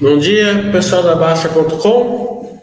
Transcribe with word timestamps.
Bom 0.00 0.16
dia, 0.16 0.70
pessoal 0.72 1.02
da 1.02 1.14
Baixa.com. 1.14 2.58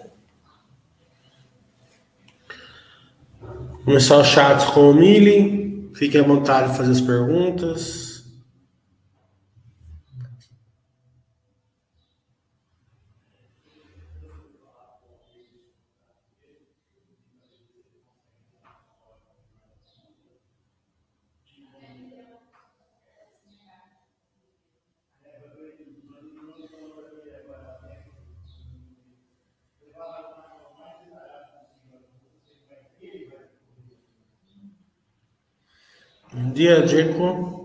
Começar 3.85 4.17
o 4.17 4.23
chat 4.23 4.65
com 4.73 4.89
o 4.89 4.93
Mili. 4.95 5.91
Fiquem 5.93 6.21
à 6.21 6.23
vontade 6.23 6.71
de 6.71 6.77
fazer 6.77 6.93
as 6.93 7.01
perguntas. 7.01 8.06
Bom 36.37 36.51
dia, 36.51 36.83
Diego. 36.85 37.56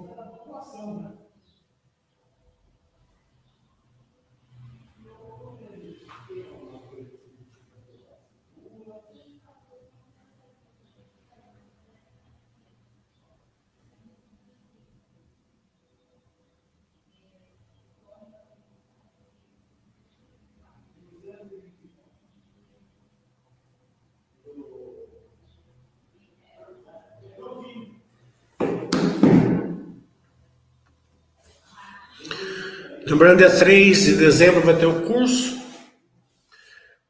Lembrando, 33.12 33.40
dia 33.40 33.54
3 33.54 34.04
de 34.04 34.16
dezembro 34.16 34.62
vai 34.62 34.74
ter 34.74 34.86
o 34.86 35.02
curso. 35.02 35.60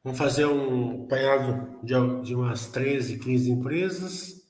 Vamos 0.03 0.19
fazer 0.19 0.47
um 0.47 1.05
apanhado 1.05 1.79
de, 1.81 1.95
de 2.25 2.35
umas 2.35 2.67
13, 2.67 3.21
15 3.21 3.49
empresas. 3.53 4.43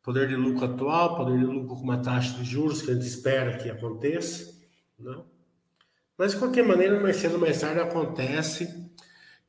Poder 0.00 0.28
de 0.28 0.36
lucro 0.36 0.64
atual, 0.64 1.16
poder 1.16 1.40
de 1.40 1.44
lucro 1.44 1.74
com 1.74 1.82
uma 1.82 2.00
taxa 2.00 2.38
de 2.38 2.44
juros 2.44 2.82
que 2.82 2.92
a 2.92 2.94
gente 2.94 3.04
espera 3.04 3.58
que 3.58 3.68
aconteça. 3.68 4.44
Né? 4.96 5.20
Mas, 6.16 6.34
de 6.34 6.38
qualquer 6.38 6.64
maneira, 6.64 7.00
mais 7.00 7.16
cedo 7.16 7.34
ou 7.34 7.40
mais 7.40 7.60
tarde 7.60 7.80
acontece. 7.80 8.72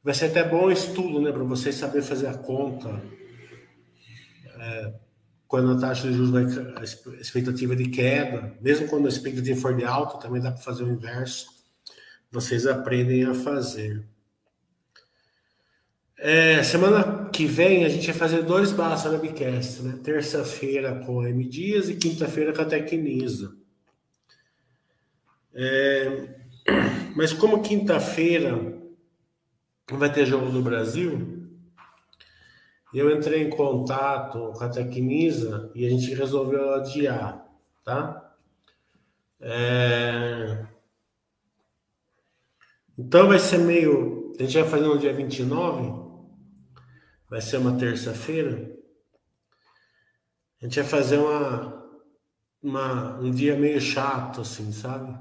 Vai 0.04 0.16
ser 0.16 0.26
até 0.26 0.44
bom 0.44 0.72
estudo, 0.72 1.22
né? 1.22 1.32
Para 1.32 1.44
vocês 1.44 1.76
saberem 1.76 2.02
fazer 2.02 2.26
a 2.26 2.34
conta. 2.36 3.00
É, 4.60 4.94
quando 5.48 5.72
a 5.72 5.80
taxa 5.80 6.08
de 6.08 6.14
juros 6.14 6.32
vai, 6.32 6.46
a 6.76 6.84
expectativa 7.22 7.76
de 7.76 7.90
queda, 7.90 8.56
mesmo 8.62 8.88
quando 8.88 9.06
a 9.06 9.10
expectativa 9.10 9.60
for 9.60 9.76
de 9.76 9.86
alta, 9.86 10.18
também 10.18 10.42
dá 10.42 10.52
para 10.52 10.62
fazer 10.62 10.84
o 10.84 10.92
inverso. 10.92 11.48
Vocês 12.30 12.68
aprendem 12.68 13.24
a 13.24 13.34
fazer. 13.34 14.04
É, 16.20 16.64
semana 16.64 17.30
que 17.30 17.46
vem 17.46 17.86
a 17.86 17.90
gente 17.90 18.08
vai 18.08 18.16
fazer 18.16 18.42
dois 18.42 18.72
barras 18.72 19.06
Webcast, 19.06 19.84
né? 19.84 20.00
Terça-feira 20.04 21.04
com 21.06 21.22
a 21.22 21.30
M 21.30 21.48
Dias 21.48 21.90
e 21.90 21.96
quinta-feira 21.96 22.52
com 22.52 22.62
a 22.62 22.66
Tecnisa. 22.66 23.56
É, 25.54 26.36
mas 27.16 27.32
como 27.32 27.62
quinta-feira 27.62 28.78
vai 29.92 30.12
ter 30.12 30.26
jogo 30.26 30.50
do 30.50 30.62
Brasil, 30.62 31.37
eu 32.94 33.16
entrei 33.16 33.44
em 33.44 33.50
contato 33.50 34.54
com 34.54 34.64
a 34.64 34.70
Tecnisa 34.70 35.72
e 35.76 35.86
a 35.86 35.90
gente 35.90 36.14
resolveu 36.14 36.74
adiar, 36.76 37.46
tá? 37.84 38.36
É... 39.40 40.66
Então 42.98 43.28
vai 43.28 43.40
ser 43.40 43.60
meio. 43.60 44.34
A 44.40 44.44
gente 44.44 44.60
vai 44.60 44.70
fazer 44.70 44.86
no 44.86 44.98
dia 44.98 45.14
29, 45.14 46.08
vai 47.30 47.42
ser 47.42 47.58
uma 47.58 47.78
terça-feira. 47.78 48.76
A 50.62 50.66
gente 50.66 50.80
vai 50.80 50.90
fazer 50.90 51.18
uma, 51.18 51.88
uma, 52.64 53.20
um 53.20 53.30
dia 53.30 53.56
meio 53.56 53.80
chato, 53.80 54.42
assim, 54.42 54.72
sabe? 54.72 55.18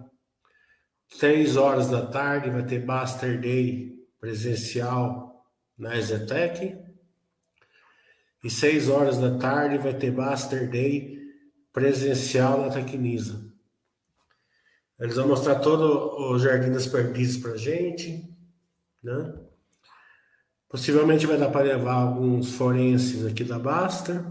Três 1.19 1.57
horas 1.57 1.91
da 1.91 2.07
tarde 2.07 2.51
vai 2.51 2.65
ter 2.65 2.85
Baster 2.85 3.41
Day 3.41 3.95
presencial 4.19 5.45
na 5.79 5.97
Exetec. 5.97 6.86
E 8.47 8.51
seis 8.51 8.89
horas 8.89 9.19
da 9.19 9.37
tarde 9.39 9.77
vai 9.77 9.93
ter 9.93 10.13
Master 10.13 10.71
Day 10.71 11.19
presencial 11.73 12.61
na 12.61 12.71
Tecnisa. 12.71 13.53
Eles 15.01 15.17
vão 15.17 15.27
mostrar 15.27 15.57
todo 15.57 16.17
o 16.17 16.39
Jardim 16.39 16.71
das 16.71 16.87
Perdizes 16.87 17.39
para 17.39 17.57
gente, 17.57 18.33
né? 19.03 19.35
Possivelmente 20.69 21.27
vai 21.27 21.37
dar 21.37 21.51
para 21.51 21.65
levar 21.65 21.95
alguns 21.95 22.55
forenses 22.55 23.27
aqui 23.27 23.43
da 23.43 23.59
Baster. 23.59 24.25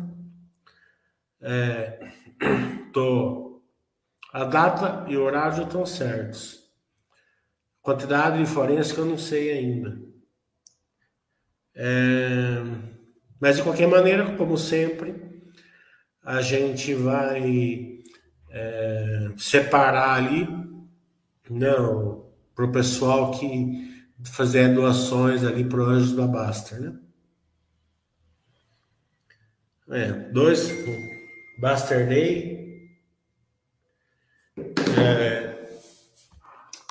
É, 1.41 2.09
tô, 2.93 3.61
a 4.31 4.45
data 4.45 5.11
e 5.11 5.17
o 5.17 5.23
horário 5.23 5.61
estão 5.61 5.85
certos. 5.85 6.71
Quantidade 7.81 8.37
de 8.37 8.45
forenses 8.45 8.97
eu 8.97 9.05
não 9.05 9.17
sei 9.17 9.51
ainda. 9.51 10.01
É, 11.75 12.94
mas 13.45 13.57
de 13.57 13.61
qualquer 13.61 13.87
maneira, 13.87 14.35
como 14.37 14.57
sempre, 14.57 15.13
a 16.23 16.41
gente 16.41 16.95
vai 16.95 17.99
é, 18.49 19.29
separar 19.37 20.15
ali, 20.15 20.47
não, 21.47 22.25
para 22.55 22.65
o 22.65 22.71
pessoal 22.71 23.29
que 23.29 24.03
fazer 24.23 24.73
doações 24.73 25.43
ali 25.43 25.63
para 25.63 25.79
o 25.79 25.83
Anjos 25.83 26.15
da 26.15 26.25
Baster, 26.25 26.81
né? 26.81 26.99
É, 29.91 30.11
dois, 30.31 30.67
Baster 31.59 32.09
Day, 32.09 32.89
é, 34.97 35.67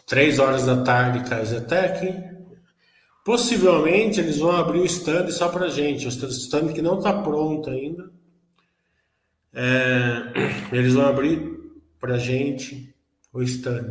três 0.07 0.39
horas 0.39 0.65
da 0.65 0.85
tarde, 0.85 1.29
Kaisertech, 1.29 2.34
Possivelmente 3.25 4.21
eles 4.21 4.39
vão 4.39 4.53
abrir 4.53 4.81
o 4.81 4.85
stand 4.85 5.31
só 5.31 5.49
para 5.49 5.69
gente, 5.69 6.07
o 6.07 6.11
stand 6.11 6.75
que 6.75 6.83
não 6.83 6.99
está 6.99 7.23
pronto 7.23 7.71
ainda. 7.71 8.13
É, 9.51 10.69
eles 10.77 10.93
vão 10.93 11.07
abrir 11.07 11.41
para 11.99 12.19
gente 12.19 12.95
o 13.33 13.43
stand. 13.43 13.91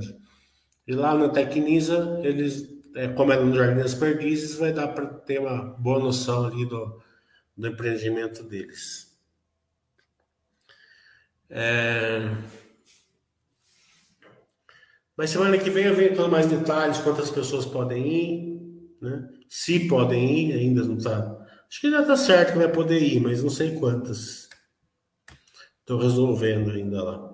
E 0.86 0.94
lá 0.94 1.18
na 1.18 1.30
Tecnisa, 1.30 2.20
eles, 2.24 2.70
é, 2.96 3.08
como 3.08 3.34
é 3.34 3.40
no 3.40 3.56
Jardim 3.56 3.82
das 3.82 3.96
Perdizes, 3.96 4.56
vai 4.56 4.72
dar 4.72 4.90
para 4.90 5.08
ter 5.08 5.40
uma 5.40 5.64
boa 5.80 5.98
noção 5.98 6.46
ali 6.46 6.66
do, 6.68 7.02
do 7.58 7.68
empreendimento 7.68 8.44
deles. 8.44 9.18
É... 11.50 12.30
Mas 15.16 15.30
semana 15.30 15.58
que 15.58 15.70
vem 15.70 15.86
eu 15.86 15.96
venho 15.96 16.16
com 16.16 16.28
mais 16.28 16.48
detalhes, 16.48 16.98
quantas 17.00 17.32
pessoas 17.32 17.66
podem 17.66 18.08
ir, 18.08 18.53
né? 19.04 19.28
Se 19.50 19.88
podem 19.88 20.40
ir, 20.40 20.54
ainda 20.54 20.84
não 20.84 20.98
está. 20.98 21.38
Acho 21.70 21.82
que 21.82 21.92
já 21.92 22.02
está 22.02 22.16
certo 22.16 22.54
que 22.54 22.60
vai 22.60 22.70
poder 22.70 23.00
ir, 23.00 23.20
mas 23.20 23.44
não 23.44 23.50
sei 23.50 23.76
quantas. 23.78 24.50
Estou 25.80 26.00
resolvendo 26.00 26.72
ainda 26.72 27.04
lá. 27.04 27.34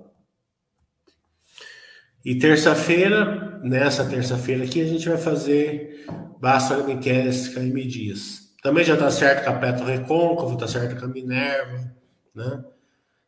E 2.25 2.38
terça-feira, 2.38 3.60
nessa 3.63 4.04
terça-feira 4.10 4.66
aqui, 4.66 4.81
a 4.81 4.86
gente 4.86 5.07
vai 5.07 5.18
fazer 5.18 6.06
Basta 6.39 6.75
Gamecast 6.75 7.54
KM 7.54 7.88
Dias. 7.88 8.56
Também 8.62 8.83
já 8.83 8.95
está 8.95 9.10
certo 9.10 9.45
com 9.45 9.51
a 9.51 9.60
Petro 9.60 9.86
Recôncavo, 9.86 10.54
está 10.54 10.68
certo 10.68 11.00
com 11.00 11.06
a 11.06 11.10
Minerva, 11.10 11.95
né? 12.36 12.63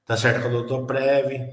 Está 0.01 0.17
certo 0.17 0.41
com 0.41 0.47
a 0.47 0.51
Doutor 0.51 0.85
Preve. 0.85 1.47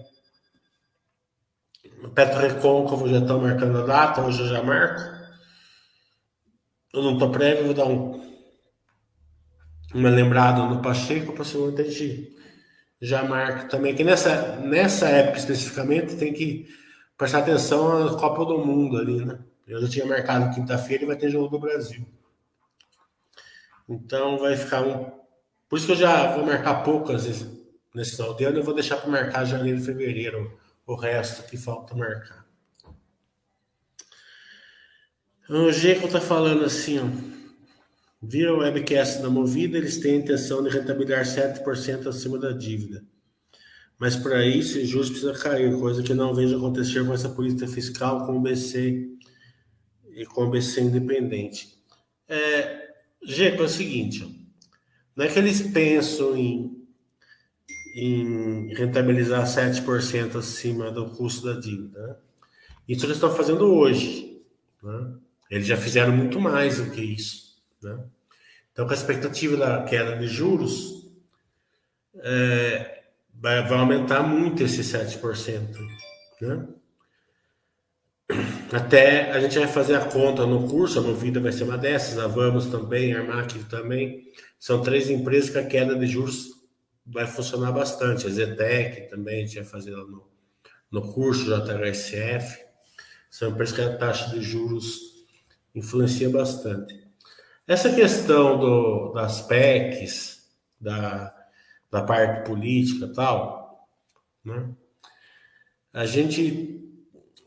Petro 2.14 2.41
Recôncavo 2.41 3.08
já 3.08 3.19
estão 3.19 3.41
marcando 3.41 3.79
a 3.79 3.87
data, 3.87 4.23
hoje 4.23 4.41
eu 4.41 4.49
já 4.49 4.62
marco. 4.62 5.18
Eu 6.93 7.02
não 7.02 7.19
tô 7.19 7.31
prévio, 7.31 7.67
vou 7.67 7.75
dar 7.75 7.87
um, 7.87 8.20
uma 9.94 10.08
lembrada 10.08 10.62
no 10.67 10.81
Pacheco, 10.81 11.32
possivelmente 11.32 11.81
a 11.81 11.85
gente 11.85 12.37
já 13.00 13.23
marca 13.23 13.69
também. 13.69 13.94
Que 13.94 14.05
nessa, 14.05 14.56
nessa 14.56 15.08
época 15.08 15.38
especificamente 15.38 16.17
tem 16.17 16.32
que 16.32 16.69
prestar 17.17 17.38
atenção 17.38 18.06
à 18.06 18.19
Copa 18.19 18.44
do 18.44 18.58
Mundo 18.58 18.96
ali, 18.96 19.25
né? 19.25 19.38
Eu 19.67 19.82
já 19.82 19.88
tinha 19.88 20.06
marcado 20.06 20.55
quinta-feira 20.55 21.05
e 21.05 21.06
vai 21.06 21.17
ter 21.17 21.31
jogo 21.31 21.49
do 21.49 21.58
Brasil. 21.58 22.06
Então 23.88 24.38
vai 24.38 24.56
ficar 24.56 24.82
um. 24.82 25.11
Por 25.69 25.76
isso 25.76 25.87
que 25.87 25.93
eu 25.93 25.96
já 25.96 26.34
vou 26.34 26.46
marcar 26.46 26.82
poucas 26.82 27.26
nesse 27.94 28.17
final 28.17 28.34
de 28.34 28.44
ano, 28.44 28.58
eu 28.58 28.64
vou 28.64 28.75
deixar 28.75 28.96
para 28.96 29.11
marcar 29.11 29.44
janeiro 29.44 29.79
e 29.79 29.84
fevereiro 29.84 30.58
o 30.87 30.94
resto 30.94 31.49
que 31.49 31.58
falta 31.58 31.94
marcar. 31.94 32.38
O 35.48 35.72
Geco 35.72 36.06
está 36.06 36.20
falando 36.20 36.62
assim, 36.62 36.98
ó. 36.98 37.04
Vira 38.20 38.52
o 38.52 38.58
webcast 38.58 39.22
da 39.22 39.30
Movida, 39.30 39.78
eles 39.78 39.98
têm 39.98 40.16
a 40.16 40.18
intenção 40.18 40.62
de 40.62 40.68
rentabilizar 40.68 41.24
7% 41.24 42.06
acima 42.06 42.38
da 42.38 42.50
dívida. 42.50 43.02
Mas 43.98 44.14
para 44.14 44.44
isso, 44.44 44.78
o 44.78 44.84
juros 44.84 45.08
precisa 45.08 45.32
cair, 45.32 45.72
coisa 45.78 46.02
que 46.02 46.12
não 46.12 46.34
vejo 46.34 46.56
acontecer 46.56 47.04
com 47.06 47.14
essa 47.14 47.30
política 47.30 47.66
fiscal 47.66 48.26
com 48.26 48.36
o 48.36 48.40
BC 48.40 49.08
e 50.16 50.26
com 50.26 50.44
o 50.44 50.50
BC 50.50 50.82
independente. 50.82 51.78
É, 52.28 52.90
é 53.22 53.62
o 53.62 53.68
seguinte, 53.68 54.50
não 55.16 55.24
é 55.24 55.28
que 55.28 55.38
eles 55.38 55.62
pensam 55.62 56.36
em, 56.36 56.86
em 57.94 58.74
rentabilizar 58.74 59.46
7% 59.46 60.36
acima 60.36 60.90
do 60.90 61.08
custo 61.10 61.46
da 61.46 61.58
dívida. 61.58 62.06
Né? 62.06 62.16
Isso 62.86 63.06
eles 63.06 63.16
estão 63.16 63.34
fazendo 63.34 63.64
hoje. 63.64 64.42
Né? 64.82 65.14
Eles 65.50 65.66
já 65.66 65.76
fizeram 65.76 66.12
muito 66.12 66.40
mais 66.40 66.78
do 66.78 66.90
que 66.90 67.00
isso. 67.00 67.56
Né? 67.82 67.98
Então, 68.72 68.86
com 68.86 68.92
a 68.92 68.96
expectativa 68.96 69.56
da 69.56 69.82
queda 69.82 70.16
de 70.16 70.26
juros, 70.26 71.10
é, 72.16 73.02
vai, 73.34 73.66
vai, 73.66 73.78
aumentar 73.78 74.22
muito 74.22 74.62
esse 74.62 74.82
7%. 74.82 75.76
Né? 76.40 76.68
Até 78.70 79.32
a 79.32 79.40
gente 79.40 79.58
vai 79.58 79.68
fazer 79.68 79.94
a 79.94 80.04
conta 80.04 80.44
no 80.44 80.68
curso, 80.68 80.98
a 80.98 81.02
Movida 81.02 81.40
vai 81.40 81.50
ser 81.50 81.64
uma 81.64 81.78
dessas, 81.78 82.18
a 82.18 82.26
Vamos 82.26 82.66
também, 82.66 83.14
a 83.14 83.20
Armac 83.20 83.58
também. 83.64 84.30
São 84.58 84.82
três 84.82 85.08
empresas 85.08 85.50
que 85.50 85.58
a 85.58 85.66
queda 85.66 85.96
de 85.96 86.06
juros 86.06 86.48
vai 87.06 87.26
funcionar 87.26 87.72
bastante. 87.72 88.26
A 88.26 88.30
Zetec 88.30 89.08
também, 89.08 89.42
a 89.42 89.46
gente 89.46 89.56
vai 89.56 89.64
fazer 89.64 89.92
lá 89.92 90.04
no, 90.04 90.28
no 90.90 91.12
curso, 91.12 91.46
JHSF. 91.46 92.64
São 93.30 93.50
empresas 93.50 93.74
que 93.74 93.80
a 93.80 93.96
taxa 93.96 94.30
de 94.30 94.42
juros 94.42 95.18
influencia 95.75 96.29
bastante. 96.31 97.09
Essa 97.67 97.93
questão 97.93 98.59
do, 98.59 99.12
das 99.12 99.43
PECs, 99.43 100.49
da, 100.81 101.35
da 101.91 102.03
parte 102.03 102.47
política 102.47 103.12
tal, 103.15 103.88
né? 104.44 104.70
a 105.93 106.06
gente 106.06 106.81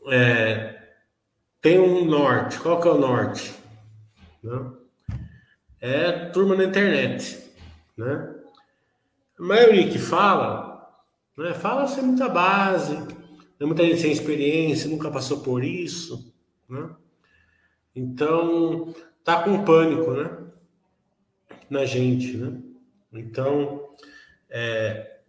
é, 0.07 0.79
tem 1.61 1.79
um 1.79 2.05
norte. 2.05 2.59
Qual 2.59 2.79
que 2.79 2.87
é 2.87 2.91
o 2.91 2.99
norte? 2.99 3.53
Né? 4.43 4.71
É 5.79 6.11
turma 6.29 6.55
na 6.55 6.65
internet. 6.65 7.51
Né? 7.97 8.35
A 9.39 9.43
maioria 9.43 9.89
que 9.89 9.97
fala, 9.97 10.91
né, 11.37 11.53
fala 11.53 11.87
sem 11.87 12.03
muita 12.03 12.29
base, 12.29 12.95
né, 12.95 13.65
muita 13.65 13.83
gente 13.83 14.01
sem 14.01 14.11
experiência, 14.11 14.89
nunca 14.89 15.09
passou 15.09 15.39
por 15.39 15.63
isso. 15.63 16.31
Né? 16.69 16.89
Então, 17.95 18.93
tá 19.23 19.43
com 19.43 19.65
pânico, 19.65 20.11
né? 20.11 20.37
Na 21.69 21.85
gente, 21.85 22.37
né? 22.37 22.61
Então, 23.13 23.95
é, 24.49 25.19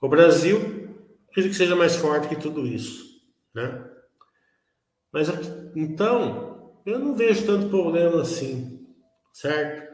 o 0.00 0.08
Brasil 0.08 0.58
acredito 1.30 1.52
que 1.52 1.58
seja 1.58 1.74
mais 1.74 1.96
forte 1.96 2.28
que 2.28 2.36
tudo 2.36 2.66
isso, 2.66 3.22
né? 3.54 3.84
Mas 5.12 5.28
então 5.74 6.74
eu 6.84 6.98
não 6.98 7.14
vejo 7.14 7.46
tanto 7.46 7.68
problema 7.68 8.22
assim, 8.22 8.86
certo? 9.32 9.92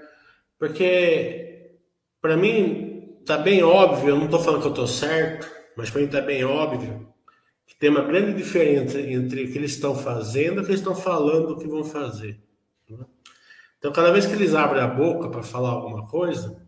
Porque 0.58 1.76
para 2.20 2.36
mim 2.36 3.20
tá 3.24 3.38
bem 3.38 3.62
óbvio, 3.62 4.10
eu 4.10 4.16
não 4.16 4.24
estou 4.24 4.40
falando 4.40 4.62
que 4.62 4.66
eu 4.66 4.72
estou 4.72 4.86
certo, 4.86 5.50
mas 5.76 5.90
para 5.90 6.00
mim 6.00 6.08
tá 6.08 6.20
bem 6.20 6.44
óbvio 6.44 7.09
que 7.70 7.76
tem 7.76 7.88
uma 7.88 8.02
grande 8.02 8.34
diferença 8.34 9.00
entre 9.00 9.44
o 9.44 9.52
que 9.52 9.56
eles 9.56 9.70
estão 9.70 9.94
fazendo 9.94 10.56
e 10.56 10.60
o 10.60 10.64
que 10.64 10.70
eles 10.70 10.80
estão 10.80 10.94
falando 10.94 11.56
que 11.56 11.68
vão 11.68 11.84
fazer. 11.84 12.40
Né? 12.88 12.98
Então, 13.78 13.92
cada 13.92 14.10
vez 14.10 14.26
que 14.26 14.32
eles 14.32 14.56
abrem 14.56 14.82
a 14.82 14.88
boca 14.88 15.28
para 15.30 15.40
falar 15.40 15.70
alguma 15.70 16.04
coisa, 16.08 16.60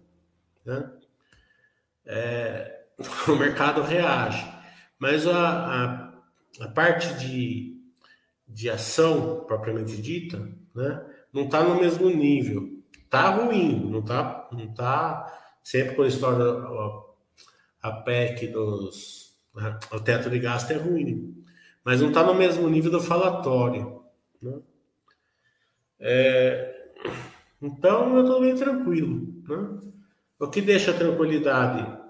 né, 0.65 0.93
é, 2.07 2.85
o 3.27 3.35
mercado 3.35 3.83
reage. 3.83 4.47
Mas 4.97 5.27
a, 5.27 5.33
a, 5.41 6.13
a, 6.61 6.69
parte 6.69 7.13
de, 7.15 7.83
de 8.47 8.71
ação 8.71 9.45
propriamente 9.45 10.01
dita 10.01 10.39
né, 10.73 11.05
não 11.33 11.47
está 11.47 11.65
no 11.65 11.81
mesmo 11.81 12.09
nível. 12.11 12.81
Está 12.93 13.29
ruim, 13.31 13.91
não 13.91 13.99
está 13.99 14.49
não 14.53 14.73
tá, 14.73 15.27
sempre 15.65 16.07
estoura 16.07 16.63
a, 17.83 17.89
a 17.89 17.93
PEC 18.03 18.47
dos. 18.47 19.22
Né, 19.55 19.79
o 19.93 20.01
teto 20.01 20.31
de 20.31 20.39
gasto 20.39 20.71
é 20.71 20.77
ruim, 20.77 21.45
mas 21.85 22.01
não 22.01 22.09
está 22.09 22.23
no 22.23 22.35
mesmo 22.35 22.69
nível 22.69 22.91
do 22.91 23.01
falatório. 23.01 24.03
Né? 24.41 24.61
É, 26.01 26.93
então 27.61 28.17
eu 28.17 28.23
estou 28.23 28.41
bem 28.41 28.57
tranquilo. 28.57 29.43
Né? 29.49 29.81
O 30.39 30.49
que 30.49 30.61
deixa 30.61 30.93
tranquilidade? 30.93 32.01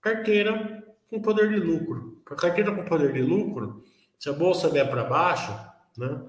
Carteira 0.00 0.84
com 1.08 1.20
poder 1.20 1.48
de 1.48 1.56
lucro. 1.56 2.22
A 2.30 2.34
carteira 2.34 2.74
com 2.74 2.84
poder 2.84 3.12
de 3.12 3.22
lucro, 3.22 3.82
se 4.18 4.28
a 4.28 4.32
bolsa 4.32 4.68
vier 4.68 4.88
para 4.88 5.04
baixo, 5.04 5.52
né, 5.98 6.22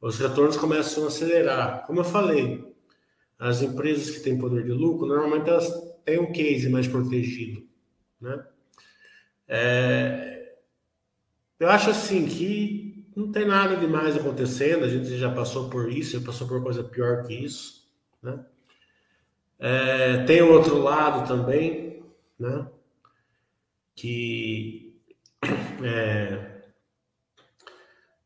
os 0.00 0.18
retornos 0.18 0.56
começam 0.56 1.04
a 1.04 1.06
acelerar. 1.06 1.86
Como 1.86 2.00
eu 2.00 2.04
falei, 2.04 2.64
as 3.38 3.62
empresas 3.62 4.10
que 4.10 4.20
têm 4.20 4.38
poder 4.38 4.64
de 4.64 4.72
lucro, 4.72 5.06
normalmente 5.06 5.48
elas 5.48 5.72
têm 6.04 6.18
um 6.18 6.32
case 6.32 6.68
mais 6.68 6.86
protegido. 6.86 7.66
Né? 8.20 8.44
É, 9.54 10.54
eu 11.60 11.68
acho 11.68 11.90
assim 11.90 12.24
que 12.24 13.06
não 13.14 13.30
tem 13.30 13.44
nada 13.46 13.76
demais 13.76 14.16
acontecendo, 14.16 14.82
a 14.82 14.88
gente 14.88 15.18
já 15.18 15.30
passou 15.30 15.68
por 15.68 15.92
isso, 15.92 16.18
já 16.18 16.24
passou 16.24 16.48
por 16.48 16.62
coisa 16.62 16.82
pior 16.82 17.22
que 17.24 17.34
isso, 17.34 17.86
né? 18.22 18.42
É, 19.58 20.24
tem 20.24 20.40
o 20.40 20.50
outro 20.50 20.78
lado 20.78 21.28
também, 21.28 22.02
né? 22.38 22.66
Que 23.94 24.98
é, 25.84 26.62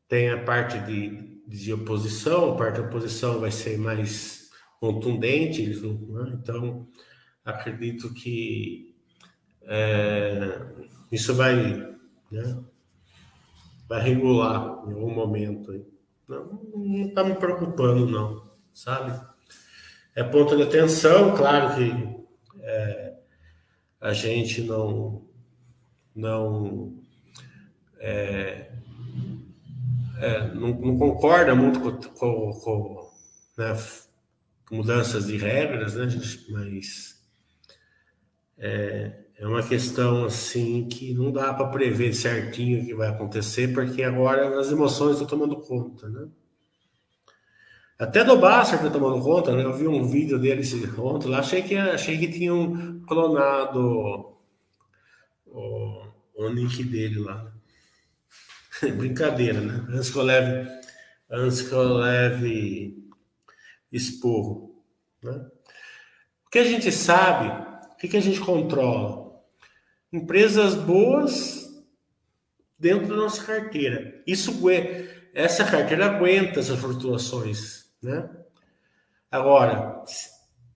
tem 0.06 0.30
a 0.30 0.44
parte 0.44 0.78
de, 0.78 1.42
de 1.44 1.72
oposição, 1.72 2.52
a 2.52 2.56
parte 2.56 2.80
da 2.80 2.86
oposição 2.86 3.40
vai 3.40 3.50
ser 3.50 3.76
mais 3.76 4.48
contundente, 4.78 5.66
né? 5.66 6.38
então 6.40 6.86
acredito 7.44 8.14
que 8.14 8.95
é, 9.66 10.60
isso 11.10 11.34
vai, 11.34 11.54
né? 12.30 12.64
vai 13.88 14.02
regular 14.02 14.82
em 14.86 14.92
algum 14.92 15.14
momento. 15.14 15.84
Não, 16.28 16.44
não 16.74 17.06
está 17.06 17.22
me 17.22 17.34
preocupando, 17.34 18.06
não, 18.06 18.50
sabe? 18.72 19.18
É 20.14 20.24
ponto 20.24 20.56
de 20.56 20.62
atenção, 20.62 21.36
claro 21.36 21.76
que 21.76 22.16
é, 22.60 23.14
a 24.00 24.12
gente 24.12 24.62
não, 24.62 25.24
não, 26.14 26.96
é, 27.98 28.72
é, 30.18 30.54
não, 30.54 30.68
não, 30.68 30.98
concorda 30.98 31.54
muito 31.54 31.80
com, 31.80 31.92
com, 32.18 32.52
com 32.52 33.12
né, 33.58 33.76
mudanças 34.70 35.26
de 35.26 35.36
regras, 35.36 35.94
né, 35.94 36.08
gente? 36.08 36.50
Mas 36.50 37.24
é, 38.58 39.25
é 39.38 39.46
uma 39.46 39.62
questão 39.62 40.24
assim 40.24 40.88
que 40.88 41.12
não 41.12 41.30
dá 41.30 41.52
para 41.52 41.68
prever 41.68 42.14
certinho 42.14 42.82
o 42.82 42.86
que 42.86 42.94
vai 42.94 43.08
acontecer, 43.08 43.72
porque 43.72 44.02
agora 44.02 44.58
as 44.58 44.72
emoções 44.72 45.12
estão 45.12 45.26
tomando 45.26 45.56
conta, 45.60 46.08
né? 46.08 46.28
Até 47.98 48.24
do 48.24 48.38
Basta 48.38 48.76
está 48.76 48.90
tomando 48.90 49.22
conta, 49.22 49.54
né? 49.54 49.62
Eu 49.64 49.74
vi 49.74 49.86
um 49.86 50.06
vídeo 50.06 50.38
dele 50.38 50.62
ontem 50.98 51.28
lá, 51.28 51.40
achei 51.40 51.62
que, 51.62 51.76
achei 51.76 52.18
que 52.18 52.28
tinham 52.28 53.00
clonado 53.06 54.36
o, 55.46 56.06
o 56.34 56.48
nick 56.50 56.82
dele 56.84 57.20
lá. 57.20 57.52
Brincadeira, 58.96 59.60
né? 59.60 59.86
Antes 59.90 60.10
que 60.10 60.18
eu 60.18 60.22
leve, 60.22 60.70
antes 61.30 61.62
que 61.62 61.72
eu 61.72 61.94
leve 61.94 63.10
esporro, 63.92 64.82
né? 65.22 65.46
O 66.46 66.50
que 66.50 66.58
a 66.58 66.64
gente 66.64 66.90
sabe, 66.90 67.48
o 67.92 67.96
que 67.96 68.16
a 68.16 68.20
gente 68.20 68.40
controla? 68.40 69.25
Empresas 70.16 70.74
boas 70.74 71.66
dentro 72.78 73.08
da 73.08 73.16
nossa 73.16 73.44
carteira. 73.44 74.22
Isso 74.26 74.52
essa 75.34 75.64
carteira 75.64 76.06
aguenta 76.06 76.60
essas 76.60 76.78
flutuações, 76.78 77.84
né? 78.02 78.28
Agora, 79.30 80.02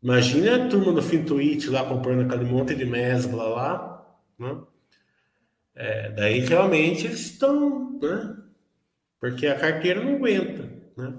imagina 0.03 0.57
a 0.57 0.69
turma 0.69 0.93
do 0.93 1.03
Fintuit 1.03 1.69
lá 1.71 1.85
comprando 1.85 2.23
aquele 2.23 2.45
monte 2.45 2.75
de 2.75 2.85
mesbla 2.85 3.45
lá, 3.45 4.19
né? 4.39 4.61
É, 5.75 6.11
daí 6.11 6.41
realmente 6.41 7.07
eles 7.07 7.21
estão, 7.21 7.99
né? 8.01 8.37
Porque 9.19 9.47
a 9.47 9.59
carteira 9.59 10.03
não 10.03 10.17
aguenta, 10.17 10.71
né? 10.97 11.19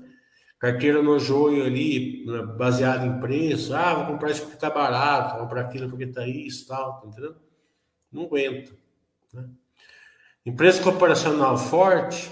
Carteira 0.59 1.01
no 1.01 1.17
joio 1.17 1.65
ali, 1.65 2.23
né? 2.27 2.43
baseado 2.55 3.07
em 3.07 3.19
preço. 3.19 3.73
Ah, 3.73 3.95
vou 3.95 4.05
comprar 4.05 4.29
isso 4.29 4.43
porque 4.43 4.57
tá 4.57 4.69
barato, 4.69 5.31
vou 5.31 5.43
comprar 5.43 5.61
aquilo 5.61 5.89
porque 5.89 6.05
tá 6.05 6.27
isso, 6.27 6.67
tal, 6.67 7.01
tá 7.01 7.07
entendendo? 7.07 7.35
Não 8.11 8.23
aguenta. 8.23 8.71
Né? 9.33 9.49
Empresa 10.45 10.83
corporacional 10.83 11.57
forte, 11.57 12.29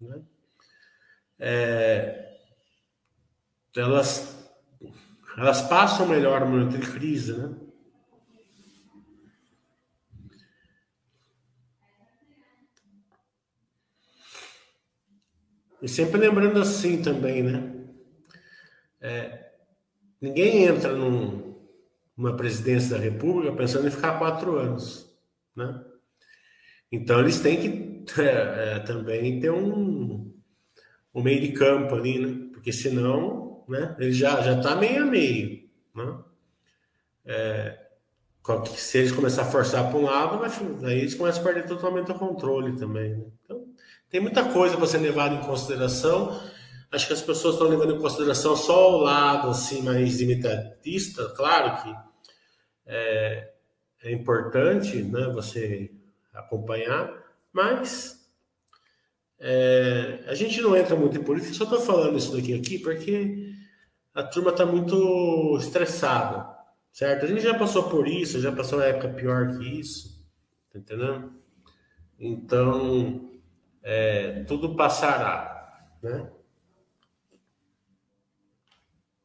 né? 0.00 0.20
é, 1.38 2.36
elas, 3.76 4.52
elas 5.38 5.62
passam 5.62 6.06
melhor 6.06 6.40
no 6.40 6.48
momento 6.48 6.76
de 6.76 6.90
crise, 6.90 7.36
né? 7.36 7.56
E 15.82 15.88
sempre 15.88 16.20
lembrando 16.20 16.60
assim 16.60 17.00
também, 17.00 17.42
né? 17.42 17.72
É, 19.00 19.52
ninguém 20.20 20.64
entra 20.64 20.92
num, 20.92 21.49
numa 22.20 22.36
presidência 22.36 22.98
da 22.98 23.02
República 23.02 23.56
pensando 23.56 23.88
em 23.88 23.90
ficar 23.90 24.18
quatro 24.18 24.58
anos, 24.58 25.10
né? 25.56 25.82
Então 26.92 27.18
eles 27.18 27.40
têm 27.40 27.56
que 28.04 28.04
é, 28.20 28.74
é, 28.74 28.78
também 28.80 29.40
ter 29.40 29.50
um, 29.50 30.30
um 31.14 31.22
meio 31.22 31.40
de 31.40 31.52
campo 31.52 31.94
ali, 31.94 32.18
né? 32.18 32.50
Porque 32.52 32.72
senão, 32.72 33.64
né? 33.66 33.96
Ele 33.98 34.12
já 34.12 34.42
já 34.42 34.58
está 34.58 34.76
meio 34.76 35.04
a 35.04 35.06
meio, 35.06 35.66
né? 35.94 36.18
É, 37.24 37.86
se 38.74 38.98
eles 38.98 39.12
começar 39.12 39.42
a 39.42 39.50
forçar 39.50 39.88
para 39.88 39.98
um 39.98 40.02
lado, 40.02 40.42
aí 40.84 40.98
eles 40.98 41.14
começam 41.14 41.40
a 41.40 41.44
perder 41.44 41.66
totalmente 41.66 42.10
o 42.10 42.18
controle 42.18 42.76
também. 42.76 43.16
Né? 43.16 43.24
Então, 43.44 43.64
tem 44.10 44.20
muita 44.20 44.44
coisa 44.44 44.76
para 44.76 44.86
ser 44.86 44.98
levada 44.98 45.36
em 45.36 45.46
consideração. 45.46 46.38
Acho 46.90 47.06
que 47.06 47.12
as 47.12 47.22
pessoas 47.22 47.54
estão 47.54 47.68
levando 47.68 47.94
em 47.94 48.00
consideração 48.00 48.56
só 48.56 48.96
o 48.96 49.02
lado 49.02 49.48
assim 49.48 49.82
mais 49.82 50.20
imediatista. 50.20 51.28
Claro 51.36 51.82
que 51.82 52.09
é, 52.90 53.52
é 54.02 54.12
importante, 54.12 55.02
né? 55.02 55.26
Você 55.28 55.92
acompanhar, 56.34 57.12
mas 57.52 58.28
é, 59.38 60.24
a 60.26 60.34
gente 60.34 60.60
não 60.60 60.76
entra 60.76 60.96
muito 60.96 61.16
em 61.16 61.22
política. 61.22 61.54
Só 61.54 61.64
estou 61.64 61.80
falando 61.80 62.18
isso 62.18 62.36
daqui 62.36 62.52
aqui 62.52 62.78
porque 62.78 63.54
a 64.12 64.22
turma 64.22 64.50
está 64.50 64.66
muito 64.66 65.56
estressada, 65.58 66.46
certo? 66.92 67.24
A 67.24 67.28
gente 67.28 67.40
já 67.40 67.56
passou 67.56 67.88
por 67.88 68.08
isso, 68.08 68.40
já 68.40 68.52
passou 68.52 68.78
uma 68.78 68.86
época 68.86 69.08
pior 69.08 69.56
que 69.56 69.80
isso, 69.80 70.22
tá 70.72 70.78
entendendo? 70.78 71.32
Então, 72.18 73.30
é, 73.82 74.42
tudo 74.44 74.74
passará, 74.74 75.96
né? 76.02 76.30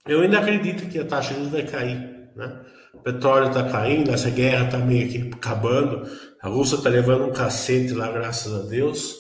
Eu 0.05 0.22
ainda 0.22 0.39
acredito 0.39 0.88
que 0.88 1.00
a 1.00 1.05
taxa 1.05 1.34
de 1.34 1.39
juros 1.39 1.51
vai 1.51 1.65
cair, 1.65 2.29
né? 2.36 2.63
O 2.95 2.99
petróleo 3.03 3.49
está 3.49 3.69
caindo, 3.69 4.11
essa 4.11 4.29
guerra 4.29 4.65
está 4.65 4.77
meio 4.79 5.09
que 5.09 5.31
acabando, 5.33 6.09
a 6.41 6.47
Rússia 6.47 6.75
está 6.75 6.89
levando 6.89 7.25
um 7.25 7.33
cacete 7.33 7.93
lá, 7.93 8.11
graças 8.11 8.53
a 8.53 8.67
Deus. 8.67 9.15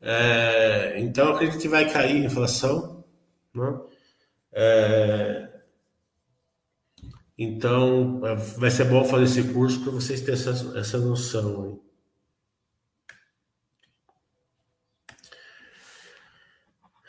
É, 0.00 0.94
então, 0.98 1.32
acredito 1.32 1.60
que 1.60 1.68
vai 1.68 1.90
cair 1.90 2.22
a 2.22 2.26
inflação, 2.26 3.04
né? 3.54 3.80
É, 4.52 5.48
então, 7.36 8.20
vai 8.58 8.70
ser 8.70 8.84
bom 8.84 9.04
fazer 9.04 9.24
esse 9.24 9.52
curso 9.52 9.80
para 9.82 9.90
vocês 9.90 10.20
terem 10.20 10.34
essa, 10.34 10.78
essa 10.78 10.98
noção. 10.98 11.80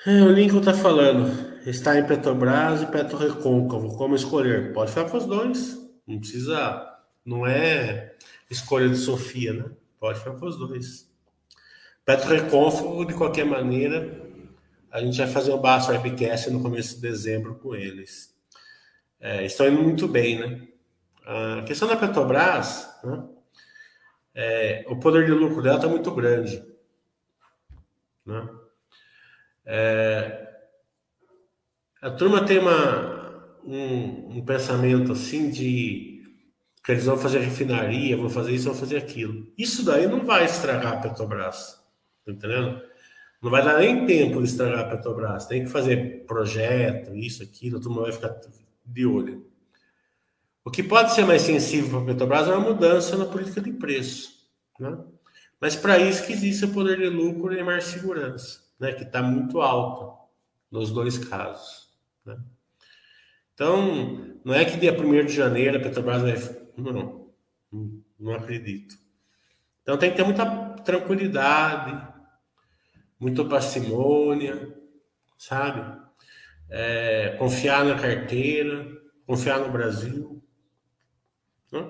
Aí. 0.06 0.18
É, 0.18 0.22
o 0.24 0.32
Lincoln 0.32 0.60
está 0.60 0.74
falando, 0.74 1.55
está 1.66 1.98
em 1.98 2.06
Petrobras 2.06 2.82
e 2.82 2.88
Petro 2.88 3.18
Recôncavo, 3.18 3.98
como 3.98 4.16
escolher? 4.16 4.74
Pode 4.74 4.92
ficar 4.92 5.10
com 5.10 5.18
os 5.18 5.26
dois, 5.26 5.78
não 6.08 6.20
precisa, 6.20 7.00
não 7.26 7.46
é 7.46 8.16
escolha 8.50 8.88
de 8.88 8.98
Sofia, 8.98 9.54
né? 9.54 9.66
Pode 10.00 10.20
ficar 10.20 10.32
com 10.32 10.46
os 10.46 10.58
dois. 10.58 11.12
Petro 12.06 12.30
Recôncavo, 12.30 13.06
de 13.06 13.14
qualquer 13.14 13.46
maneira, 13.46 14.22
a 14.92 15.02
gente 15.02 15.18
vai 15.18 15.28
fazer 15.28 15.54
um 15.54 15.60
Baço 15.60 15.92
Webcast 15.92 16.50
no 16.52 16.62
começo 16.62 16.96
de 16.96 17.02
dezembro 17.02 17.56
com 17.56 17.76
eles. 17.76 18.34
É, 19.20 19.44
estão 19.44 19.68
indo 19.68 19.82
muito 19.82 20.08
bem, 20.08 20.40
né? 20.40 20.68
A 21.26 21.64
questão 21.64 21.88
da 21.88 21.98
Petrobras, 21.98 22.88
né? 23.04 23.24
É, 24.36 24.86
o 24.88 24.98
poder 24.98 25.26
de 25.26 25.32
lucro 25.32 25.62
dela 25.62 25.78
está 25.78 25.88
muito 25.88 26.12
grande, 26.12 26.64
né? 28.26 28.50
É, 29.66 30.45
a 32.06 32.12
turma 32.12 32.46
tem 32.46 32.60
uma, 32.60 33.50
um, 33.66 34.38
um, 34.38 34.46
pensamento 34.46 35.12
assim 35.12 35.50
de 35.50 36.24
que 36.84 36.92
eles 36.92 37.06
vão 37.06 37.18
fazer 37.18 37.40
refinaria, 37.40 38.16
vão 38.16 38.30
fazer 38.30 38.52
isso, 38.52 38.66
vão 38.66 38.76
fazer 38.76 38.98
aquilo. 38.98 39.52
Isso 39.58 39.84
daí 39.84 40.06
não 40.06 40.24
vai 40.24 40.46
estragar 40.46 40.94
a 40.94 40.98
Petrobras, 40.98 41.82
tá 42.24 42.32
entendendo? 42.32 42.80
Não 43.42 43.50
vai 43.50 43.66
dar 43.66 43.80
nem 43.80 44.06
tempo 44.06 44.38
de 44.38 44.48
estragar 44.50 44.82
a 44.82 44.96
Petrobras. 44.96 45.48
Tem 45.48 45.64
que 45.64 45.70
fazer 45.72 46.28
projeto, 46.28 47.16
isso, 47.16 47.42
aquilo, 47.42 47.80
a 47.80 47.82
turma 47.82 48.04
vai 48.04 48.12
ficar 48.12 48.40
de 48.86 49.06
olho. 49.08 49.44
O 50.64 50.70
que 50.70 50.84
pode 50.84 51.12
ser 51.12 51.26
mais 51.26 51.42
sensível 51.42 51.90
para 51.90 52.02
a 52.02 52.06
Petrobras 52.14 52.48
é 52.48 52.52
uma 52.52 52.70
mudança 52.70 53.18
na 53.18 53.26
política 53.26 53.62
de 53.62 53.72
preço, 53.72 54.48
né? 54.80 54.96
Mas 55.60 55.76
para 55.76 55.98
isso 55.98 56.24
que 56.28 56.34
existe 56.34 56.66
o 56.66 56.72
poder 56.72 57.00
de 57.00 57.10
lucro 57.10 57.52
e 57.52 57.64
mais 57.64 57.86
segurança 57.86 58.64
né, 58.80 58.92
que 58.92 59.02
está 59.02 59.24
muito 59.24 59.60
alta 59.60 60.22
nos 60.70 60.92
dois 60.92 61.18
casos. 61.18 61.85
Né? 62.26 62.38
Então, 63.54 64.38
não 64.44 64.54
é 64.54 64.66
que 64.66 64.78
dia 64.78 64.94
1 64.94 65.26
de 65.26 65.34
janeiro 65.34 65.78
a 65.78 65.82
Petrobras 65.82 66.22
vai. 66.22 66.66
Não, 66.78 67.34
não 68.20 68.34
acredito. 68.34 68.96
Então 69.82 69.98
tem 69.98 70.10
que 70.10 70.18
ter 70.18 70.24
muita 70.24 70.46
tranquilidade, 70.84 72.06
muita 73.20 73.46
parcimônia, 73.46 74.76
sabe? 75.38 76.04
É, 76.70 77.36
confiar 77.38 77.86
na 77.86 77.96
carteira, 77.96 78.88
confiar 79.26 79.60
no 79.60 79.72
Brasil. 79.72 80.44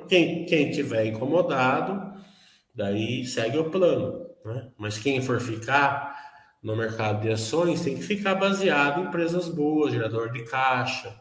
Quem, 0.07 0.45
quem 0.45 0.71
tiver 0.71 1.05
incomodado, 1.05 2.19
daí 2.73 3.25
segue 3.25 3.57
o 3.57 3.69
plano. 3.69 4.29
Né? 4.43 4.71
Mas 4.77 4.97
quem 4.97 5.21
for 5.21 5.39
ficar, 5.39 6.14
no 6.65 6.75
mercado 6.75 7.21
de 7.21 7.29
ações 7.29 7.83
tem 7.83 7.95
que 7.95 8.01
ficar 8.01 8.33
baseado 8.33 8.99
em 8.99 9.05
empresas 9.05 9.47
boas, 9.47 9.93
gerador 9.93 10.31
de 10.31 10.43
caixa, 10.45 11.15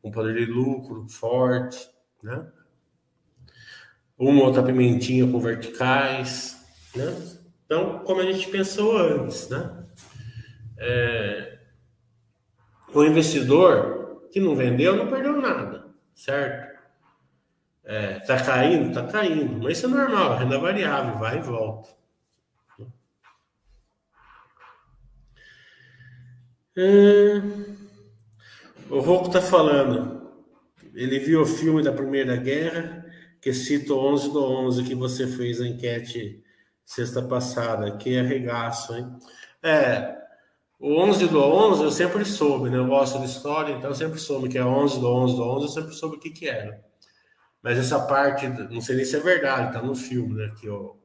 com 0.00 0.10
poder 0.10 0.34
de 0.34 0.50
lucro 0.50 1.06
forte, 1.06 1.86
né? 2.22 2.50
Uma 4.16 4.42
outra 4.42 4.62
pimentinha 4.62 5.30
com 5.30 5.38
verticais, 5.38 6.64
né? 6.96 7.14
Então, 7.66 7.98
como 7.98 8.22
a 8.22 8.24
gente 8.24 8.48
pensou 8.48 8.96
antes, 8.96 9.50
né? 9.50 9.84
É... 10.78 11.58
O 12.94 13.04
investidor 13.04 14.28
que 14.32 14.40
não 14.40 14.56
vendeu 14.56 14.96
não 14.96 15.08
perdeu 15.08 15.38
nada, 15.42 15.88
certo? 16.14 16.80
É, 17.84 18.18
tá 18.20 18.42
caindo, 18.42 18.94
tá 18.94 19.06
caindo, 19.06 19.62
mas 19.62 19.76
isso 19.76 19.86
é 19.86 19.90
normal, 19.90 20.38
renda 20.38 20.58
variável, 20.58 21.18
vai 21.18 21.36
e 21.36 21.42
volta. 21.42 21.99
Hum, 26.76 27.76
o 28.88 29.00
Rocco 29.00 29.26
está 29.26 29.40
falando. 29.40 30.20
Ele 30.94 31.18
viu 31.18 31.42
o 31.42 31.46
filme 31.46 31.82
da 31.82 31.92
Primeira 31.92 32.36
Guerra, 32.36 33.04
que 33.40 33.52
cita 33.52 33.92
o 33.92 33.98
11 33.98 34.32
do 34.32 34.44
11 34.44 34.84
que 34.84 34.94
você 34.94 35.26
fez 35.26 35.60
a 35.60 35.66
enquete 35.66 36.42
sexta 36.84 37.22
passada. 37.22 37.96
Que 37.96 38.18
arregaço, 38.18 38.94
hein? 38.94 39.18
É, 39.62 40.16
o 40.78 40.94
11 41.00 41.28
do 41.28 41.40
11 41.40 41.82
eu 41.84 41.90
sempre 41.90 42.24
soube, 42.24 42.70
né? 42.70 42.78
Eu 42.78 42.86
gosto 42.86 43.18
de 43.18 43.26
história, 43.26 43.72
então 43.72 43.90
eu 43.90 43.94
sempre 43.94 44.18
soube 44.18 44.48
que 44.48 44.58
é 44.58 44.64
11 44.64 45.00
do 45.00 45.08
11 45.08 45.36
do 45.36 45.42
11, 45.42 45.66
eu 45.66 45.72
sempre 45.72 45.94
soube 45.94 46.16
o 46.16 46.20
que 46.20 46.30
que 46.30 46.48
era. 46.48 46.84
Mas 47.62 47.78
essa 47.78 48.00
parte, 48.06 48.48
não 48.48 48.80
sei 48.80 48.96
nem 48.96 49.04
se 49.04 49.16
é 49.16 49.20
verdade, 49.20 49.72
tá 49.72 49.82
no 49.82 49.94
filme, 49.94 50.34
né? 50.34 50.52
Que 50.60 50.68
o, 50.68 50.96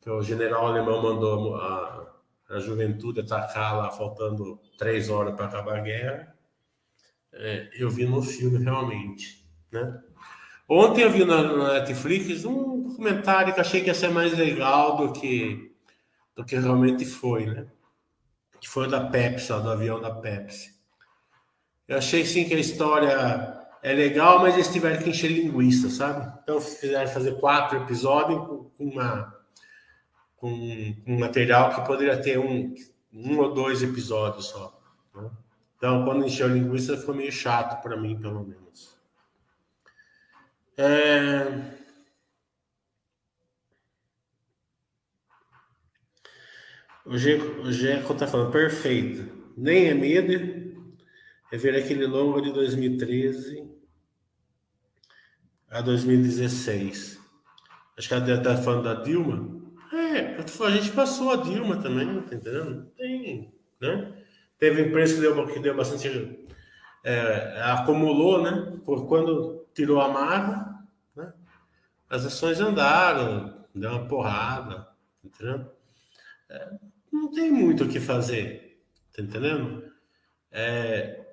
que 0.00 0.10
o 0.10 0.22
general 0.22 0.66
alemão 0.66 1.02
mandou 1.02 1.56
a, 1.56 2.13
a 2.54 2.60
juventude 2.60 3.20
atacar 3.20 3.76
lá, 3.76 3.90
faltando 3.90 4.60
três 4.78 5.10
horas 5.10 5.34
para 5.34 5.46
acabar 5.46 5.78
a 5.78 5.82
guerra. 5.82 6.34
É, 7.32 7.68
eu 7.76 7.90
vi 7.90 8.06
no 8.06 8.22
filme 8.22 8.62
realmente, 8.62 9.44
né? 9.72 10.00
Ontem 10.68 11.02
eu 11.02 11.10
vi 11.10 11.24
na, 11.24 11.42
na, 11.42 11.72
Netflix 11.74 12.44
um 12.44 12.88
documentário 12.88 13.52
que 13.52 13.60
achei 13.60 13.80
que 13.80 13.88
ia 13.88 13.94
ser 13.94 14.08
mais 14.08 14.36
legal 14.36 14.96
do 14.96 15.12
que 15.12 15.74
do 16.34 16.44
que 16.44 16.56
realmente 16.56 17.04
foi, 17.04 17.46
né? 17.46 17.66
Que 18.60 18.68
foi 18.68 18.86
o 18.86 18.90
da 18.90 19.08
Pepsi, 19.08 19.52
ó, 19.52 19.58
do 19.58 19.70
avião 19.70 20.00
da 20.00 20.14
Pepsi. 20.14 20.74
Eu 21.86 21.98
achei 21.98 22.24
sim 22.24 22.44
que 22.44 22.54
a 22.54 22.58
história 22.58 23.68
é 23.82 23.92
legal, 23.92 24.40
mas 24.40 24.54
eles 24.54 24.72
tiveram 24.72 25.02
que 25.02 25.10
encher 25.10 25.30
linguiça, 25.30 25.90
sabe? 25.90 26.32
Então 26.42 26.60
fizeram 26.60 27.10
fazer 27.10 27.38
quatro 27.38 27.78
episódios 27.78 28.38
com 28.46 28.70
uma 28.78 29.33
com 30.44 30.94
um 31.06 31.18
material 31.18 31.74
que 31.74 31.86
poderia 31.86 32.20
ter 32.20 32.38
um, 32.38 32.74
um 33.10 33.38
ou 33.38 33.54
dois 33.54 33.82
episódios 33.82 34.48
só. 34.48 34.78
Né? 35.14 35.30
Então, 35.78 36.04
quando 36.04 36.26
encheu 36.26 36.46
a 36.46 36.50
linguiça, 36.50 36.98
ficou 36.98 37.14
meio 37.14 37.32
chato 37.32 37.82
para 37.82 37.96
mim, 37.96 38.20
pelo 38.20 38.44
menos. 38.44 38.94
É... 40.76 41.46
O 47.06 47.16
Geco 47.16 48.12
está 48.12 48.26
falando, 48.26 48.52
perfeito. 48.52 49.26
Nem 49.56 49.86
é 49.86 49.94
medo. 49.94 50.92
É 51.50 51.56
ver 51.56 51.74
aquele 51.74 52.06
longo 52.06 52.42
de 52.42 52.52
2013 52.52 53.66
a 55.70 55.80
2016. 55.80 57.18
Acho 57.96 58.08
que 58.08 58.14
ela 58.14 58.34
está 58.34 58.58
falando 58.58 58.84
da 58.84 59.02
Dilma. 59.02 59.63
É, 60.14 60.36
a 60.38 60.70
gente 60.70 60.92
passou 60.92 61.32
a 61.32 61.36
Dilma 61.36 61.82
também, 61.82 62.08
entendendo? 62.08 62.86
Tem, 62.96 63.52
né? 63.80 64.12
Teve 64.56 64.82
empresa 64.82 65.16
que 65.16 65.20
deu, 65.20 65.46
que 65.48 65.58
deu 65.58 65.76
bastante. 65.76 66.46
É, 67.02 67.60
acumulou, 67.62 68.40
né? 68.40 68.78
Por 68.84 69.08
quando 69.08 69.66
tirou 69.74 70.00
a 70.00 70.08
marra, 70.08 70.86
né? 71.16 71.32
As 72.08 72.24
ações 72.24 72.60
andaram, 72.60 73.66
deu 73.74 73.90
uma 73.90 74.06
porrada, 74.06 74.86
entendeu? 75.24 75.68
É, 76.48 76.70
não 77.12 77.32
tem 77.32 77.50
muito 77.50 77.82
o 77.82 77.88
que 77.88 77.98
fazer, 77.98 78.80
tá 79.12 79.20
entendendo? 79.20 79.82
É, 80.52 81.26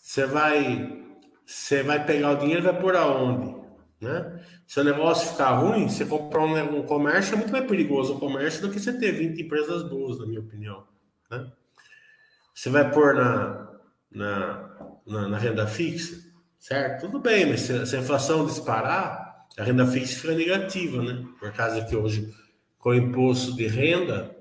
você 0.00 0.24
vai, 0.24 1.04
você 1.44 1.82
vai 1.82 2.06
pegar 2.06 2.30
o 2.30 2.38
dinheiro 2.38 2.62
vai 2.62 2.80
por 2.80 2.96
aonde? 2.96 3.59
Né? 4.00 4.42
Se 4.66 4.80
o 4.80 4.84
negócio 4.84 5.30
ficar 5.30 5.58
ruim, 5.58 5.88
você 5.88 6.06
comprar 6.06 6.40
um, 6.40 6.78
um, 6.78 6.82
comércio 6.82 7.34
é 7.34 7.36
muito 7.36 7.52
mais 7.52 7.66
perigoso 7.66 8.14
o 8.14 8.18
comércio 8.18 8.62
do 8.62 8.70
que 8.70 8.80
você 8.80 8.92
ter 8.92 9.12
20 9.12 9.42
empresas 9.42 9.82
boas, 9.82 10.18
na 10.18 10.26
minha 10.26 10.40
opinião. 10.40 10.84
Né? 11.30 11.52
Você 12.54 12.70
vai 12.70 12.90
pôr 12.90 13.14
na, 13.14 13.68
na, 14.10 14.96
na, 15.06 15.28
na, 15.28 15.38
renda 15.38 15.66
fixa, 15.66 16.18
certo? 16.58 17.02
Tudo 17.02 17.20
bem, 17.20 17.46
mas 17.46 17.60
se, 17.60 17.86
se, 17.86 17.96
a 17.96 18.00
inflação 18.00 18.46
disparar, 18.46 19.46
a 19.58 19.62
renda 19.62 19.86
fixa 19.86 20.18
fica 20.18 20.34
negativa, 20.34 21.02
né? 21.02 21.26
Por 21.38 21.52
causa 21.52 21.84
que 21.84 21.94
hoje, 21.94 22.34
com 22.78 22.90
o 22.90 22.94
imposto 22.94 23.54
de 23.54 23.66
renda, 23.66 24.34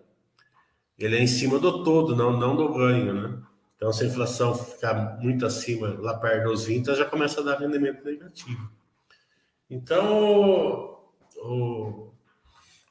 ele 0.97 1.17
é 1.17 1.21
em 1.21 1.27
cima 1.27 1.59
do 1.59 1.83
todo, 1.83 2.15
não, 2.15 2.37
não 2.37 2.55
do 2.55 2.73
ganho, 2.73 3.13
né? 3.13 3.41
Então, 3.75 3.91
se 3.93 4.03
a 4.03 4.07
inflação 4.07 4.53
ficar 4.53 5.17
muito 5.21 5.45
acima, 5.45 5.95
lá 5.99 6.17
perto 6.17 6.49
dos 6.49 6.65
20, 6.65 6.93
já 6.95 7.05
começa 7.05 7.39
a 7.39 7.43
dar 7.43 7.59
rendimento 7.59 8.03
negativo. 8.03 8.78
Então, 9.69 10.99
o, 11.37 12.11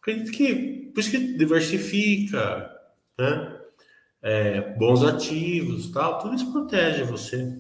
acredito 0.01 0.31
que 0.31 0.79
por 0.93 1.01
isso 1.01 1.11
que 1.11 1.37
diversifica, 1.37 2.71
né? 3.19 3.55
É, 4.21 4.61
bons 4.75 5.05
ativos, 5.05 5.91
tal, 5.91 6.19
tudo 6.19 6.35
isso 6.35 6.51
protege 6.51 7.05
você. 7.05 7.57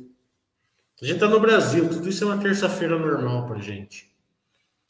A 1.00 1.04
gente 1.04 1.14
está 1.14 1.28
no 1.28 1.38
Brasil, 1.38 1.88
tudo 1.88 2.08
isso 2.08 2.24
é 2.24 2.26
uma 2.26 2.38
terça-feira 2.38 2.98
normal 2.98 3.46
para 3.46 3.60
gente. 3.60 4.12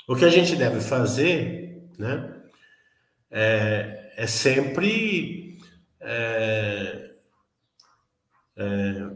O 0.08 0.16
que 0.16 0.24
a 0.24 0.30
gente 0.30 0.56
deve 0.56 0.80
fazer, 0.80 1.82
né? 1.98 2.34
É, 3.30 4.14
é 4.16 4.26
sempre 4.26 5.58
é, 6.00 7.10
é, 8.56 9.10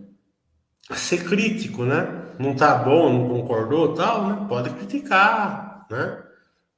ser 0.95 1.25
crítico, 1.25 1.87
né? 1.87 2.22
Não 2.39 2.55
tá 2.55 2.77
bom, 2.77 3.13
não 3.13 3.29
concordou, 3.29 3.95
tal, 3.95 4.29
né? 4.29 4.47
Pode 4.49 4.71
criticar, 4.71 5.87
né? 5.91 6.23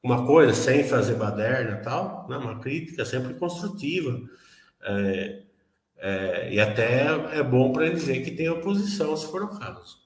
Uma 0.03 0.27
coisa 0.27 0.53
sem 0.55 0.85
fazer 0.85 1.15
baderna, 1.15 1.77
tal, 1.79 2.27
né? 2.29 2.37
Uma 2.37 2.61
crítica 2.61 3.05
sempre 3.05 3.35
construtiva. 3.35 4.21
É, 4.83 5.43
é, 5.97 6.53
e 6.53 6.61
até 6.61 7.07
é 7.39 7.43
bom 7.43 7.73
para 7.73 7.89
dizer 7.91 8.23
que 8.23 8.31
tem 8.33 8.49
oposição, 8.49 9.17
se 9.17 9.27
for 9.31 9.43
o 9.45 9.59
caso. 9.59 10.05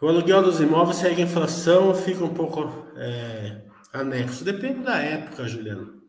O 0.00 0.08
aluguel 0.08 0.42
dos 0.42 0.60
imóveis 0.60 0.98
segue 0.98 1.22
a 1.22 1.24
inflação, 1.24 1.94
fica 1.94 2.22
um 2.24 2.34
pouco 2.34 2.86
é, 2.96 3.62
anexo. 3.92 4.44
Depende 4.44 4.80
da 4.80 4.98
época, 4.98 5.48
Juliano. 5.48 6.02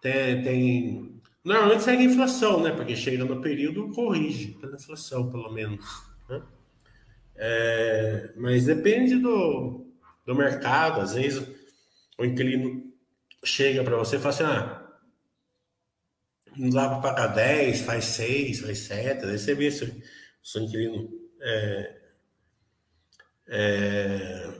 Tem, 0.00 0.42
tem 0.42 1.17
Normalmente 1.48 1.82
segue 1.82 2.02
a 2.02 2.04
inflação, 2.04 2.62
né? 2.62 2.72
Porque 2.72 2.94
chega 2.94 3.24
no 3.24 3.40
período, 3.40 3.88
corrige 3.94 4.48
pela 4.60 4.76
inflação, 4.76 5.30
pelo 5.30 5.50
menos. 5.50 5.82
Né? 6.28 6.42
É, 7.36 8.32
mas 8.36 8.66
depende 8.66 9.16
do, 9.16 9.86
do 10.26 10.34
mercado. 10.34 11.00
Às 11.00 11.14
vezes 11.14 11.48
o 12.18 12.24
inquilino 12.26 12.92
chega 13.42 13.82
para 13.82 13.96
você 13.96 14.16
e 14.16 14.18
fala 14.18 14.34
assim: 14.34 14.42
ah, 14.44 14.92
não 16.54 16.68
dá 16.68 16.86
para 16.86 17.00
pagar 17.00 17.28
10, 17.28 17.80
faz 17.80 18.04
6, 18.04 18.60
faz 18.60 18.78
7. 18.80 19.24
Aí 19.24 19.38
você 19.38 19.54
vê 19.54 19.70
se 19.70 19.84
o 19.84 20.02
seu 20.42 20.62
inquilino 20.64 21.08
é, 21.40 22.00
é, 23.46 24.54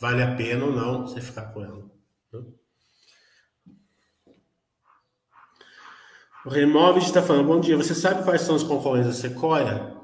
vale 0.00 0.22
a 0.22 0.34
pena 0.34 0.64
ou 0.64 0.72
não 0.72 1.06
você 1.06 1.20
ficar 1.20 1.52
com 1.52 1.62
ela. 1.62 1.90
Né? 2.32 2.42
O 6.46 6.48
Remóveis 6.48 7.06
está 7.06 7.20
falando, 7.20 7.48
bom 7.48 7.58
dia, 7.58 7.76
você 7.76 7.92
sabe 7.92 8.22
quais 8.22 8.42
são 8.42 8.54
os 8.54 8.62
concorrentes 8.62 9.08
da 9.08 9.28
Sequoia? 9.28 9.96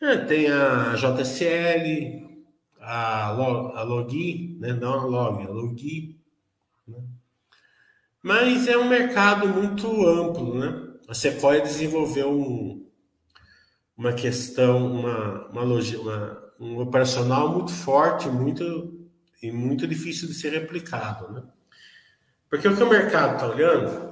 É, 0.00 0.16
tem 0.16 0.50
a 0.50 0.94
JSL, 0.94 2.48
a, 2.80 3.30
Log, 3.32 3.76
a 3.76 3.82
Logi, 3.82 4.56
né? 4.58 4.72
não 4.72 4.94
a 4.94 5.04
Log, 5.04 5.44
a 5.44 5.50
Logi. 5.50 6.18
Né? 6.88 6.96
Mas 8.22 8.66
é 8.66 8.78
um 8.78 8.88
mercado 8.88 9.46
muito 9.48 9.86
amplo, 10.06 10.58
né? 10.58 10.94
A 11.10 11.12
Sequoia 11.12 11.60
desenvolveu 11.60 12.30
um, 12.32 12.88
uma 13.98 14.14
questão, 14.14 14.90
uma, 14.90 15.46
uma, 15.50 15.62
uma, 15.62 16.52
um 16.58 16.80
operacional 16.80 17.50
muito 17.52 17.70
forte, 17.70 18.30
muito 18.30 18.98
e 19.42 19.52
muito 19.52 19.86
difícil 19.86 20.26
de 20.26 20.32
ser 20.32 20.52
replicado, 20.52 21.30
né? 21.34 21.42
Porque 22.48 22.66
o 22.66 22.74
que 22.74 22.82
o 22.82 22.88
mercado 22.88 23.34
está 23.34 23.46
olhando 23.46 24.05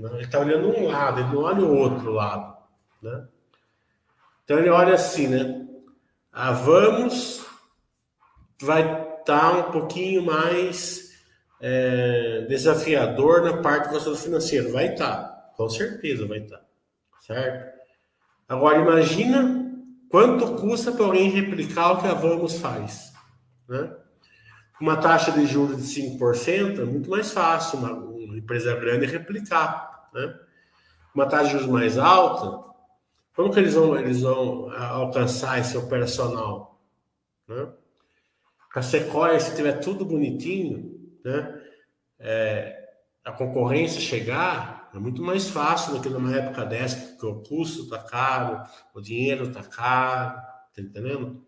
né? 0.00 0.10
Ele 0.14 0.24
está 0.24 0.40
olhando 0.40 0.68
um 0.68 0.88
lado, 0.88 1.20
ele 1.20 1.28
não 1.28 1.42
olha 1.42 1.62
o 1.62 1.76
outro 1.76 2.10
lado. 2.10 2.56
Né? 3.02 3.26
Então 4.44 4.58
ele 4.58 4.70
olha 4.70 4.94
assim, 4.94 5.26
né? 5.26 5.66
Ah, 6.32 6.52
vamos 6.52 7.44
vai 8.62 8.82
estar 8.82 9.22
tá 9.24 9.52
um 9.52 9.72
pouquinho 9.72 10.24
mais 10.24 11.10
é, 11.60 12.46
desafiador 12.48 13.42
na 13.42 13.58
parte 13.58 13.88
do 13.88 13.94
resultado 13.94 14.22
financeiro. 14.22 14.72
Vai 14.72 14.92
estar, 14.92 15.16
tá, 15.16 15.52
com 15.56 15.68
certeza 15.68 16.26
vai 16.26 16.38
estar. 16.38 16.58
Tá, 16.58 16.64
certo? 17.20 17.80
Agora 18.48 18.78
imagina 18.78 19.70
quanto 20.08 20.56
custa 20.56 20.92
para 20.92 21.04
alguém 21.04 21.30
replicar 21.30 21.92
o 21.92 22.00
que 22.00 22.08
a 22.08 22.14
Vamos 22.14 22.58
faz. 22.58 23.12
Né? 23.68 23.94
Uma 24.80 24.96
taxa 24.96 25.30
de 25.30 25.46
juros 25.46 25.76
de 25.76 26.00
5% 26.18 26.80
é 26.80 26.84
muito 26.84 27.10
mais 27.10 27.30
fácil 27.30 27.78
uma 27.78 28.09
empresa 28.40 28.74
grande 28.76 29.06
replicar 29.06 29.90
né? 30.12 30.38
Uma 31.14 31.26
taxa 31.26 31.46
de 31.46 31.52
juros 31.52 31.68
mais 31.68 31.98
alta, 31.98 32.70
como 33.34 33.52
que 33.52 33.58
eles 33.58 33.74
vão, 33.74 33.96
eles 33.96 34.22
vão 34.22 34.70
alcançar 34.70 35.58
esse 35.58 35.76
operacional? 35.76 36.80
Né? 37.48 37.68
A 38.74 38.82
Sequoia, 38.82 39.40
se 39.40 39.56
tiver 39.56 39.80
tudo 39.80 40.04
bonitinho, 40.04 41.18
né? 41.24 41.60
É, 42.18 42.76
a 43.24 43.32
concorrência 43.32 44.00
chegar 44.00 44.90
é 44.94 44.98
muito 44.98 45.22
mais 45.22 45.48
fácil 45.48 45.94
do 45.94 46.00
que 46.00 46.08
numa 46.08 46.36
época 46.36 46.64
dessa, 46.64 47.16
que 47.16 47.26
o 47.26 47.42
custo 47.42 47.84
está 47.84 47.98
caro, 47.98 48.62
o 48.94 49.00
dinheiro 49.00 49.48
está 49.48 49.62
caro, 49.62 50.36
tá 50.74 50.82
entendendo? 50.82 51.44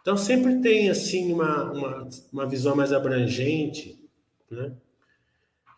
Então 0.00 0.16
sempre 0.16 0.60
tem 0.60 0.90
assim 0.90 1.32
uma, 1.32 1.72
uma, 1.72 2.08
uma 2.32 2.46
visão 2.46 2.76
mais 2.76 2.92
abrangente, 2.92 4.08
né? 4.50 4.72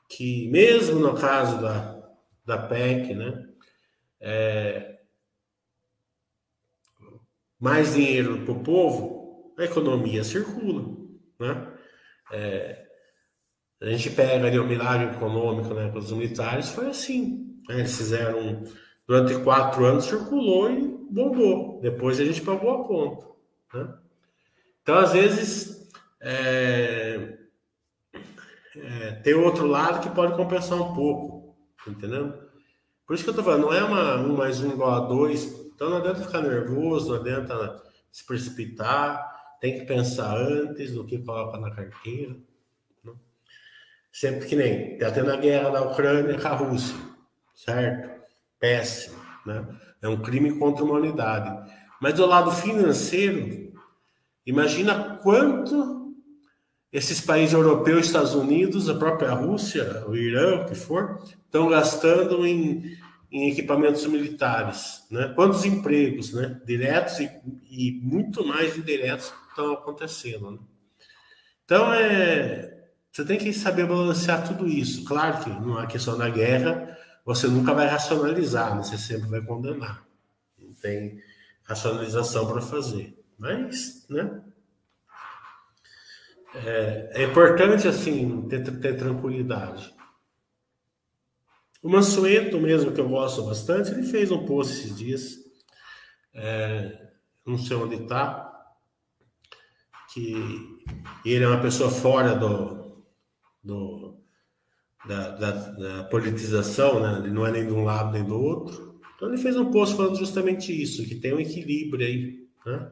Que 0.08 0.48
mesmo 0.48 1.00
no 1.00 1.14
caso 1.14 1.60
da, 1.60 1.96
da 2.44 2.58
PEC, 2.58 3.14
né? 3.14 3.48
É, 4.20 4.98
mais 7.58 7.94
dinheiro 7.94 8.44
para 8.44 8.52
o 8.52 8.62
povo, 8.62 9.54
a 9.58 9.64
economia 9.64 10.22
circula, 10.22 10.96
né? 11.38 11.72
É, 12.32 12.86
a 13.80 13.86
gente 13.86 14.10
pega 14.10 14.46
ali 14.46 14.58
o 14.58 14.66
milagre 14.66 15.14
econômico, 15.14 15.74
né, 15.74 15.88
para 15.88 15.98
os 15.98 16.10
militares, 16.10 16.70
foi 16.70 16.88
assim. 16.88 17.60
Né? 17.68 17.80
Eles 17.80 17.96
fizeram, 17.96 18.64
durante 19.06 19.42
quatro 19.42 19.84
anos, 19.84 20.06
circulou 20.06 20.70
e 20.70 20.80
bombou. 21.10 21.80
Depois 21.80 22.18
a 22.18 22.24
gente 22.24 22.40
pagou 22.40 22.70
a 22.70 22.84
conta. 22.86 23.26
Né? 23.74 23.94
Então, 24.82 24.96
às 24.96 25.12
vezes, 25.12 25.90
é, 26.20 27.38
é, 28.82 29.12
tem 29.22 29.34
outro 29.34 29.66
lado 29.66 30.00
que 30.00 30.14
pode 30.14 30.36
compensar 30.36 30.80
um 30.80 30.94
pouco. 30.94 31.56
Entendendo? 31.86 32.46
Por 33.06 33.14
isso 33.14 33.24
que 33.24 33.30
eu 33.30 33.34
tô 33.34 33.42
falando, 33.42 33.62
não 33.62 33.72
é 33.72 33.82
uma, 33.84 34.16
um 34.16 34.36
mais 34.36 34.60
um 34.60 34.70
igual 34.70 34.90
a 34.90 35.06
dois. 35.06 35.44
Então 35.74 35.90
não 35.90 35.98
adianta 35.98 36.22
ficar 36.22 36.42
nervoso, 36.42 37.10
não 37.10 37.20
adianta 37.20 37.82
se 38.10 38.26
precipitar, 38.26 39.36
tem 39.60 39.78
que 39.78 39.86
pensar 39.86 40.36
antes 40.36 40.92
do 40.92 41.04
que 41.04 41.18
coloca 41.18 41.58
na 41.58 41.70
carteira. 41.70 42.36
Né? 43.04 43.12
Sempre 44.10 44.46
que 44.46 44.56
nem 44.56 44.98
tá 44.98 45.10
tendo 45.10 45.30
a 45.30 45.36
guerra 45.36 45.70
da 45.70 45.82
Ucrânia 45.82 46.38
com 46.38 46.48
a 46.48 46.52
Rússia, 46.52 46.96
certo? 47.54 48.16
Péssimo, 48.58 49.18
né? 49.44 49.66
É 50.02 50.08
um 50.08 50.20
crime 50.20 50.58
contra 50.58 50.82
a 50.82 50.88
humanidade. 50.88 51.72
Mas 52.00 52.14
do 52.14 52.26
lado 52.26 52.50
financeiro, 52.50 53.72
imagina 54.44 55.18
quanto 55.22 55.95
esses 56.96 57.20
países 57.20 57.52
europeus, 57.52 58.06
Estados 58.06 58.35
Unidos, 58.35 58.88
a 58.88 58.94
própria 58.94 59.30
Rússia, 59.32 60.02
o 60.09 60.16
Irã, 60.16 60.62
o 60.62 60.64
que 60.66 60.74
for, 60.74 61.22
estão 61.44 61.68
gastando 61.68 62.46
em, 62.46 62.96
em 63.30 63.50
equipamentos 63.50 64.06
militares, 64.06 65.04
né? 65.11 65.30
Quantos 65.35 65.66
empregos, 65.66 66.32
né? 66.32 66.59
Diretos 66.64 67.20
e, 67.20 67.30
e 67.68 68.00
muito 68.02 68.46
mais 68.46 68.78
indiretos 68.78 69.30
estão 69.50 69.74
acontecendo. 69.74 70.52
Né? 70.52 70.59
Então 71.66 71.92
é, 71.92 72.88
você 73.12 73.26
tem 73.26 73.37
que 73.37 73.52
saber 73.52 73.87
balancear 73.87 74.48
tudo 74.48 74.66
isso. 74.66 75.04
Claro 75.04 75.44
que 75.44 75.50
numa 75.50 75.87
questão 75.87 76.16
da 76.16 76.30
guerra, 76.30 76.96
você 77.26 77.46
nunca 77.46 77.74
vai 77.74 77.88
racionalizar, 77.88 78.74
né? 78.74 78.82
você 78.82 78.96
sempre 78.96 79.28
vai 79.28 79.42
condenar. 79.42 80.02
Não 80.59 80.72
tem 80.72 81.20
racionalização 81.62 82.50
para 82.50 82.62
fazer. 82.62 83.22
Mas, 83.38 84.06
né? 84.09 84.40
É, 86.64 87.22
é 87.22 87.24
importante, 87.24 87.86
assim, 87.86 88.46
ter, 88.48 88.62
ter 88.80 88.96
tranquilidade. 88.96 89.94
O 91.82 91.88
Mansueto 91.88 92.58
mesmo, 92.58 92.92
que 92.92 93.00
eu 93.00 93.08
gosto 93.08 93.42
bastante, 93.44 93.90
ele 93.90 94.02
fez 94.02 94.30
um 94.30 94.44
post 94.44 94.72
esses 94.72 94.96
dias, 94.96 95.36
é, 96.34 97.10
não 97.46 97.58
sei 97.58 97.76
onde 97.76 97.96
está, 97.96 98.52
que 100.12 100.34
ele 101.24 101.44
é 101.44 101.48
uma 101.48 101.60
pessoa 101.60 101.90
fora 101.90 102.34
do, 102.34 103.04
do 103.62 104.18
da, 105.06 105.30
da, 105.36 105.50
da, 105.50 106.04
politização, 106.04 107.00
né? 107.00 107.20
ele 107.20 107.32
não 107.32 107.46
é 107.46 107.52
nem 107.52 107.66
de 107.66 107.72
um 107.72 107.84
lado 107.84 108.12
nem 108.12 108.24
do 108.24 108.40
outro. 108.40 108.98
Então 109.14 109.28
ele 109.28 109.38
fez 109.38 109.56
um 109.56 109.70
post 109.70 109.96
falando 109.96 110.16
justamente 110.16 110.72
isso, 110.72 111.04
que 111.04 111.14
tem 111.14 111.34
um 111.34 111.40
equilíbrio 111.40 112.06
aí, 112.06 112.48
né? 112.64 112.90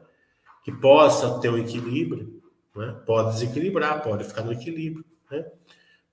que 0.63 0.71
possa 0.71 1.39
ter 1.39 1.49
um 1.49 1.57
equilíbrio, 1.57 2.34
né? 2.75 2.95
pode 3.05 3.33
desequilibrar, 3.33 4.01
pode 4.01 4.23
ficar 4.23 4.43
no 4.43 4.51
equilíbrio. 4.51 5.05
Né? 5.31 5.45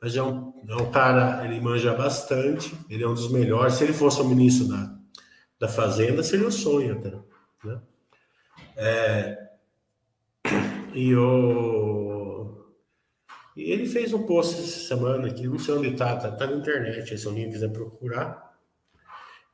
Mas 0.00 0.16
é 0.16 0.22
um, 0.22 0.52
é 0.68 0.74
um 0.76 0.90
cara, 0.90 1.44
ele 1.44 1.60
manja 1.60 1.94
bastante, 1.94 2.74
ele 2.90 3.02
é 3.04 3.08
um 3.08 3.14
dos 3.14 3.30
melhores. 3.30 3.74
Se 3.74 3.84
ele 3.84 3.92
fosse 3.92 4.20
o 4.20 4.24
ministro 4.24 4.68
da, 4.68 4.94
da 5.58 5.68
Fazenda, 5.68 6.22
seria 6.22 6.46
um 6.46 6.50
sonho 6.50 6.98
até. 6.98 7.12
Né? 7.64 7.80
É, 8.76 9.48
e, 10.94 11.14
o, 11.14 12.66
e 13.56 13.70
ele 13.70 13.86
fez 13.86 14.12
um 14.12 14.24
post 14.24 14.54
essa 14.54 14.88
semana 14.88 15.28
aqui, 15.28 15.46
não 15.46 15.58
sei 15.58 15.74
onde 15.74 15.88
está, 15.88 16.16
tá, 16.16 16.32
tá 16.32 16.46
na 16.46 16.56
internet, 16.56 17.16
se 17.16 17.26
alguém 17.26 17.50
quiser 17.50 17.70
procurar, 17.70 18.52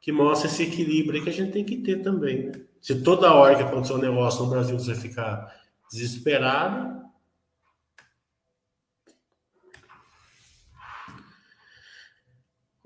que 0.01 0.12
mostra 0.12 0.49
esse 0.49 0.62
equilíbrio 0.62 1.23
que 1.23 1.29
a 1.29 1.33
gente 1.33 1.53
tem 1.53 1.64
que 1.64 1.79
ter 1.79 2.03
também. 2.03 2.47
Né? 2.47 2.53
Se 2.81 3.03
toda 3.03 3.35
hora 3.35 3.57
que 3.57 3.62
acontecer 3.62 3.92
um 3.92 3.99
negócio 3.99 4.44
no 4.44 4.51
Brasil 4.51 4.79
você 4.79 4.94
ficar 4.94 5.58
desesperado, 5.90 6.98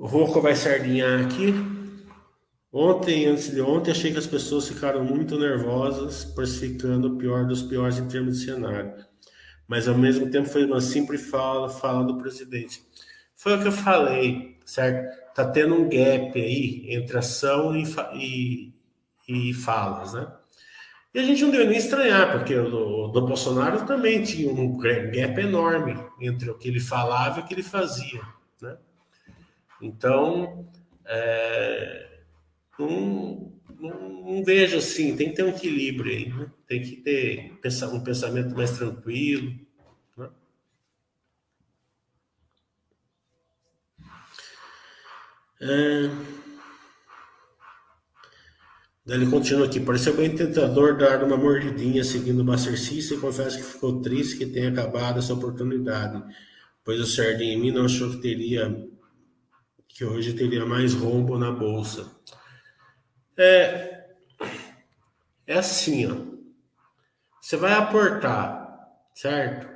O 0.02 0.06
Rocco 0.06 0.40
vai 0.40 0.56
sardinhar 0.56 1.24
aqui. 1.24 1.54
Ontem, 2.72 3.26
antes 3.26 3.52
de 3.52 3.60
ontem, 3.60 3.92
achei 3.92 4.10
que 4.10 4.18
as 4.18 4.26
pessoas 4.26 4.66
ficaram 4.66 5.04
muito 5.04 5.38
nervosas, 5.38 6.24
precificando 6.24 7.06
o 7.06 7.16
pior 7.16 7.46
dos 7.46 7.62
piores 7.62 7.98
em 7.98 8.08
termos 8.08 8.40
de 8.40 8.46
cenário. 8.46 8.96
Mas 9.68 9.86
ao 9.86 9.96
mesmo 9.96 10.28
tempo 10.28 10.48
foi 10.48 10.64
uma 10.64 10.80
simples 10.80 11.30
fala, 11.30 11.68
fala 11.68 12.04
do 12.04 12.18
presidente. 12.18 12.82
Foi 13.36 13.56
o 13.56 13.62
que 13.62 13.68
eu 13.68 13.72
falei, 13.72 14.58
certo? 14.66 15.34
Tá 15.36 15.48
tendo 15.48 15.76
um 15.76 15.88
gap 15.88 16.32
aí 16.34 16.84
entre 16.92 17.16
ação 17.18 17.72
e, 17.76 17.84
e, 18.14 18.72
e 19.28 19.54
falas, 19.54 20.14
né? 20.14 20.26
E 21.14 21.18
a 21.18 21.22
gente 21.22 21.42
não 21.42 21.50
deu 21.50 21.66
nem 21.66 21.76
estranhar, 21.76 22.32
porque 22.32 22.54
o 22.56 23.08
do 23.08 23.26
Bolsonaro 23.26 23.84
também 23.86 24.22
tinha 24.22 24.50
um 24.50 24.78
gap 24.78 25.38
enorme 25.38 25.94
entre 26.20 26.50
o 26.50 26.56
que 26.56 26.68
ele 26.68 26.80
falava 26.80 27.40
e 27.40 27.42
o 27.42 27.46
que 27.46 27.52
ele 27.52 27.62
fazia, 27.62 28.22
né? 28.62 28.78
Então, 29.82 30.66
é, 31.04 32.20
não, 32.78 33.52
não, 33.78 34.22
não, 34.22 34.44
vejo 34.44 34.78
assim, 34.78 35.14
tem 35.14 35.30
que 35.30 35.36
ter 35.36 35.42
um 35.42 35.48
equilíbrio 35.48 36.12
aí, 36.12 36.28
né? 36.30 36.50
tem 36.66 36.80
que 36.80 36.96
ter 36.96 37.58
um 37.92 38.00
pensamento 38.00 38.54
mais 38.54 38.70
tranquilo. 38.78 39.54
Né? 40.16 40.30
É... 45.60 46.41
Ele 49.06 49.28
continua 49.28 49.66
aqui. 49.66 49.80
Pareceu 49.80 50.16
bem 50.16 50.34
tentador 50.34 50.96
dar 50.96 51.24
uma 51.24 51.36
mordidinha 51.36 52.04
seguindo 52.04 52.40
o 52.40 52.44
Buster 52.44 52.74
e 52.74 53.16
confesso 53.18 53.58
que 53.58 53.64
ficou 53.64 54.00
triste 54.00 54.36
que 54.36 54.46
tenha 54.46 54.68
acabado 54.68 55.18
essa 55.18 55.34
oportunidade, 55.34 56.22
pois 56.84 57.00
o 57.00 57.06
Sardinha 57.06 57.54
em 57.54 57.60
mim 57.60 57.72
não 57.72 57.84
achou 57.84 58.10
que 58.10 58.18
teria 58.18 58.88
que 59.88 60.04
hoje 60.04 60.32
teria 60.32 60.64
mais 60.64 60.94
rombo 60.94 61.38
na 61.38 61.50
bolsa. 61.50 62.10
É, 63.36 64.06
é 65.46 65.58
assim, 65.58 66.10
ó. 66.10 66.32
Você 67.40 67.56
vai 67.56 67.74
aportar, 67.74 68.88
certo? 69.14 69.68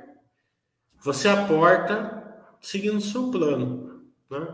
Você 1.01 1.27
aporta 1.27 2.17
seguindo 2.59 2.97
o 2.97 3.01
seu 3.01 3.29
plano, 3.29 4.03
né? 4.29 4.47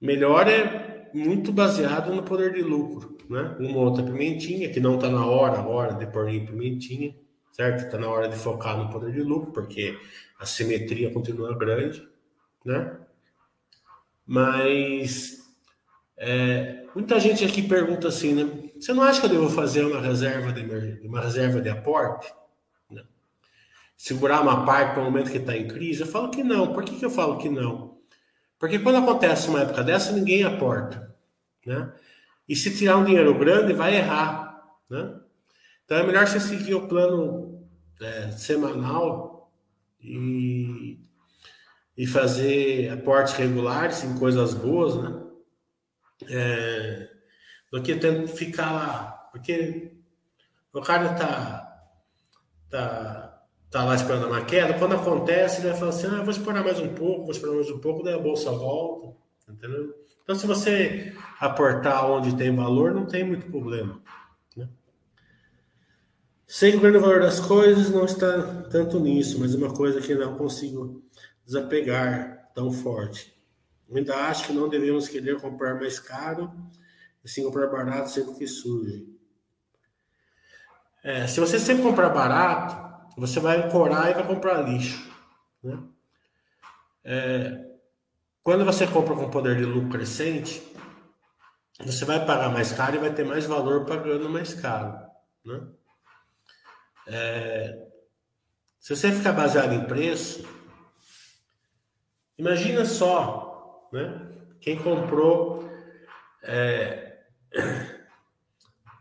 Melhor 0.00 0.46
é 0.46 0.93
muito 1.14 1.52
baseado 1.52 2.12
no 2.12 2.24
poder 2.24 2.52
de 2.52 2.60
lucro, 2.60 3.16
né? 3.30 3.56
Uma 3.60 3.78
outra 3.78 4.02
pimentinha, 4.02 4.68
que 4.68 4.80
não 4.80 4.96
está 4.96 5.08
na 5.08 5.24
hora 5.24 5.60
agora 5.60 5.94
de 5.94 6.06
pôr 6.06 6.28
em 6.28 6.44
pimentinha, 6.44 7.14
certo? 7.52 7.84
Está 7.84 7.96
na 7.96 8.08
hora 8.08 8.28
de 8.28 8.36
focar 8.36 8.76
no 8.76 8.90
poder 8.90 9.12
de 9.12 9.22
lucro, 9.22 9.52
porque 9.52 9.96
a 10.38 10.44
simetria 10.44 11.12
continua 11.12 11.56
grande, 11.56 12.06
né? 12.64 12.96
Mas 14.26 15.54
é, 16.16 16.84
muita 16.94 17.20
gente 17.20 17.44
aqui 17.44 17.62
pergunta 17.62 18.08
assim, 18.08 18.34
né? 18.34 18.72
Você 18.78 18.92
não 18.92 19.04
acha 19.04 19.20
que 19.20 19.26
eu 19.26 19.30
devo 19.30 19.48
fazer 19.48 19.84
uma 19.84 20.00
reserva 20.00 20.52
de 20.52 21.06
uma 21.06 21.20
reserva 21.20 21.60
de 21.60 21.68
aporte? 21.68 22.34
Né? 22.90 23.04
Segurar 23.96 24.40
uma 24.42 24.64
parte 24.64 24.94
para 24.94 25.02
o 25.02 25.04
momento 25.04 25.30
que 25.30 25.38
está 25.38 25.56
em 25.56 25.68
crise? 25.68 26.00
Eu 26.00 26.08
falo 26.08 26.30
que 26.30 26.42
não. 26.42 26.72
Por 26.72 26.82
que, 26.82 26.96
que 26.96 27.04
eu 27.04 27.10
falo 27.10 27.38
que 27.38 27.48
não? 27.48 27.93
Porque 28.64 28.78
quando 28.78 28.96
acontece 28.96 29.46
uma 29.50 29.60
época 29.60 29.84
dessa, 29.84 30.10
ninguém 30.10 30.42
aporta, 30.42 31.14
né? 31.66 31.92
E 32.48 32.56
se 32.56 32.74
tirar 32.74 32.96
um 32.96 33.04
dinheiro 33.04 33.38
grande, 33.38 33.74
vai 33.74 33.94
errar, 33.94 34.58
né? 34.88 35.20
Então 35.84 35.98
é 35.98 36.02
melhor 36.02 36.26
você 36.26 36.40
seguir 36.40 36.72
o 36.72 36.88
plano 36.88 37.68
é, 38.00 38.30
semanal 38.30 39.52
e 40.00 40.98
e 41.94 42.06
fazer 42.06 42.88
aportes 42.88 43.34
regulares 43.34 44.02
em 44.02 44.18
coisas 44.18 44.54
boas, 44.54 44.96
né? 44.96 45.22
É, 46.26 47.10
do 47.70 47.82
que 47.82 47.94
tendo 47.96 48.26
ficar 48.26 48.72
lá, 48.72 49.28
porque 49.30 49.92
o 50.72 50.80
cara 50.80 51.12
tá, 51.12 51.86
tá, 52.70 53.33
tá 53.74 53.84
lá 53.84 53.96
esperando 53.96 54.28
uma 54.28 54.44
queda, 54.44 54.78
quando 54.78 54.94
acontece, 54.94 55.60
ele 55.60 55.70
vai 55.70 55.76
falar 55.76 55.90
assim, 55.90 56.06
ah, 56.06 56.22
vou 56.22 56.30
esperar 56.30 56.62
mais 56.62 56.78
um 56.78 56.94
pouco, 56.94 57.22
vou 57.22 57.32
esperar 57.32 57.54
mais 57.54 57.68
um 57.68 57.80
pouco, 57.80 58.04
daí 58.04 58.14
a 58.14 58.18
bolsa 58.18 58.52
volta, 58.52 59.16
entendeu? 59.48 59.92
Então, 60.22 60.36
se 60.36 60.46
você 60.46 61.12
aportar 61.40 62.08
onde 62.08 62.36
tem 62.36 62.54
valor, 62.54 62.94
não 62.94 63.04
tem 63.04 63.24
muito 63.24 63.46
problema. 63.46 64.00
Né? 64.56 64.68
Sei 66.46 66.70
que 66.70 66.76
o 66.76 66.80
grande 66.80 66.98
valor 66.98 67.20
das 67.20 67.40
coisas 67.40 67.90
não 67.90 68.04
está 68.04 68.62
tanto 68.70 69.00
nisso, 69.00 69.40
mas 69.40 69.56
uma 69.56 69.74
coisa 69.74 70.00
que 70.00 70.14
não 70.14 70.36
consigo 70.36 71.02
desapegar 71.44 72.52
tão 72.54 72.70
forte. 72.70 73.36
Ainda 73.92 74.14
acho 74.28 74.46
que 74.46 74.52
não 74.52 74.68
devemos 74.68 75.08
querer 75.08 75.40
comprar 75.40 75.74
mais 75.74 75.98
caro 75.98 76.48
e 77.24 77.28
sim 77.28 77.42
comprar 77.42 77.66
barato 77.66 78.08
sempre 78.08 78.34
que 78.34 78.46
surge. 78.46 79.04
É, 81.02 81.26
se 81.26 81.40
você 81.40 81.58
sempre 81.58 81.82
comprar 81.82 82.10
barato, 82.10 82.83
você 83.16 83.40
vai 83.40 83.58
ancorar 83.58 84.10
e 84.10 84.14
vai 84.14 84.26
comprar 84.26 84.62
lixo. 84.62 85.10
Né? 85.62 85.78
É, 87.04 87.64
quando 88.42 88.64
você 88.64 88.86
compra 88.86 89.14
com 89.14 89.30
poder 89.30 89.56
de 89.56 89.64
lucro 89.64 89.90
crescente, 89.90 90.62
você 91.78 92.04
vai 92.04 92.24
pagar 92.24 92.50
mais 92.50 92.72
caro 92.72 92.96
e 92.96 93.00
vai 93.00 93.12
ter 93.12 93.24
mais 93.24 93.46
valor 93.46 93.84
pagando 93.84 94.28
mais 94.28 94.54
caro. 94.54 94.98
Né? 95.44 95.60
É, 97.06 97.86
se 98.80 98.94
você 98.94 99.12
ficar 99.12 99.32
baseado 99.32 99.72
em 99.72 99.84
preço, 99.84 100.44
Imagina 102.36 102.84
só, 102.84 103.88
né? 103.92 104.28
Quem 104.60 104.76
comprou 104.76 105.70
é, 106.42 107.18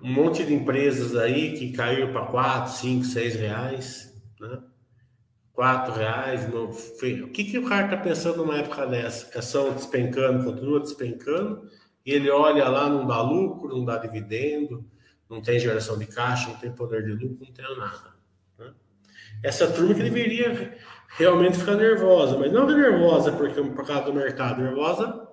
um 0.04 0.12
monte 0.12 0.44
de 0.44 0.54
empresas 0.54 1.16
aí 1.16 1.58
que 1.58 1.72
caiu 1.72 2.12
para 2.12 2.26
4, 2.26 2.74
5, 2.74 3.06
6 3.06 3.36
reais, 3.36 4.22
né? 4.38 4.60
4 5.54 5.94
reais. 5.94 6.52
Não, 6.52 6.66
o 6.66 7.30
que, 7.30 7.46
que 7.46 7.58
o 7.58 7.66
cara 7.66 7.86
está 7.86 7.98
pensando 7.98 8.38
numa 8.38 8.58
época 8.58 8.86
dessa? 8.86 9.40
Ação 9.40 9.74
despencando, 9.74 10.44
continua 10.44 10.82
despencando, 10.82 11.70
e 12.06 12.12
ele 12.12 12.30
olha 12.30 12.68
lá, 12.68 12.90
não 12.90 13.08
dá 13.08 13.22
lucro, 13.22 13.70
não 13.70 13.86
dá 13.86 13.98
dividendo, 13.98 14.86
não 15.30 15.42
tem 15.42 15.58
geração 15.58 15.98
de 15.98 16.06
caixa, 16.06 16.50
não 16.50 16.58
tem 16.58 16.72
poder 16.72 17.06
de 17.06 17.12
lucro, 17.12 17.46
não 17.46 17.54
tem 17.54 17.78
nada. 17.78 18.14
Né? 18.60 18.74
essa 19.42 19.72
turma 19.72 19.94
que 19.94 20.04
deveria 20.04 20.78
realmente 21.18 21.58
ficar 21.58 21.76
nervosa, 21.76 22.38
mas 22.38 22.52
não 22.52 22.68
nervosa 22.68 23.32
porque 23.32 23.62
por 23.62 23.88
causa 23.88 24.04
do 24.04 24.14
mercado, 24.14 24.62
nervosa 24.62 25.28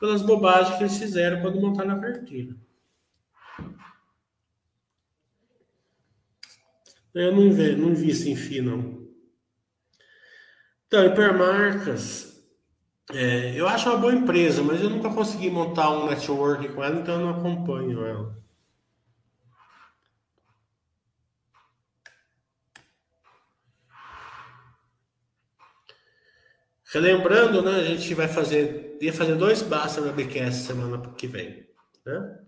pelas 0.00 0.22
bobagens 0.22 0.76
que 0.76 0.82
eles 0.82 0.96
fizeram 0.96 1.42
quando 1.42 1.60
montaram 1.60 1.92
a 1.92 2.00
carteira. 2.00 2.56
Eu 7.14 7.34
não 7.34 7.52
vi, 7.52 7.76
não 7.76 7.94
vi 7.94 8.10
isso 8.10 8.28
em 8.28 8.34
FI, 8.34 8.62
não. 8.62 9.02
Então, 10.86 11.04
hipermarcas, 11.06 12.32
é, 13.12 13.58
eu 13.58 13.68
acho 13.68 13.88
uma 13.90 13.98
boa 13.98 14.14
empresa, 14.14 14.62
mas 14.62 14.80
eu 14.80 14.90
nunca 14.90 15.10
consegui 15.10 15.50
montar 15.50 15.90
um 15.90 16.06
network 16.08 16.68
com 16.70 16.82
ela, 16.82 17.00
então 17.00 17.14
eu 17.14 17.26
não 17.26 17.38
acompanho 17.38 18.04
ela. 18.06 18.42
Relembrando, 26.92 27.62
né, 27.62 27.76
a 27.76 27.84
gente 27.84 28.12
vai 28.14 28.28
fazer, 28.28 28.98
ia 29.00 29.12
fazer 29.12 29.34
dois 29.34 29.62
Basta 29.62 30.00
na 30.02 30.12
BQS 30.12 30.66
semana 30.66 31.00
que 31.14 31.26
vem, 31.26 31.66
né? 32.04 32.38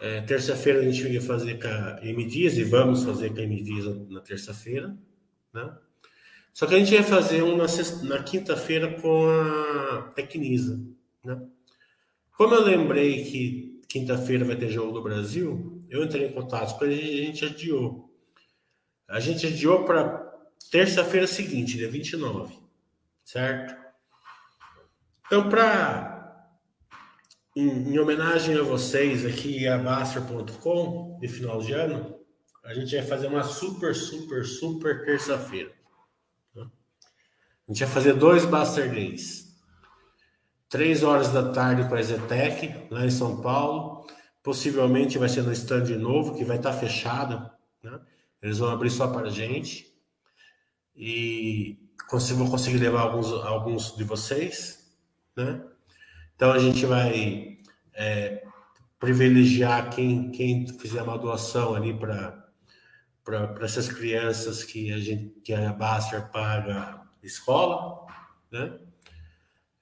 É, 0.00 0.22
terça-feira 0.22 0.80
a 0.80 0.82
gente 0.82 1.06
ia 1.06 1.20
fazer 1.20 1.60
com 1.60 1.68
a 1.68 2.00
M 2.02 2.24
Dias 2.24 2.56
e 2.56 2.64
vamos 2.64 3.04
fazer 3.04 3.30
com 3.30 3.40
a 3.40 3.42
M 3.42 3.62
Dias 3.62 3.84
na 4.08 4.20
terça-feira, 4.20 4.96
né? 5.52 5.76
Só 6.52 6.66
que 6.66 6.74
a 6.74 6.78
gente 6.78 6.94
ia 6.94 7.02
fazer 7.02 7.42
um 7.42 7.56
na, 7.56 7.66
na 8.04 8.22
quinta-feira 8.22 9.00
com 9.00 9.28
a 9.28 10.12
Tecnisa, 10.14 10.80
né? 11.24 11.40
Como 12.36 12.54
eu 12.54 12.64
lembrei 12.64 13.24
que 13.24 13.82
quinta-feira 13.88 14.44
vai 14.44 14.56
ter 14.56 14.70
jogo 14.70 14.92
do 14.92 15.02
Brasil, 15.02 15.80
eu 15.90 16.02
entrei 16.02 16.26
em 16.26 16.32
contato 16.32 16.78
com 16.78 16.84
ele 16.86 16.94
e 16.94 17.22
a 17.22 17.26
gente 17.26 17.44
adiou. 17.44 18.10
A 19.06 19.20
gente 19.20 19.46
adiou 19.46 19.84
para 19.84 20.26
terça-feira 20.70 21.26
seguinte, 21.26 21.76
dia 21.76 21.90
29 21.90 22.60
certo? 23.30 23.76
Então, 25.26 25.48
para 25.48 26.19
em, 27.56 27.92
em, 27.92 27.98
homenagem 27.98 28.56
a 28.56 28.62
vocês 28.62 29.26
aqui 29.26 29.66
a 29.66 29.76
Baster.com 29.78 31.18
de 31.20 31.28
final 31.28 31.60
de 31.60 31.72
ano, 31.72 32.18
a 32.64 32.74
gente 32.74 32.94
vai 32.94 33.04
fazer 33.04 33.26
uma 33.26 33.42
super, 33.42 33.94
super, 33.94 34.44
super 34.44 35.04
terça-feira. 35.04 35.72
Tá? 36.54 36.62
A 36.62 37.72
gente 37.72 37.84
vai 37.84 37.92
fazer 37.92 38.12
dois 38.14 38.44
Baster 38.44 38.90
Days. 38.90 39.50
Três 40.68 41.02
horas 41.02 41.30
da 41.32 41.50
tarde 41.52 41.88
com 41.88 41.94
a 41.96 42.02
Zetec, 42.02 42.86
lá 42.90 43.04
em 43.04 43.10
São 43.10 43.40
Paulo. 43.40 44.06
Possivelmente 44.42 45.18
vai 45.18 45.28
ser 45.28 45.42
no 45.42 45.52
stand 45.52 45.96
novo, 45.98 46.36
que 46.36 46.44
vai 46.44 46.58
estar 46.58 46.72
fechado. 46.72 47.50
Né? 47.82 48.00
Eles 48.40 48.58
vão 48.58 48.70
abrir 48.70 48.90
só 48.90 49.08
para 49.08 49.26
a 49.26 49.30
gente. 49.30 49.92
E 50.94 51.78
vou 52.36 52.50
conseguir 52.50 52.78
levar 52.78 53.02
alguns, 53.02 53.32
alguns 53.44 53.96
de 53.96 54.04
vocês, 54.04 54.90
né? 55.36 55.60
Então 56.40 56.52
a 56.52 56.58
gente 56.58 56.86
vai 56.86 57.58
é, 57.92 58.42
privilegiar 58.98 59.90
quem, 59.90 60.30
quem 60.30 60.66
fizer 60.66 61.02
uma 61.02 61.18
doação 61.18 61.74
ali 61.74 61.92
para 61.92 62.48
para 63.22 63.62
essas 63.66 63.92
crianças 63.92 64.64
que 64.64 64.90
a 64.90 64.98
gente 64.98 65.38
que 65.44 65.52
a 65.52 65.70
Baster 65.74 66.30
paga 66.30 67.02
escola, 67.22 68.06
né? 68.50 68.72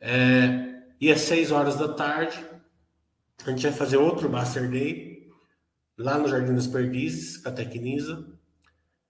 É, 0.00 0.82
e 1.00 1.12
às 1.12 1.20
seis 1.20 1.52
horas 1.52 1.76
da 1.76 1.94
tarde 1.94 2.44
a 3.46 3.50
gente 3.50 3.62
vai 3.62 3.72
fazer 3.72 3.98
outro 3.98 4.28
Baster 4.28 4.68
Day 4.68 5.30
lá 5.96 6.18
no 6.18 6.26
Jardim 6.26 6.56
das 6.56 6.66
Perdizes, 6.66 7.36
com 7.36 7.50
a 7.50 7.52
Tecnisa, 7.52 8.26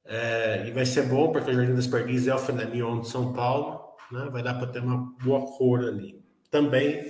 é, 0.04 0.68
e 0.68 0.70
vai 0.70 0.84
ser 0.84 1.04
bom, 1.04 1.32
porque 1.32 1.50
o 1.50 1.54
Jardim 1.54 1.74
das 1.74 1.86
Perdizes 1.86 2.28
é 2.28 2.34
o 2.34 2.38
Fenamion 2.38 3.00
de 3.00 3.08
São 3.08 3.32
Paulo, 3.32 3.96
né? 4.12 4.28
vai 4.30 4.42
dar 4.42 4.52
para 4.52 4.66
ter 4.66 4.80
uma 4.80 5.16
boa 5.24 5.46
cor 5.56 5.80
ali. 5.80 6.22
Também, 6.50 7.02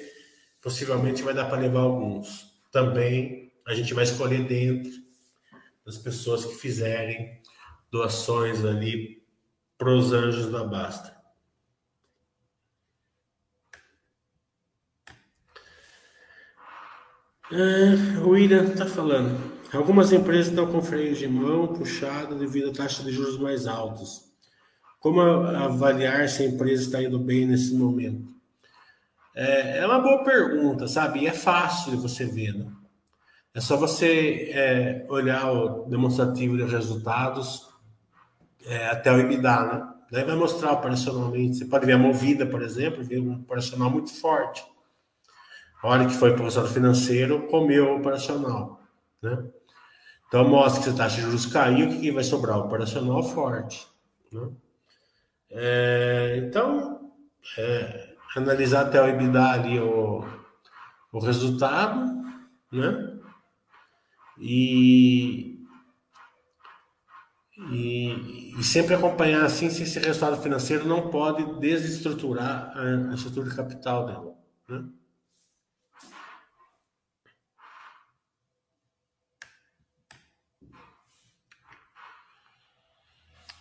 possivelmente, 0.61 1.23
vai 1.23 1.35
dar 1.35 1.47
para 1.47 1.61
levar 1.61 1.81
alguns. 1.81 2.53
Também, 2.71 3.53
a 3.67 3.75
gente 3.75 3.95
vai 3.95 4.05
escolher 4.05 4.47
dentro 4.47 4.91
das 5.85 5.99
pessoas 5.99 6.45
que 6.45 6.55
fizerem 6.55 7.41
doações 7.91 8.65
ali 8.65 9.23
para 9.77 9.95
os 9.95 10.13
anjos 10.13 10.51
da 10.51 10.65
Basta. 10.65 11.17
É, 17.51 18.19
o 18.23 18.31
William 18.31 18.65
está 18.65 18.85
falando. 18.85 19.59
Algumas 19.73 20.13
empresas 20.13 20.49
estão 20.49 20.71
com 20.71 20.83
freios 20.83 21.19
de 21.19 21.27
mão 21.27 21.69
puxado 21.69 22.35
devido 22.35 22.71
à 22.71 22.73
taxa 22.73 23.03
de 23.03 23.11
juros 23.11 23.39
mais 23.39 23.67
altos. 23.67 24.25
Como 24.99 25.21
avaliar 25.21 26.29
se 26.29 26.43
a 26.43 26.47
empresa 26.47 26.83
está 26.83 27.03
indo 27.03 27.19
bem 27.19 27.47
nesse 27.47 27.75
momento? 27.75 28.38
É, 29.41 29.79
é 29.79 29.87
uma 29.87 30.01
boa 30.01 30.25
pergunta, 30.25 30.89
sabe? 30.89 31.21
E 31.21 31.29
é 31.29 31.33
fácil 31.33 31.93
de 31.93 31.97
você 31.99 32.27
ver. 32.27 32.55
Né? 32.55 32.67
É 33.55 33.61
só 33.61 33.77
você 33.77 34.51
é, 34.53 35.07
olhar 35.09 35.53
o 35.53 35.85
demonstrativo 35.85 36.57
de 36.57 36.65
resultados 36.65 37.69
é, 38.67 38.89
até 38.89 39.13
o 39.13 39.21
EBITDA, 39.21 39.63
né? 39.63 39.95
Daí 40.11 40.25
vai 40.25 40.35
mostrar 40.35 40.73
operacionalmente. 40.73 41.59
Você 41.59 41.67
pode 41.67 41.87
ver 41.87 41.93
a 41.93 41.99
Movida, 41.99 42.47
por 42.47 42.63
exemplo, 42.63 43.05
ver 43.05 43.21
um 43.21 43.35
operacional 43.35 43.89
muito 43.89 44.13
forte. 44.13 44.65
A 45.81 45.87
hora 45.89 46.07
que 46.07 46.15
foi 46.15 46.33
para 46.33 46.41
o 46.41 46.45
resultado 46.47 46.75
financeiro, 46.75 47.47
comeu 47.47 47.93
o 47.93 47.97
operacional. 47.99 48.81
Né? 49.23 49.39
Então 50.27 50.49
mostra 50.49 50.83
que 50.83 50.91
a 50.91 50.95
taxa 50.95 51.17
de 51.17 51.23
juros 51.23 51.47
caiu, 51.47 51.87
o 51.87 51.91
que, 51.91 52.01
que 52.01 52.11
vai 52.11 52.25
sobrar? 52.25 52.59
O 52.59 52.65
operacional 52.65 53.23
forte. 53.23 53.87
Né? 54.33 54.49
É, 55.51 56.43
então, 56.43 57.13
é, 57.57 58.08
analisar 58.37 58.83
até 58.87 59.01
o 59.01 59.07
EBITDA 59.07 59.51
ali 59.51 59.81
o, 59.81 60.25
o 61.13 61.19
resultado, 61.19 62.01
né? 62.71 63.19
E, 64.41 65.59
e, 67.73 68.55
e, 68.57 68.63
sempre 68.63 68.95
acompanhar 68.95 69.45
assim 69.45 69.69
se 69.69 69.83
esse 69.83 69.99
resultado 69.99 70.41
financeiro 70.41 70.87
não 70.87 71.11
pode 71.11 71.59
desestruturar 71.59 72.73
a, 72.77 73.11
a 73.11 73.15
estrutura 73.15 73.51
de 73.51 73.57
capital 73.57 74.07
dela. 74.07 74.35
Né? 74.69 74.85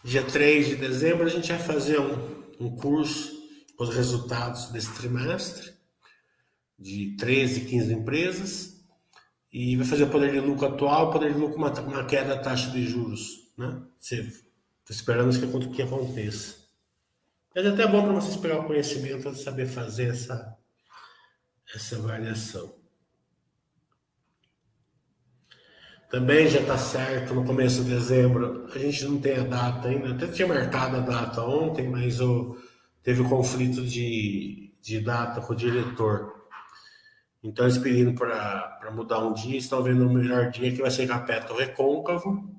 Dia 0.04 0.24
3 0.24 0.68
de 0.68 0.76
dezembro, 0.76 1.26
a 1.26 1.30
gente 1.30 1.52
vai 1.52 1.60
fazer 1.60 2.00
um, 2.00 2.44
um 2.60 2.76
curso 2.76 3.37
os 3.78 3.94
resultados 3.94 4.70
desse 4.70 4.94
trimestre, 4.94 5.74
de 6.78 7.16
13, 7.18 7.62
15 7.62 7.94
empresas, 7.94 8.86
e 9.52 9.76
vai 9.76 9.86
fazer 9.86 10.04
o 10.04 10.10
poder 10.10 10.32
de 10.32 10.40
lucro 10.40 10.68
atual, 10.68 11.10
o 11.10 11.12
poder 11.12 11.34
de 11.34 11.40
lucro, 11.40 11.58
uma, 11.58 11.72
uma 11.82 12.06
queda 12.06 12.36
da 12.36 12.42
taxa 12.42 12.70
de 12.72 12.86
juros. 12.86 13.52
Né? 13.58 13.82
Estou 14.00 14.26
esperando 14.90 15.40
que, 15.40 15.70
que 15.70 15.82
aconteça. 15.82 16.56
Mas 17.56 17.66
é 17.66 17.70
até 17.70 17.88
bom 17.88 18.04
para 18.04 18.14
vocês 18.14 18.38
pegar 18.38 18.60
o 18.60 18.68
conhecimento 18.68 19.32
de 19.32 19.42
saber 19.42 19.66
fazer 19.66 20.10
essa, 20.10 20.56
essa 21.74 22.00
variação. 22.00 22.76
Também 26.10 26.48
já 26.48 26.62
está 26.62 26.78
certo 26.78 27.34
no 27.34 27.44
começo 27.44 27.84
de 27.84 27.90
dezembro. 27.90 28.68
A 28.74 28.78
gente 28.78 29.06
não 29.06 29.20
tem 29.20 29.38
a 29.38 29.44
data 29.44 29.88
ainda. 29.88 30.12
Até 30.12 30.28
tinha 30.28 30.48
marcado 30.48 30.98
a 30.98 31.00
data 31.02 31.42
ontem, 31.42 31.90
mas 31.90 32.22
o, 32.22 32.56
teve 33.08 33.22
um 33.22 33.30
conflito 33.30 33.86
de, 33.86 34.70
de 34.82 35.00
data 35.00 35.40
com 35.40 35.54
o 35.54 35.56
diretor. 35.56 36.46
Então 37.42 37.64
eles 37.64 37.78
pediram 37.78 38.14
para 38.14 38.92
mudar 38.94 39.20
um 39.20 39.34
dia, 39.34 39.58
estão 39.58 39.82
vendo 39.82 40.06
o 40.06 40.14
melhor 40.14 40.50
dia 40.50 40.70
que 40.74 40.82
vai 40.82 40.92
ser 40.92 41.08
Capeto 41.08 41.56
Recôncavo. 41.56 42.54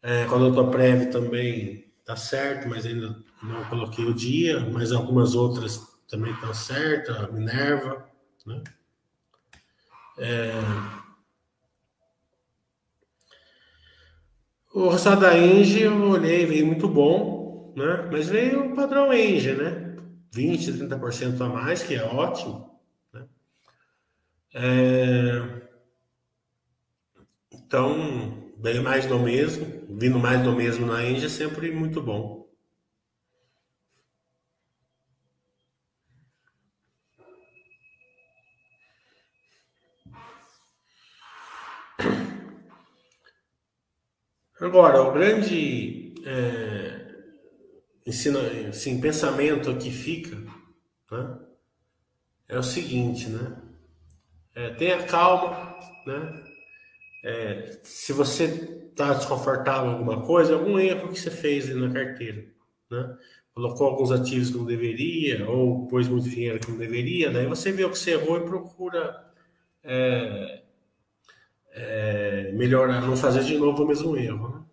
É, 0.00 0.24
com 0.26 0.36
a 0.36 0.38
doutor 0.38 0.70
Preve 0.70 1.06
também 1.06 1.84
está 1.98 2.14
certo, 2.14 2.68
mas 2.68 2.86
ainda 2.86 3.24
não 3.42 3.64
coloquei 3.64 4.04
o 4.04 4.14
dia, 4.14 4.60
mas 4.70 4.92
algumas 4.92 5.34
outras 5.34 5.82
também 6.08 6.32
estão 6.32 6.54
certas, 6.54 7.16
a 7.16 7.26
Minerva, 7.26 8.08
né? 8.46 8.62
É, 10.16 10.52
O 14.72 14.88
roçado 14.90 15.20
da 15.20 15.36
Enge, 15.38 15.82
eu 15.82 16.10
olhei, 16.10 16.46
veio 16.46 16.66
muito 16.66 16.88
bom, 16.88 17.43
né? 17.76 18.08
Mas 18.10 18.28
veio 18.28 18.72
o 18.72 18.74
padrão 18.76 19.12
Enge, 19.12 19.52
né? 19.54 19.96
20, 20.32 20.72
30% 20.72 21.40
a 21.42 21.48
mais, 21.48 21.82
que 21.82 21.94
é 21.94 22.02
ótimo. 22.04 22.80
Né? 23.12 23.26
É... 24.54 25.64
Então, 27.52 28.52
veio 28.58 28.82
mais 28.82 29.06
do 29.06 29.18
mesmo, 29.18 29.66
vindo 29.90 30.18
mais 30.18 30.42
do 30.42 30.52
mesmo 30.52 30.86
na 30.86 31.04
Enge 31.04 31.26
é 31.26 31.28
sempre 31.28 31.70
muito 31.70 32.00
bom. 32.00 32.44
Agora, 44.60 45.02
o 45.02 45.12
grande, 45.12 46.14
é, 46.24 47.03
ensina, 48.06 48.40
assim, 48.68 49.00
pensamento 49.00 49.76
que 49.76 49.90
fica, 49.90 50.36
né? 51.10 51.38
É 52.48 52.58
o 52.58 52.62
seguinte, 52.62 53.28
né? 53.28 53.56
É, 54.54 54.70
tenha 54.74 55.02
calma, 55.04 55.76
né? 56.06 56.44
É, 57.24 57.80
se 57.82 58.12
você 58.12 58.44
está 58.90 59.14
desconfortável 59.14 59.90
alguma 59.90 60.22
coisa, 60.22 60.54
algum 60.54 60.78
erro 60.78 61.08
que 61.08 61.18
você 61.18 61.30
fez 61.30 61.74
na 61.74 61.92
carteira, 61.92 62.46
né? 62.90 63.16
Colocou 63.54 63.86
alguns 63.86 64.10
ativos 64.10 64.50
que 64.50 64.58
não 64.58 64.64
deveria, 64.64 65.48
ou 65.48 65.86
pôs 65.86 66.08
muito 66.08 66.28
dinheiro 66.28 66.58
que 66.60 66.70
não 66.70 66.78
deveria, 66.78 67.30
daí 67.30 67.46
você 67.46 67.72
vê 67.72 67.84
o 67.84 67.90
que 67.90 67.98
você 67.98 68.12
errou 68.12 68.38
e 68.38 68.44
procura 68.44 69.32
é, 69.82 70.62
é, 71.72 72.52
melhorar, 72.52 73.00
não 73.00 73.16
fazer 73.16 73.44
de 73.44 73.56
novo 73.56 73.84
o 73.84 73.86
mesmo 73.86 74.16
erro. 74.16 74.48
Né? 74.48 74.63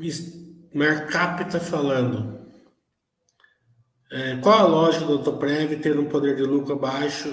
Está 0.00 1.60
falando. 1.60 2.34
É, 4.10 4.36
qual 4.38 4.58
a 4.58 4.66
lógica 4.66 5.06
do 5.06 5.12
Autoprev 5.12 5.80
ter 5.80 5.96
um 5.96 6.08
poder 6.08 6.34
de 6.34 6.42
lucro 6.42 6.76
baixo, 6.76 7.32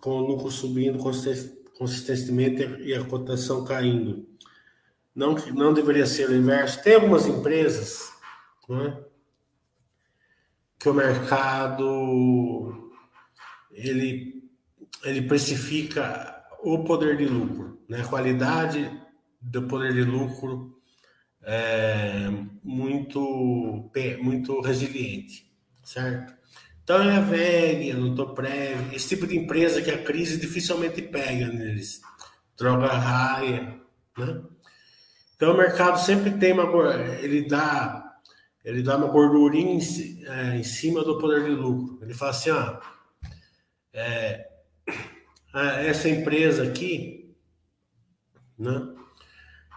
com 0.00 0.10
o 0.10 0.26
lucro 0.26 0.50
subindo 0.50 0.98
consistentemente 0.98 2.62
e 2.82 2.92
a 2.94 3.04
cotação 3.04 3.64
caindo? 3.64 4.28
Não, 5.14 5.34
não 5.54 5.72
deveria 5.72 6.04
ser 6.04 6.28
o 6.28 6.34
inverso. 6.34 6.82
Tem 6.82 6.94
algumas 6.94 7.26
empresas 7.26 8.12
é? 8.68 9.04
que 10.78 10.88
o 10.88 10.94
mercado 10.94 12.92
ele, 13.70 14.50
ele 15.04 15.22
precifica 15.22 16.44
o 16.62 16.82
poder 16.82 17.16
de 17.16 17.26
lucro, 17.26 17.80
né? 17.88 18.00
a 18.00 18.08
qualidade 18.08 18.90
do 19.40 19.62
poder 19.68 19.92
de 19.92 20.02
lucro 20.02 20.79
é, 21.42 22.28
muito, 22.62 23.90
muito 24.22 24.60
resiliente, 24.60 25.50
certo? 25.82 26.34
Então 26.82 27.02
é 27.02 27.16
a 27.16 27.20
não 27.94 28.14
tô 28.14 28.34
prévio, 28.34 28.94
esse 28.94 29.10
tipo 29.10 29.26
de 29.26 29.38
empresa 29.38 29.80
que 29.80 29.90
a 29.90 30.02
crise 30.02 30.40
dificilmente 30.40 31.00
pega 31.02 31.46
neles, 31.46 32.00
droga 32.56 32.88
raia, 32.88 33.80
né? 34.18 34.42
Então 35.36 35.54
o 35.54 35.56
mercado 35.56 35.98
sempre 35.98 36.32
tem 36.32 36.52
uma, 36.52 36.94
ele 37.22 37.48
dá, 37.48 38.18
ele 38.64 38.82
dá 38.82 38.96
uma 38.96 39.06
gordurinha 39.06 39.72
em, 39.72 40.24
é, 40.26 40.56
em 40.58 40.62
cima 40.62 41.02
do 41.02 41.16
poder 41.18 41.44
de 41.44 41.50
lucro. 41.50 41.98
Ele 42.02 42.12
fala 42.12 42.32
assim, 42.32 42.50
ó, 42.50 42.78
é, 43.92 44.50
essa 45.86 46.08
empresa 46.08 46.64
aqui, 46.64 47.34
né? 48.58 48.94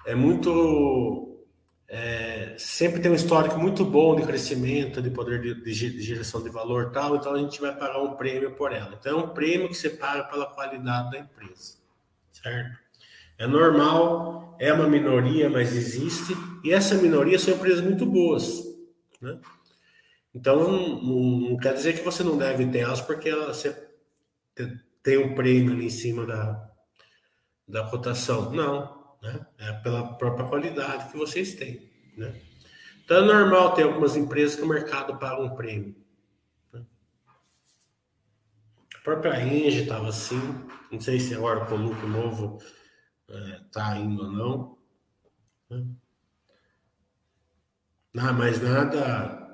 É 0.05 0.15
muito 0.15 1.32
é, 1.95 2.55
sempre 2.57 2.99
tem 2.99 3.11
um 3.11 3.13
histórico 3.13 3.59
muito 3.59 3.85
bom 3.85 4.15
de 4.15 4.23
crescimento, 4.23 4.99
de 4.99 5.11
poder 5.11 5.39
de, 5.39 5.63
de, 5.63 5.91
de 5.91 6.01
geração 6.01 6.41
de 6.41 6.49
valor 6.49 6.91
tal, 6.91 7.15
então 7.15 7.35
a 7.35 7.37
gente 7.37 7.61
vai 7.61 7.71
pagar 7.71 8.01
um 8.01 8.15
prêmio 8.15 8.55
por 8.55 8.73
ela. 8.73 8.97
Então 8.99 9.19
é 9.19 9.23
um 9.23 9.29
prêmio 9.29 9.69
que 9.69 9.75
você 9.75 9.91
paga 9.91 10.23
pela 10.23 10.47
qualidade 10.47 11.11
da 11.11 11.19
empresa, 11.19 11.75
certo? 12.31 12.79
É 13.37 13.45
normal, 13.45 14.57
é 14.59 14.73
uma 14.73 14.87
minoria, 14.87 15.51
mas 15.51 15.75
existe, 15.75 16.33
e 16.63 16.73
essa 16.73 16.95
minoria 16.95 17.37
são 17.37 17.53
empresas 17.53 17.81
muito 17.81 18.07
boas, 18.07 18.63
né? 19.21 19.37
Então 20.33 20.63
não, 20.67 21.49
não 21.51 21.57
quer 21.57 21.75
dizer 21.75 21.93
que 21.93 22.03
você 22.03 22.23
não 22.23 22.39
deve 22.39 22.65
ter 22.65 22.79
elas 22.79 23.01
porque 23.01 23.31
você 23.31 23.87
tem 25.03 25.19
um 25.19 25.35
prêmio 25.35 25.73
ali 25.73 25.85
em 25.85 25.91
cima 25.91 26.25
da, 26.25 26.71
da 27.67 27.83
cotação. 27.83 28.51
Não, 28.51 29.02
né? 29.23 29.47
É 29.57 29.71
pela 29.71 30.15
própria 30.15 30.45
qualidade 30.45 31.09
que 31.09 31.17
vocês 31.17 31.55
têm, 31.55 31.89
né? 32.17 32.35
Então 33.03 33.17
é 33.17 33.25
normal 33.25 33.73
ter 33.73 33.83
algumas 33.83 34.15
empresas 34.15 34.55
que 34.55 34.61
o 34.61 34.67
mercado 34.67 35.17
paga 35.17 35.41
um 35.41 35.55
prêmio. 35.55 35.95
Né? 36.71 36.85
A 38.95 38.99
própria 38.99 39.41
Engie 39.41 39.83
estava 39.83 40.09
assim, 40.09 40.39
não 40.91 40.99
sei 40.99 41.19
se 41.19 41.33
agora 41.33 41.65
com 41.65 41.75
o 41.75 41.81
lucro 41.81 42.07
novo 42.07 42.59
está 43.65 43.97
é, 43.97 43.99
indo 43.99 44.23
ou 44.23 44.31
não. 44.31 44.77
Né? 45.69 45.85
Não, 48.13 48.33
mas 48.33 48.61
nada 48.61 49.53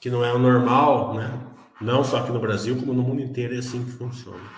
que 0.00 0.10
não 0.10 0.24
é 0.24 0.32
o 0.32 0.38
normal, 0.38 1.14
né? 1.14 1.44
Não 1.80 2.04
só 2.04 2.18
aqui 2.18 2.30
no 2.30 2.40
Brasil, 2.40 2.76
como 2.76 2.92
no 2.92 3.02
mundo 3.02 3.22
inteiro 3.22 3.54
é 3.54 3.58
assim 3.58 3.84
que 3.84 3.92
funciona. 3.92 4.57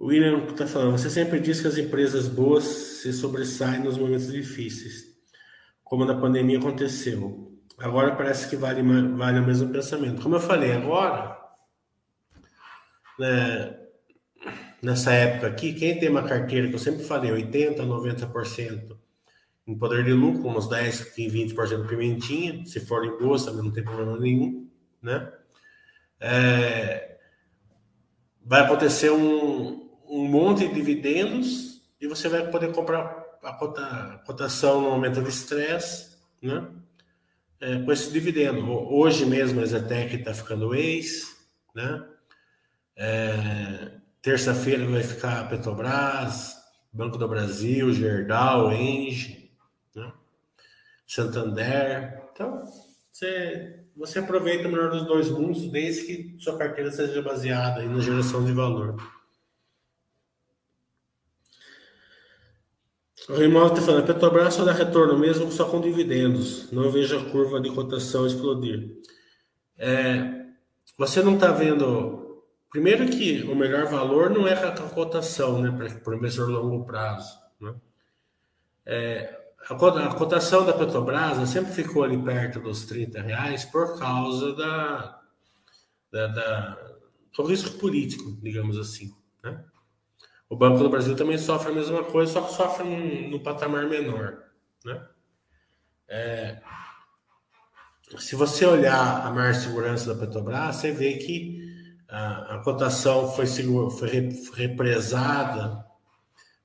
William 0.00 0.44
está 0.44 0.66
falando, 0.66 0.92
você 0.92 1.10
sempre 1.10 1.40
diz 1.40 1.60
que 1.60 1.66
as 1.66 1.76
empresas 1.76 2.28
boas 2.28 2.64
se 2.64 3.12
sobressaem 3.12 3.82
nos 3.82 3.98
momentos 3.98 4.30
difíceis, 4.30 5.04
como 5.82 6.04
na 6.04 6.14
pandemia 6.14 6.58
aconteceu. 6.58 7.52
Agora 7.78 8.14
parece 8.14 8.48
que 8.48 8.56
vale, 8.56 8.82
vale 8.82 9.40
o 9.40 9.46
mesmo 9.46 9.72
pensamento. 9.72 10.22
Como 10.22 10.36
eu 10.36 10.40
falei, 10.40 10.72
agora, 10.72 11.36
né, 13.18 13.76
nessa 14.80 15.12
época 15.12 15.48
aqui, 15.48 15.72
quem 15.72 15.98
tem 15.98 16.08
uma 16.08 16.22
carteira 16.22 16.68
que 16.68 16.74
eu 16.74 16.78
sempre 16.78 17.04
falei, 17.04 17.32
80%, 17.32 17.76
90% 17.78 18.96
em 19.66 19.76
poder 19.76 20.04
de 20.04 20.12
lucro, 20.12 20.48
uns 20.48 20.68
10, 20.68 21.12
15, 21.12 21.54
20% 21.54 21.86
pimentinha, 21.86 22.64
se 22.64 22.80
for 22.80 23.04
em 23.04 23.18
bolsa, 23.18 23.52
não 23.52 23.70
tem 23.70 23.84
problema 23.84 24.18
nenhum, 24.18 24.68
né? 25.02 25.30
É, 26.20 27.18
vai 28.42 28.62
acontecer 28.62 29.10
um, 29.10 29.87
um 30.08 30.26
monte 30.26 30.66
de 30.66 30.74
dividendos 30.74 31.82
e 32.00 32.06
você 32.06 32.28
vai 32.28 32.50
poder 32.50 32.72
comprar 32.72 33.26
a, 33.42 33.52
cota, 33.52 33.82
a 33.82 34.18
cotação 34.18 34.80
no 34.80 34.90
momento 34.90 35.22
de 35.22 35.28
estresse, 35.28 36.16
né? 36.42 36.66
É, 37.60 37.80
com 37.80 37.90
esse 37.90 38.12
dividendo. 38.12 38.70
Hoje 38.70 39.26
mesmo 39.26 39.60
a 39.60 39.66
Zetec 39.66 40.14
está 40.14 40.32
ficando 40.32 40.74
ex, 40.74 41.36
né? 41.74 42.04
É, 42.96 43.92
Terça-feira 44.20 44.84
vai 44.86 45.02
ficar 45.02 45.40
a 45.40 45.44
Petrobras, 45.44 46.56
Banco 46.92 47.16
do 47.16 47.28
Brasil, 47.28 47.92
Gerdau, 47.92 48.72
Enge, 48.72 49.50
né? 49.94 50.12
Santander. 51.06 52.22
Então, 52.32 52.62
você, 53.10 53.84
você 53.96 54.18
aproveita 54.18 54.68
o 54.68 54.70
melhor 54.70 54.90
dos 54.90 55.06
dois 55.06 55.30
mundos, 55.30 55.70
desde 55.70 56.04
que 56.04 56.36
sua 56.38 56.58
carteira 56.58 56.90
seja 56.90 57.22
baseada 57.22 57.82
na 57.82 58.00
geração 58.00 58.44
de 58.44 58.52
valor. 58.52 58.96
O 63.28 63.42
imóvel 63.42 63.74
está 63.74 63.82
falando, 63.82 64.04
a 64.04 64.06
Petrobras 64.06 64.54
só 64.54 64.64
dá 64.64 64.72
retorno 64.72 65.18
mesmo 65.18 65.52
só 65.52 65.68
com 65.68 65.80
dividendos. 65.80 66.72
Não 66.72 66.90
vejo 66.90 67.18
a 67.18 67.30
curva 67.30 67.60
de 67.60 67.70
cotação 67.70 68.26
explodir. 68.26 68.96
É, 69.76 70.46
você 70.96 71.22
não 71.22 71.34
está 71.34 71.52
vendo. 71.52 72.42
Primeiro 72.70 73.06
que 73.08 73.42
o 73.42 73.54
melhor 73.54 73.86
valor 73.86 74.30
não 74.30 74.46
é 74.48 74.54
a 74.54 74.72
cotação, 74.72 75.60
né? 75.60 75.70
Para 76.02 76.12
o 76.12 76.16
investidor 76.16 76.48
longo 76.48 76.86
prazo. 76.86 77.38
Né? 77.60 77.74
É, 78.86 79.38
a 79.68 79.74
cotação 79.74 80.64
da 80.64 80.72
Petrobras 80.72 81.46
sempre 81.50 81.72
ficou 81.72 82.04
ali 82.04 82.16
perto 82.16 82.60
dos 82.60 82.86
30 82.86 83.20
reais 83.20 83.64
por 83.66 83.98
causa 83.98 84.54
da, 84.54 85.20
da, 86.10 86.26
da 86.28 86.88
do 87.36 87.44
risco 87.44 87.78
político, 87.78 88.36
digamos 88.42 88.78
assim. 88.78 89.14
Né? 89.44 89.62
O 90.48 90.56
Banco 90.56 90.78
do 90.78 90.88
Brasil 90.88 91.14
também 91.14 91.36
sofre 91.36 91.70
a 91.70 91.74
mesma 91.74 92.04
coisa, 92.04 92.32
só 92.32 92.40
que 92.40 92.54
sofre 92.54 92.84
num, 92.84 93.28
num 93.28 93.42
patamar 93.42 93.86
menor. 93.86 94.44
Né? 94.84 95.06
É, 96.08 96.62
se 98.16 98.34
você 98.34 98.64
olhar 98.64 99.26
a 99.26 99.30
maior 99.30 99.54
segurança 99.54 100.14
da 100.14 100.18
Petrobras, 100.18 100.76
você 100.76 100.90
vê 100.90 101.14
que 101.14 101.68
a, 102.08 102.56
a 102.56 102.58
cotação 102.60 103.30
foi, 103.30 103.46
foi 103.46 104.08
represada 104.54 105.84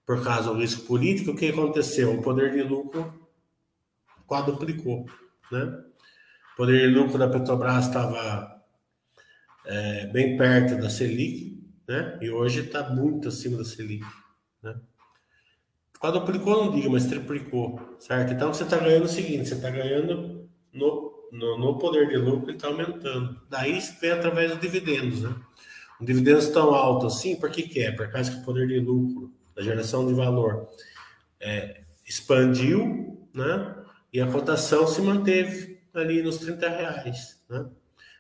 por 0.06 0.24
causa 0.24 0.54
do 0.54 0.60
risco 0.60 0.86
político. 0.86 1.32
O 1.32 1.36
que 1.36 1.50
aconteceu? 1.50 2.14
O 2.14 2.22
poder 2.22 2.54
de 2.54 2.64
lucro 2.64 3.28
quadruplicou. 4.26 5.06
Né? 5.52 5.64
O 6.54 6.56
poder 6.56 6.88
de 6.88 6.96
lucro 6.96 7.18
da 7.18 7.28
Petrobras 7.28 7.88
estava 7.88 8.64
é, 9.66 10.08
bem 10.08 10.38
perto 10.38 10.78
da 10.78 10.90
Selic, 10.90 11.53
né? 11.88 12.18
E 12.22 12.30
hoje 12.30 12.62
está 12.62 12.90
muito 12.90 13.28
acima 13.28 13.58
da 13.58 13.66
Selic, 13.66 14.06
né? 14.62 14.76
Quadruplicou, 16.00 16.66
não 16.66 16.72
diga, 16.74 16.90
mas 16.90 17.06
triplicou, 17.06 17.80
certo? 17.98 18.34
Então 18.34 18.54
você 18.54 18.64
está 18.64 18.78
ganhando 18.78 19.06
o 19.06 19.08
seguinte: 19.08 19.48
você 19.48 19.56
está 19.56 19.70
ganhando 19.70 20.50
no, 20.74 21.30
no, 21.32 21.58
no, 21.58 21.80
poder 21.80 22.10
de 22.10 22.18
lucro, 22.18 22.50
ele 22.50 22.58
está 22.58 22.68
aumentando. 22.68 23.40
Daí 23.50 23.80
vem 24.02 24.12
através 24.12 24.52
dos 24.52 24.60
dividendos, 24.60 25.22
né? 25.22 25.34
Um 26.02 26.06
dividendos 26.06 26.50
tão 26.50 26.76
alto 26.76 27.08
assim, 27.08 27.38
por 27.38 27.50
que, 27.50 27.64
que 27.64 27.80
é? 27.80 27.92
Por 27.92 28.12
causa 28.12 28.32
que 28.32 28.38
o 28.38 28.44
poder 28.44 28.68
de 28.68 28.80
lucro, 28.80 29.32
da 29.56 29.62
geração 29.62 30.06
de 30.06 30.14
valor, 30.14 30.68
é, 31.40 31.84
expandiu, 32.06 33.30
né? 33.34 33.76
E 34.12 34.20
a 34.20 34.28
cotação 34.28 34.86
se 34.86 35.02
manteve 35.02 35.80
ali 35.94 36.22
nos 36.22 36.38
30 36.38 36.68
reais, 36.68 37.42
né? 37.50 37.66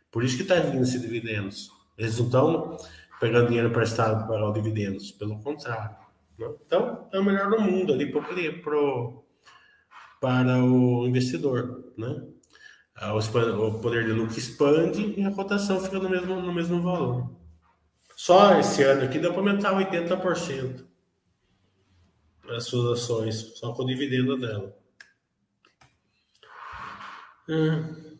Por 0.09 0.23
isso 0.23 0.37
que 0.37 0.43
está 0.43 0.55
vindo 0.55 0.83
esses 0.83 1.01
dividendos. 1.01 1.69
Eles 1.97 2.17
não 2.17 2.27
estão 2.27 2.77
pegando 3.23 3.47
dinheiro 3.47 3.69
emprestado 3.69 4.27
para 4.27 4.49
os 4.49 4.53
dividendos, 4.53 5.11
pelo 5.11 5.39
contrário. 5.39 5.95
Né? 6.37 6.53
Então, 6.65 7.07
é 7.13 7.17
o 7.17 7.23
melhor 7.23 7.49
do 7.49 7.61
mundo 7.61 7.93
ali 7.93 8.11
para, 8.11 8.21
pro, 8.61 9.23
para 10.19 10.61
o 10.61 11.07
investidor. 11.07 11.93
Né? 11.97 12.21
Ah, 12.93 13.13
o 13.13 13.79
poder 13.79 14.03
de 14.03 14.11
lucro 14.11 14.37
expande 14.37 15.17
e 15.17 15.23
a 15.23 15.31
cotação 15.31 15.79
fica 15.79 15.99
no 15.99 16.09
mesmo, 16.09 16.41
no 16.41 16.53
mesmo 16.53 16.81
valor. 16.81 17.33
Só 18.17 18.59
esse 18.59 18.83
ano 18.83 19.05
aqui 19.05 19.19
deu 19.19 19.31
para 19.31 19.39
aumentar 19.39 19.73
80% 19.73 20.85
as 22.49 22.65
suas 22.65 22.99
ações, 22.99 23.57
só 23.57 23.71
com 23.71 23.83
o 23.83 23.87
dividendo 23.87 24.37
dela. 24.37 24.77
Hum. 27.47 28.17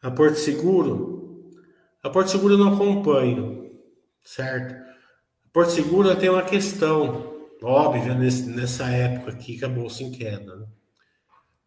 A 0.00 0.10
Porto 0.12 0.36
Seguro 0.36 1.16
a 2.06 2.10
Porto 2.10 2.30
Seguro 2.30 2.54
eu 2.54 2.58
não 2.58 2.74
acompanho, 2.74 3.76
certo? 4.22 4.74
A 4.74 5.48
Porto 5.52 5.70
Seguro 5.70 6.14
tem 6.16 6.28
uma 6.28 6.42
questão 6.42 7.34
óbvia 7.60 8.14
nesse, 8.14 8.44
nessa 8.48 8.88
época 8.88 9.32
aqui 9.32 9.58
que 9.58 9.64
a 9.64 9.68
bolsa 9.68 10.04
em 10.04 10.12
queda. 10.12 10.54
Né? 10.54 10.66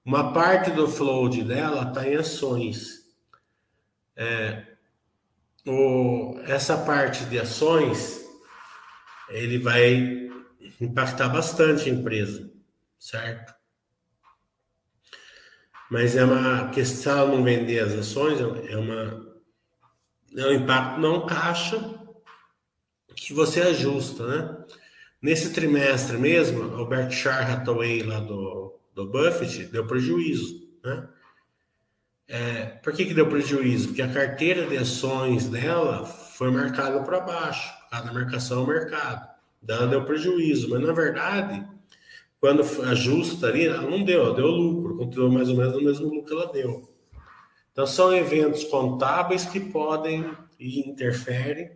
Uma 0.06 0.32
parte 0.32 0.72
do 0.72 0.88
float 0.88 1.44
dela 1.44 1.90
está 1.90 2.08
em 2.08 2.16
ações. 2.16 3.06
É, 4.16 4.66
o, 5.68 6.40
essa 6.46 6.78
parte 6.78 7.26
de 7.26 7.38
ações 7.38 8.26
ele 9.30 9.58
vai 9.58 10.30
impactar 10.80 11.28
bastante 11.28 11.90
a 11.90 11.94
empresa, 11.94 12.50
certo? 12.98 13.54
Mas 15.92 16.16
é 16.16 16.24
uma 16.24 16.70
questão, 16.70 17.02
se 17.02 17.10
ela 17.10 17.28
não 17.28 17.44
vender 17.44 17.80
as 17.80 17.94
ações, 17.94 18.40
é 18.40 18.78
uma 18.78 19.29
é 20.36 20.48
um 20.48 20.54
impacto 20.54 21.00
não 21.00 21.26
caixa 21.26 22.00
que 23.16 23.34
você 23.34 23.62
ajusta, 23.62 24.26
né? 24.26 24.66
Nesse 25.22 25.52
trimestre 25.52 26.18
mesmo, 26.18 26.64
o 26.80 26.86
Berkshire 26.86 27.34
Hathaway 27.34 28.04
lá 28.04 28.20
do, 28.22 28.80
do 28.96 29.06
Buffett 29.06 29.66
deu 29.66 29.86
prejuízo, 29.86 30.70
né? 30.84 31.08
É, 32.28 32.66
por 32.84 32.94
que, 32.94 33.06
que 33.06 33.14
deu 33.14 33.28
prejuízo? 33.28 33.88
Porque 33.88 34.04
a 34.04 34.14
carteira 34.14 34.68
de 34.68 34.78
ações 34.78 35.48
dela 35.48 36.06
foi 36.06 36.52
marcada 36.52 37.02
para 37.02 37.20
baixo, 37.20 37.74
cada 37.90 38.14
marcação 38.14 38.68
mercado. 38.68 39.28
Ela 39.68 39.88
deu 39.88 40.06
prejuízo, 40.06 40.70
mas 40.70 40.80
na 40.80 40.94
verdade, 40.94 41.68
quando 42.40 42.64
ajusta 42.84 43.48
ali, 43.48 43.66
ela 43.66 43.82
não 43.82 44.04
deu, 44.04 44.34
deu 44.34 44.48
lucro, 44.48 44.96
continuou 44.96 45.32
mais 45.32 45.50
ou 45.50 45.58
menos 45.58 45.74
no 45.74 45.82
mesmo 45.82 46.06
lucro 46.06 46.26
que 46.26 46.34
ela 46.34 46.52
deu. 46.54 46.89
Então, 47.80 47.88
são 47.88 48.14
eventos 48.14 48.66
contábeis 48.66 49.46
que 49.46 49.58
podem 49.58 50.36
e 50.60 50.82
interferem 50.82 51.72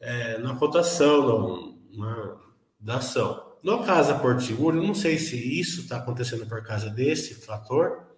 é, 0.00 0.38
na 0.38 0.56
cotação 0.56 1.78
na, 1.92 2.36
da 2.80 2.96
ação. 2.96 3.40
No 3.62 3.84
caso 3.84 4.12
da 4.12 4.18
Porto 4.18 4.42
Seguro, 4.42 4.78
eu 4.78 4.82
não 4.82 4.92
sei 4.92 5.20
se 5.20 5.36
isso 5.36 5.82
está 5.82 5.98
acontecendo 5.98 6.48
por 6.48 6.64
causa 6.64 6.90
desse 6.90 7.46
fator 7.46 8.08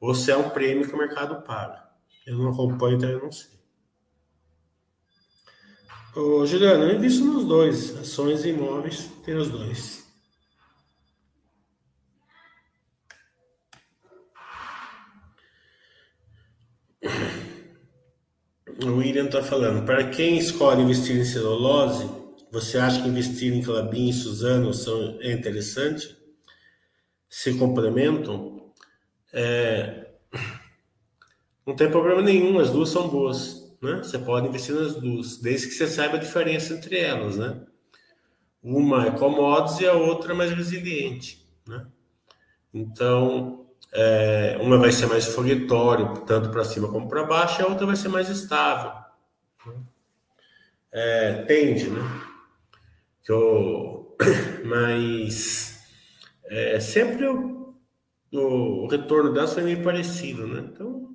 ou 0.00 0.12
se 0.12 0.32
é 0.32 0.36
um 0.36 0.50
prêmio 0.50 0.88
que 0.88 0.92
o 0.92 0.98
mercado 0.98 1.40
paga. 1.42 1.84
Eu 2.26 2.36
não 2.36 2.50
acompanho, 2.50 2.96
então 2.96 3.08
eu 3.08 3.22
não 3.22 3.30
sei. 3.30 3.60
Ô, 6.16 6.44
Juliano, 6.44 6.82
eu 6.82 6.96
invisto 6.96 7.24
nos 7.24 7.44
dois, 7.44 7.96
ações 7.96 8.44
e 8.44 8.48
imóveis, 8.48 9.08
tem 9.24 9.36
os 9.36 9.48
dois. 9.48 9.99
O 18.82 18.96
William 18.96 19.26
está 19.26 19.42
falando, 19.42 19.84
para 19.84 20.08
quem 20.08 20.38
escolhe 20.38 20.82
investir 20.82 21.16
em 21.16 21.24
celulose, 21.24 22.08
você 22.50 22.78
acha 22.78 23.02
que 23.02 23.08
investir 23.08 23.52
em 23.52 23.62
Clabin 23.62 24.08
e 24.08 24.12
Suzano 24.12 24.72
são, 24.72 25.18
é 25.20 25.32
interessante? 25.32 26.16
Se 27.28 27.58
complementam? 27.58 28.72
É, 29.32 30.10
não 31.66 31.76
tem 31.76 31.90
problema 31.90 32.22
nenhum, 32.22 32.58
as 32.58 32.70
duas 32.70 32.88
são 32.88 33.08
boas. 33.08 33.70
Né? 33.82 33.98
Você 33.98 34.18
pode 34.18 34.48
investir 34.48 34.74
nas 34.74 34.94
duas, 34.94 35.38
desde 35.38 35.68
que 35.68 35.74
você 35.74 35.86
saiba 35.86 36.16
a 36.16 36.20
diferença 36.20 36.74
entre 36.74 36.98
elas. 36.98 37.36
Né? 37.36 37.60
Uma 38.62 39.06
é 39.06 39.10
commodities 39.10 39.80
e 39.80 39.86
a 39.86 39.92
outra 39.92 40.32
é 40.32 40.36
mais 40.36 40.50
resiliente. 40.52 41.46
Né? 41.66 41.86
Então, 42.72 43.59
é, 43.92 44.56
uma 44.60 44.78
vai 44.78 44.92
ser 44.92 45.06
mais 45.06 45.26
foguetório, 45.26 46.24
tanto 46.24 46.50
para 46.50 46.64
cima 46.64 46.88
como 46.88 47.08
para 47.08 47.24
baixo, 47.24 47.60
e 47.60 47.64
a 47.64 47.68
outra 47.68 47.86
vai 47.86 47.96
ser 47.96 48.08
mais 48.08 48.28
estável. 48.28 48.92
É, 50.92 51.42
tende, 51.44 51.88
né? 51.88 52.00
Que 53.22 53.32
eu, 53.32 54.16
mas 54.64 55.80
é, 56.44 56.78
sempre 56.80 57.26
o, 57.26 57.74
o 58.32 58.86
retorno 58.86 59.32
delas 59.32 59.54
foi 59.54 59.62
meio 59.64 59.82
parecido, 59.82 60.46
né? 60.46 60.68
Então. 60.72 61.10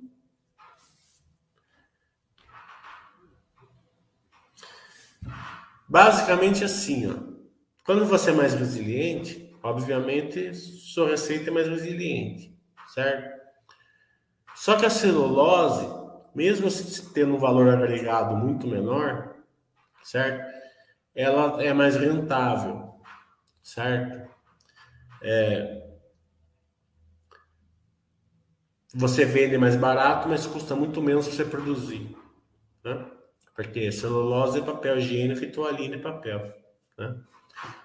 Basicamente 5.88 6.64
assim, 6.64 7.10
ó. 7.10 7.36
Quando 7.84 8.04
você 8.04 8.30
é 8.30 8.34
mais 8.34 8.52
resiliente, 8.54 9.54
obviamente 9.62 10.52
sua 10.54 11.08
receita 11.08 11.50
é 11.50 11.52
mais 11.52 11.68
resiliente 11.68 12.55
certo? 12.96 13.36
Só 14.54 14.76
que 14.78 14.86
a 14.86 14.90
celulose, 14.90 15.86
mesmo 16.34 16.68
tendo 17.12 17.34
um 17.34 17.38
valor 17.38 17.68
agregado 17.68 18.34
muito 18.34 18.66
menor, 18.66 19.36
certo? 20.02 20.50
Ela 21.14 21.62
é 21.62 21.74
mais 21.74 21.94
rentável, 21.96 22.98
certo? 23.62 24.30
É... 25.20 25.84
Você 28.94 29.26
vende 29.26 29.58
mais 29.58 29.76
barato, 29.76 30.26
mas 30.26 30.46
custa 30.46 30.74
muito 30.74 31.02
menos 31.02 31.26
você 31.26 31.44
produzir, 31.44 32.16
né? 32.82 33.10
Porque 33.54 33.92
celulose 33.92 34.60
é 34.60 34.64
papel 34.64 34.98
higiênico 34.98 35.44
e 35.44 35.52
toalina 35.52 35.96
é 35.96 35.98
papel, 35.98 36.54
né? 36.96 37.14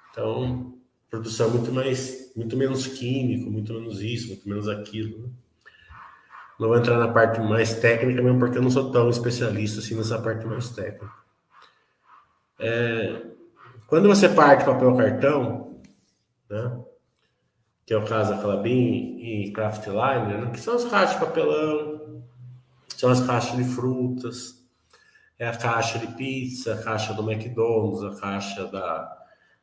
Então, 0.09 0.80
produção 1.11 1.49
muito 1.49 1.73
mais, 1.73 2.31
muito 2.37 2.55
menos 2.55 2.87
químico, 2.87 3.51
muito 3.51 3.73
menos 3.73 4.01
isso, 4.01 4.29
muito 4.29 4.47
menos 4.47 4.67
aquilo. 4.69 5.19
Né? 5.19 5.29
Não 6.57 6.69
vou 6.69 6.77
entrar 6.77 6.97
na 6.97 7.09
parte 7.09 7.41
mais 7.41 7.73
técnica 7.73 8.21
mesmo, 8.21 8.39
porque 8.39 8.57
eu 8.57 8.61
não 8.61 8.71
sou 8.71 8.91
tão 8.91 9.09
especialista 9.09 9.79
assim 9.79 9.93
nessa 9.93 10.19
parte 10.19 10.45
mais 10.45 10.69
técnica. 10.69 11.11
É, 12.57 13.23
quando 13.87 14.07
você 14.07 14.29
parte 14.29 14.63
papel 14.63 14.95
cartão, 14.95 15.81
né? 16.49 16.79
que 17.85 17.93
é 17.93 17.97
o 17.97 18.05
caso 18.05 18.33
da 18.33 18.41
Clabin 18.41 19.17
e 19.19 19.51
Craftliner, 19.51 20.45
né? 20.45 20.51
que 20.51 20.61
são 20.61 20.75
as 20.75 20.85
caixas 20.85 21.19
de 21.19 21.25
papelão, 21.25 22.23
são 22.95 23.09
as 23.09 23.19
caixas 23.19 23.57
de 23.57 23.65
frutas, 23.65 24.63
é 25.37 25.47
a 25.47 25.57
caixa 25.57 25.99
de 25.99 26.07
pizza, 26.15 26.75
a 26.75 26.81
caixa 26.81 27.13
do 27.13 27.29
McDonald's, 27.29 28.03
a 28.03 28.21
caixa 28.21 28.65
da, 28.67 29.20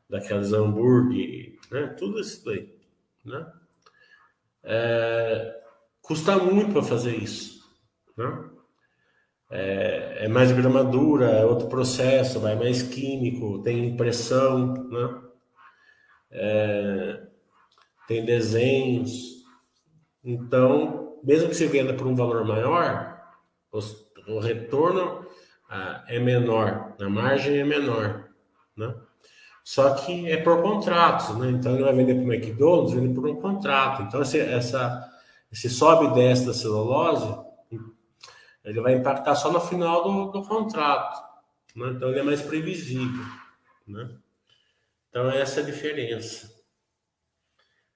daquelas 0.09 0.53
hambúrguer, 0.53 1.59
né? 1.71 1.87
tudo 1.99 2.21
isso 2.21 2.45
daí. 2.45 2.75
Né? 3.25 3.53
É, 4.65 5.61
custa 6.03 6.37
muito 6.39 6.73
para 6.73 6.83
fazer 6.83 7.17
isso. 7.17 7.59
Né? 8.17 8.51
É, 9.51 10.25
é, 10.25 10.29
mais 10.29 10.53
gramadura, 10.53 11.31
é 11.31 11.45
outro 11.45 11.69
processo, 11.69 12.41
vai 12.41 12.55
mais 12.55 12.83
químico, 12.83 13.63
tem 13.63 13.89
impressão, 13.89 14.75
né? 14.89 15.23
É, 16.31 17.27
tem 18.07 18.25
desenhos. 18.25 19.45
Então, 20.23 21.19
mesmo 21.25 21.49
que 21.49 21.55
você 21.55 21.67
venda 21.67 21.95
por 21.95 22.07
um 22.07 22.15
valor 22.15 22.45
maior, 22.45 23.19
o 23.73 24.39
retorno 24.39 25.27
ah, 25.69 26.05
é 26.09 26.19
menor, 26.19 26.95
a 27.01 27.09
margem 27.09 27.59
é 27.59 27.65
menor, 27.65 28.29
né? 28.77 28.95
Só 29.69 29.95
que 29.97 30.27
é 30.27 30.39
por 30.39 30.63
contratos, 30.63 31.37
né? 31.37 31.51
Então 31.51 31.75
ele 31.75 31.85
vai 31.85 31.93
vender 31.93 32.15
para 32.15 32.25
o 32.25 32.33
McDonald's, 32.33 32.95
vende 32.95 33.15
por 33.15 33.29
um 33.29 33.39
contrato. 33.39 34.01
Então 34.01 34.23
esse, 34.23 34.41
essa, 34.41 35.13
esse 35.53 35.69
sobe 35.69 36.07
e 36.07 36.15
desce 36.15 36.47
da 36.47 36.55
celulose, 36.55 37.39
ele 38.65 38.81
vai 38.81 38.95
impactar 38.95 39.35
só 39.35 39.53
no 39.53 39.61
final 39.61 40.03
do, 40.03 40.33
do 40.33 40.49
contrato. 40.49 41.23
Né? 41.77 41.91
Então 41.91 42.09
ele 42.09 42.21
é 42.21 42.23
mais 42.23 42.41
previsível, 42.41 43.23
né? 43.87 44.11
Então 45.11 45.29
essa 45.29 45.61
é 45.61 45.63
a 45.63 45.67
diferença. 45.67 46.51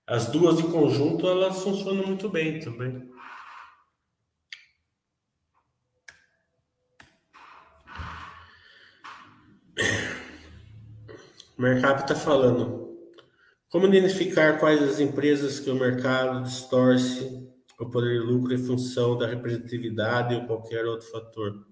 As 0.06 0.26
duas 0.26 0.60
em 0.60 0.70
conjunto 0.70 1.26
elas 1.26 1.62
funcionam 1.62 2.06
muito 2.06 2.28
bem 2.28 2.60
também. 2.60 3.10
O 11.56 11.62
mercado 11.62 12.02
está 12.02 12.14
falando. 12.14 12.82
Como 13.68 13.86
identificar 13.86 14.58
quais 14.58 14.82
as 14.82 15.00
empresas 15.00 15.60
que 15.60 15.70
o 15.70 15.74
mercado 15.74 16.42
distorce 16.42 17.42
o 17.78 17.90
poder 17.90 18.20
de 18.20 18.26
lucro 18.26 18.54
em 18.54 18.58
função 18.58 19.18
da 19.18 19.26
representatividade 19.26 20.34
ou 20.34 20.46
qualquer 20.46 20.84
outro 20.86 21.08
fator? 21.08 21.66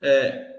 É, 0.00 0.54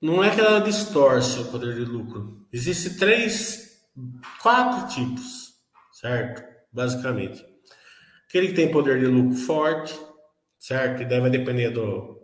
não 0.00 0.24
é 0.24 0.34
que 0.34 0.40
ela 0.40 0.60
distorce 0.60 1.38
o 1.38 1.44
poder 1.46 1.74
de 1.74 1.84
lucro. 1.84 2.46
Existem 2.52 2.96
três, 2.96 3.82
quatro 4.42 4.88
tipos, 4.94 5.54
certo? 5.92 6.42
Basicamente. 6.72 7.44
Aquele 8.28 8.48
que 8.48 8.54
tem 8.54 8.70
poder 8.70 8.98
de 8.98 9.06
lucro 9.06 9.36
forte, 9.36 9.98
certo? 10.58 11.02
E 11.02 11.06
deve 11.06 11.30
depender 11.30 11.70
do, 11.70 12.19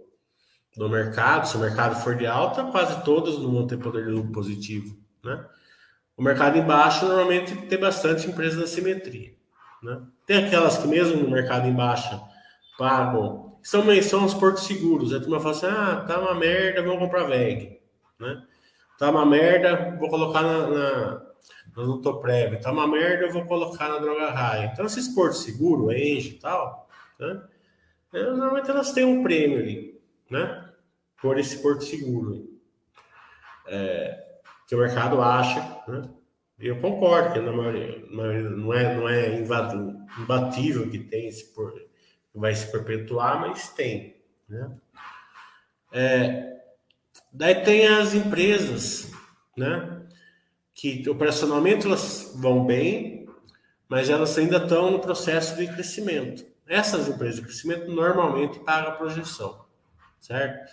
do 0.76 0.88
mercado, 0.88 1.48
se 1.48 1.56
o 1.56 1.60
mercado 1.60 2.02
for 2.02 2.14
de 2.14 2.26
alta, 2.26 2.64
quase 2.64 3.02
todas 3.02 3.38
não 3.38 3.50
vão 3.50 3.66
ter 3.66 3.78
poder 3.78 4.04
de 4.04 4.10
lucro 4.10 4.32
positivo, 4.32 4.96
né? 5.24 5.44
O 6.16 6.22
mercado 6.22 6.58
em 6.58 6.62
baixo 6.62 7.06
normalmente 7.06 7.54
tem 7.66 7.78
bastante 7.78 8.28
empresas 8.28 8.60
da 8.60 8.66
simetria, 8.66 9.34
né? 9.82 10.02
Tem 10.26 10.44
aquelas 10.44 10.76
que 10.76 10.86
mesmo 10.86 11.22
no 11.22 11.30
mercado 11.30 11.66
em 11.66 11.74
baixa 11.74 12.20
pagam, 12.78 13.58
são, 13.62 13.84
são 14.02 14.24
os 14.24 14.34
portos 14.34 14.64
seguros, 14.64 15.14
a 15.14 15.20
turma 15.20 15.40
fala 15.40 15.54
assim, 15.54 15.66
ah, 15.66 16.04
tá 16.06 16.20
uma 16.20 16.34
merda, 16.34 16.82
vamos 16.82 16.98
comprar 16.98 17.24
VEG, 17.24 17.80
né? 18.20 18.42
Tá 18.98 19.10
uma 19.10 19.24
merda, 19.24 19.96
vou 19.98 20.08
colocar 20.08 20.42
na, 20.42 20.66
na, 20.68 21.22
na 21.76 21.82
Lutoprev, 21.82 22.60
tá 22.60 22.70
uma 22.70 22.86
merda, 22.86 23.24
eu 23.24 23.32
vou 23.32 23.46
colocar 23.46 23.88
na 23.88 23.98
Droga 23.98 24.30
Raia. 24.30 24.70
Então 24.72 24.84
esses 24.86 25.08
portos 25.08 25.42
seguros, 25.42 25.94
Engie 25.94 26.36
e 26.36 26.38
tal, 26.38 26.86
né? 27.18 27.42
É, 28.12 28.22
normalmente 28.22 28.70
elas 28.70 28.92
têm 28.92 29.04
um 29.04 29.22
prêmio 29.22 29.58
ali, 29.58 30.00
né? 30.30 30.65
Por 31.20 31.38
esse 31.38 31.58
porto 31.58 31.84
seguro. 31.84 32.58
É, 33.66 34.26
que 34.66 34.74
o 34.74 34.78
mercado 34.78 35.20
acha, 35.20 35.60
né? 35.88 36.08
Eu 36.58 36.80
concordo 36.80 37.34
que 37.34 37.40
na 37.40 37.52
maioria, 37.52 38.02
não 38.10 38.72
é, 38.72 38.94
não 38.94 39.08
é 39.08 39.38
imbatível 40.18 40.88
que 40.90 40.98
tem 40.98 41.28
esse 41.28 41.52
vai 42.34 42.54
se 42.54 42.70
perpetuar, 42.70 43.40
mas 43.40 43.68
tem, 43.70 44.16
né? 44.48 44.70
É, 45.92 46.60
daí 47.32 47.62
tem 47.62 47.86
as 47.86 48.14
empresas, 48.14 49.10
né? 49.56 50.02
Que 50.74 51.08
operacionalmente 51.08 51.86
elas 51.86 52.32
vão 52.36 52.64
bem, 52.66 53.28
mas 53.88 54.10
elas 54.10 54.36
ainda 54.36 54.58
estão 54.58 54.90
no 54.90 54.98
processo 54.98 55.56
de 55.56 55.66
crescimento. 55.66 56.44
Essas 56.66 57.08
empresas 57.08 57.36
de 57.36 57.42
crescimento 57.42 57.90
normalmente 57.90 58.58
pagam 58.60 58.92
a 58.92 58.96
projeção, 58.96 59.64
certo? 60.20 60.70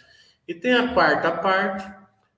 E 0.47 0.53
tem 0.53 0.73
a 0.73 0.93
quarta 0.93 1.31
parte, 1.31 1.89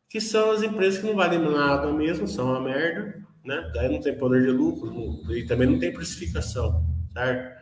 que 0.10 0.22
são 0.22 0.52
as 0.52 0.64
empresas 0.64 1.00
que 1.00 1.08
não 1.08 1.16
valem 1.16 1.40
nada 1.40 1.92
mesmo, 1.92 2.28
são 2.28 2.48
uma 2.48 2.62
merda, 2.62 3.22
né? 3.44 3.72
Daí 3.74 3.90
não 3.92 4.00
tem 4.00 4.18
poder 4.18 4.44
de 4.44 4.52
lucro 4.52 5.20
e 5.32 5.46
também 5.46 5.68
não 5.68 5.80
tem 5.80 5.94
precificação, 5.94 6.86
certo? 7.14 7.56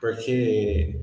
Porque 0.00 1.00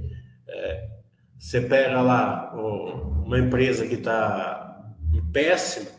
é, 0.48 0.90
você 1.38 1.62
pega 1.62 2.02
lá 2.02 2.54
uma 2.54 3.40
empresa 3.40 3.88
que 3.88 3.96
está 3.96 4.94
péssima, 5.32 5.90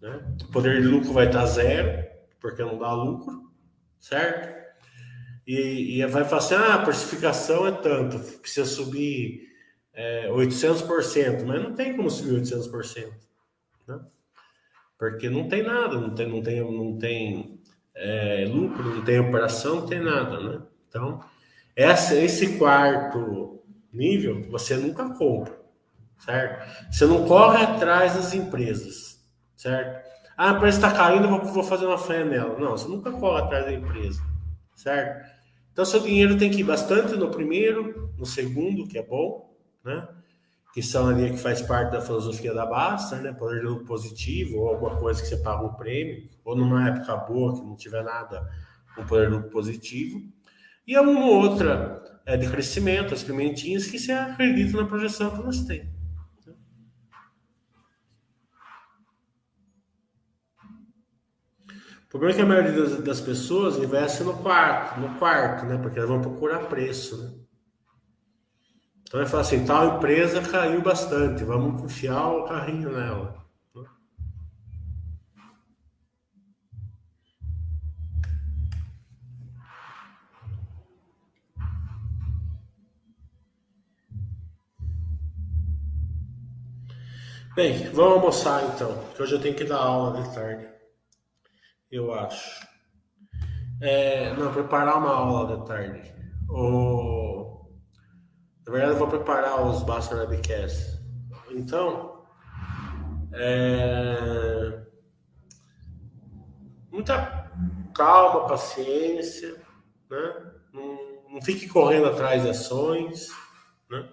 né? 0.00 0.20
O 0.42 0.52
poder 0.52 0.80
de 0.80 0.88
lucro 0.88 1.12
vai 1.12 1.26
estar 1.26 1.40
tá 1.40 1.46
zero, 1.46 2.06
porque 2.40 2.62
não 2.62 2.78
dá 2.78 2.92
lucro, 2.92 3.50
certo? 3.98 4.60
E, 5.46 6.00
e 6.00 6.06
vai 6.06 6.24
falar 6.24 6.38
assim, 6.38 6.54
ah, 6.54 6.74
a 6.74 6.82
precificação 6.82 7.66
é 7.66 7.72
tanto, 7.72 8.18
precisa 8.38 8.66
subir 8.66 9.49
é, 10.00 10.28
800%, 10.30 11.44
mas 11.44 11.62
não 11.62 11.74
tem 11.74 11.94
como 11.94 12.08
subir 12.08 12.40
800%, 12.40 13.12
né? 13.86 14.00
Porque 14.98 15.28
não 15.28 15.46
tem 15.46 15.62
nada, 15.62 16.00
não 16.00 16.14
tem, 16.14 16.26
não 16.26 16.42
tem, 16.42 16.60
não 16.60 16.98
tem 16.98 17.60
é, 17.94 18.46
lucro, 18.48 18.82
não 18.82 19.04
tem 19.04 19.20
operação, 19.20 19.76
não 19.76 19.86
tem 19.86 20.00
nada, 20.00 20.40
né? 20.40 20.62
Então, 20.88 21.20
essa, 21.76 22.14
esse 22.14 22.56
quarto 22.56 23.62
nível 23.92 24.42
você 24.50 24.74
nunca 24.76 25.10
compra, 25.10 25.60
certo? 26.18 26.90
Você 26.90 27.04
não 27.04 27.26
corre 27.26 27.62
atrás 27.62 28.14
das 28.14 28.32
empresas, 28.32 29.22
certo? 29.54 30.08
Ah, 30.34 30.52
a 30.52 30.56
empresa 30.56 30.78
está 30.78 30.92
caindo, 30.92 31.28
vou, 31.28 31.44
vou 31.44 31.62
fazer 31.62 31.84
uma 31.84 31.98
fé 31.98 32.24
nela. 32.24 32.58
Não, 32.58 32.70
você 32.70 32.88
nunca 32.88 33.12
corre 33.12 33.42
atrás 33.42 33.66
da 33.66 33.72
empresa, 33.74 34.22
certo? 34.74 35.28
Então, 35.70 35.84
seu 35.84 36.00
dinheiro 36.00 36.38
tem 36.38 36.50
que 36.50 36.60
ir 36.60 36.64
bastante 36.64 37.14
no 37.16 37.30
primeiro, 37.30 38.14
no 38.16 38.24
segundo, 38.24 38.88
que 38.88 38.98
é 38.98 39.02
bom, 39.02 39.49
né? 39.84 40.08
Que 40.72 40.82
são 40.82 41.08
ali 41.08 41.30
que 41.30 41.36
faz 41.36 41.60
parte 41.62 41.92
da 41.92 42.00
filosofia 42.00 42.54
da 42.54 42.64
Basta, 42.64 43.16
né? 43.16 43.32
Poder 43.32 43.60
de 43.60 43.66
lucro 43.66 43.84
positivo, 43.84 44.58
ou 44.58 44.68
alguma 44.68 44.96
coisa 44.96 45.20
que 45.20 45.28
você 45.28 45.36
paga 45.38 45.64
um 45.64 45.74
prêmio, 45.74 46.28
ou 46.44 46.56
numa 46.56 46.88
época 46.88 47.16
boa 47.16 47.54
que 47.54 47.66
não 47.66 47.76
tiver 47.76 48.04
nada 48.04 48.48
com 48.94 49.04
poder 49.04 49.28
de 49.28 49.34
lucro 49.34 49.50
positivo. 49.50 50.20
E 50.86 50.96
alguma 50.96 51.26
outra 51.26 52.02
é, 52.26 52.36
de 52.36 52.48
crescimento, 52.48 53.14
as 53.14 53.22
pimentinhas, 53.22 53.86
que 53.86 53.98
você 53.98 54.12
acredita 54.12 54.76
na 54.76 54.86
projeção 54.86 55.30
que 55.30 55.42
elas 55.42 55.60
têm. 55.62 55.88
O 62.04 62.08
problema 62.10 62.32
é 62.32 62.36
que 62.36 62.42
a 62.42 62.46
maioria 62.46 62.72
das, 62.72 63.04
das 63.04 63.20
pessoas 63.20 63.78
investe 63.78 64.24
no 64.24 64.36
quarto, 64.38 64.98
no 64.98 65.16
quarto, 65.16 65.64
né? 65.64 65.78
Porque 65.78 65.96
elas 65.96 66.10
vão 66.10 66.20
procurar 66.20 66.66
preço, 66.66 67.16
né? 67.22 67.39
Então 69.10 69.18
ele 69.18 69.28
fala 69.28 69.42
assim, 69.42 69.64
tal 69.64 69.96
empresa 69.96 70.40
caiu 70.40 70.80
bastante, 70.82 71.42
vamos 71.42 71.82
enfiar 71.82 72.28
o 72.28 72.44
carrinho 72.44 72.92
nela. 72.92 73.44
Bem, 87.56 87.90
vamos 87.90 88.12
almoçar 88.12 88.62
então, 88.62 88.96
que 89.12 89.20
hoje 89.20 89.34
eu 89.34 89.40
tenho 89.40 89.56
que 89.56 89.64
dar 89.64 89.78
aula 89.78 90.22
de 90.22 90.32
tarde. 90.32 90.68
Eu 91.90 92.14
acho. 92.14 92.64
É, 93.82 94.32
não, 94.34 94.52
preparar 94.52 94.98
uma 94.98 95.10
aula 95.12 95.56
de 95.56 95.66
tarde. 95.66 96.14
O... 96.48 97.49
Na 98.70 98.76
verdade, 98.76 98.92
eu 98.92 98.98
vou 99.00 99.08
preparar 99.08 99.66
os 99.66 99.82
Basta 99.82 100.14
Webcasts. 100.14 101.00
Então, 101.50 102.22
é... 103.32 104.80
muita 106.88 107.50
calma, 107.92 108.46
paciência, 108.46 109.60
né? 110.08 110.52
Não, 110.72 110.98
não 111.32 111.42
fique 111.42 111.66
correndo 111.66 112.06
atrás 112.06 112.44
de 112.44 112.50
ações, 112.50 113.30
né? 113.90 114.08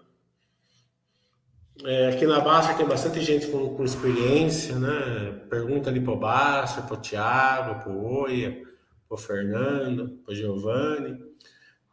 É, 1.85 2.07
aqui 2.09 2.25
na 2.25 2.39
Basta 2.39 2.73
tem 2.73 2.87
bastante 2.87 3.21
gente 3.21 3.45
com, 3.51 3.75
com 3.75 3.83
experiência, 3.83 4.73
né? 4.79 5.39
Pergunta 5.51 5.91
ali 5.91 6.01
para 6.01 6.13
o 6.13 6.19
Basta, 6.19 6.81
para 6.81 6.95
o 6.95 6.99
Thiago, 6.99 7.83
para 7.83 7.91
o 7.91 8.21
Oia, 8.23 8.59
o 9.07 9.17
Fernando, 9.17 10.19
o 10.27 10.33
Giovanni, 10.33 11.23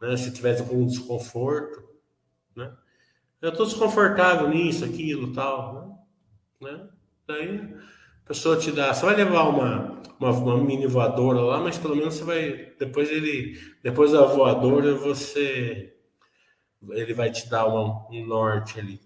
né? 0.01 0.17
Se 0.17 0.33
tivesse 0.33 0.63
algum 0.63 0.83
desconforto, 0.83 1.84
né? 2.55 2.71
Eu 3.41 3.49
estou 3.49 3.65
desconfortável 3.65 4.49
nisso, 4.49 4.85
aquilo, 4.85 5.33
tal, 5.33 6.07
né? 6.61 6.71
né? 6.71 6.89
Daí 7.27 7.75
a 8.23 8.27
pessoa 8.27 8.57
te 8.57 8.71
dá, 8.71 8.93
você 8.93 9.05
vai 9.05 9.15
levar 9.15 9.43
uma, 9.43 10.01
uma, 10.19 10.31
uma, 10.31 10.63
mini 10.63 10.87
voadora 10.87 11.39
lá, 11.41 11.59
mas 11.59 11.77
pelo 11.77 11.95
menos 11.95 12.15
você 12.15 12.23
vai, 12.23 12.73
depois 12.79 13.11
ele, 13.11 13.59
depois 13.83 14.11
da 14.11 14.25
voadora 14.25 14.95
você, 14.95 15.95
ele 16.89 17.13
vai 17.13 17.31
te 17.31 17.47
dar 17.49 17.67
uma, 17.67 18.07
um 18.09 18.25
norte 18.25 18.79
ali. 18.79 18.99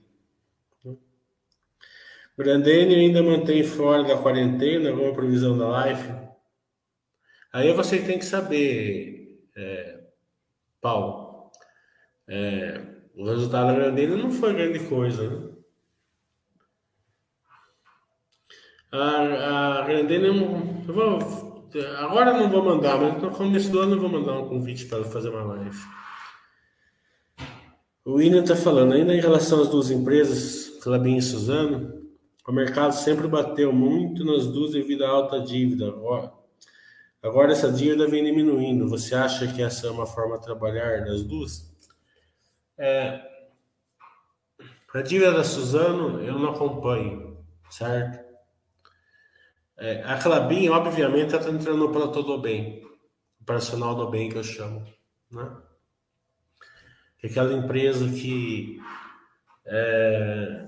Grandene 2.38 2.96
ainda 2.96 3.22
mantém 3.22 3.66
fora 3.66 4.02
da 4.02 4.18
quarentena 4.18 4.92
alguma 4.92 5.14
previsão 5.14 5.58
da 5.58 5.68
live? 5.68 6.14
Aí 7.52 7.74
você 7.74 8.00
tem 8.00 8.18
que 8.18 8.24
saber, 8.24 9.44
é, 9.58 10.00
Paulo. 10.80 11.52
É, 12.26 12.99
o 13.16 13.26
resultado 13.26 13.76
Grandene 13.76 14.16
não 14.16 14.32
foi 14.32 14.54
grande 14.54 14.80
coisa, 14.88 15.30
né? 15.30 15.50
A, 18.92 19.80
a 19.80 19.86
Grandene, 19.86 20.28
eu 20.88 20.94
vou, 20.94 21.20
agora 21.98 22.34
não 22.34 22.50
vou 22.50 22.64
mandar, 22.64 23.00
mas 23.00 23.22
no 23.22 23.30
começo 23.30 23.70
do 23.72 23.80
ano 23.80 23.96
eu 23.96 24.00
vou 24.00 24.10
mandar 24.10 24.40
um 24.40 24.50
convite 24.50 24.86
para 24.86 25.04
fazer 25.04 25.30
uma 25.30 25.44
live. 25.44 25.78
O 28.04 28.14
William 28.14 28.42
está 28.42 28.56
falando, 28.56 28.94
ainda 28.94 29.14
em 29.14 29.22
relação 29.22 29.62
às 29.62 29.68
duas 29.68 29.92
empresas, 29.92 30.80
Clabin 30.82 31.18
e 31.18 31.22
Suzano, 31.22 32.00
o 32.50 32.52
mercado 32.52 32.94
sempre 32.94 33.28
bateu 33.28 33.72
muito 33.72 34.26
nas 34.26 34.48
duas 34.48 34.72
devido 34.72 35.04
à 35.04 35.10
alta 35.10 35.40
dívida. 35.40 35.90
Agora, 35.90 36.34
agora 37.22 37.52
essa 37.52 37.72
dívida 37.72 38.08
vem 38.08 38.24
diminuindo. 38.24 38.90
Você 38.90 39.14
acha 39.14 39.54
que 39.54 39.62
essa 39.62 39.86
é 39.86 39.92
uma 39.92 40.08
forma 40.08 40.40
de 40.40 40.46
trabalhar 40.46 41.06
das 41.06 41.22
duas? 41.22 41.69
É, 42.80 43.22
a 44.94 45.02
dívida 45.02 45.34
da 45.34 45.44
Suzano 45.44 46.24
eu 46.24 46.40
não 46.40 46.52
acompanho, 46.52 47.46
certo? 47.70 48.26
É, 49.78 50.02
a 50.04 50.18
Clabin, 50.18 50.70
obviamente, 50.70 51.36
está 51.36 51.50
entrando 51.50 51.90
para 51.90 52.08
todo 52.08 52.38
bem, 52.38 52.82
operacional 53.42 53.96
do 53.96 54.10
bem 54.10 54.30
que 54.30 54.38
eu 54.38 54.44
chamo, 54.44 54.86
né? 55.30 55.58
Aquela 57.22 57.52
empresa 57.54 58.10
que 58.10 58.82
é, 59.66 60.68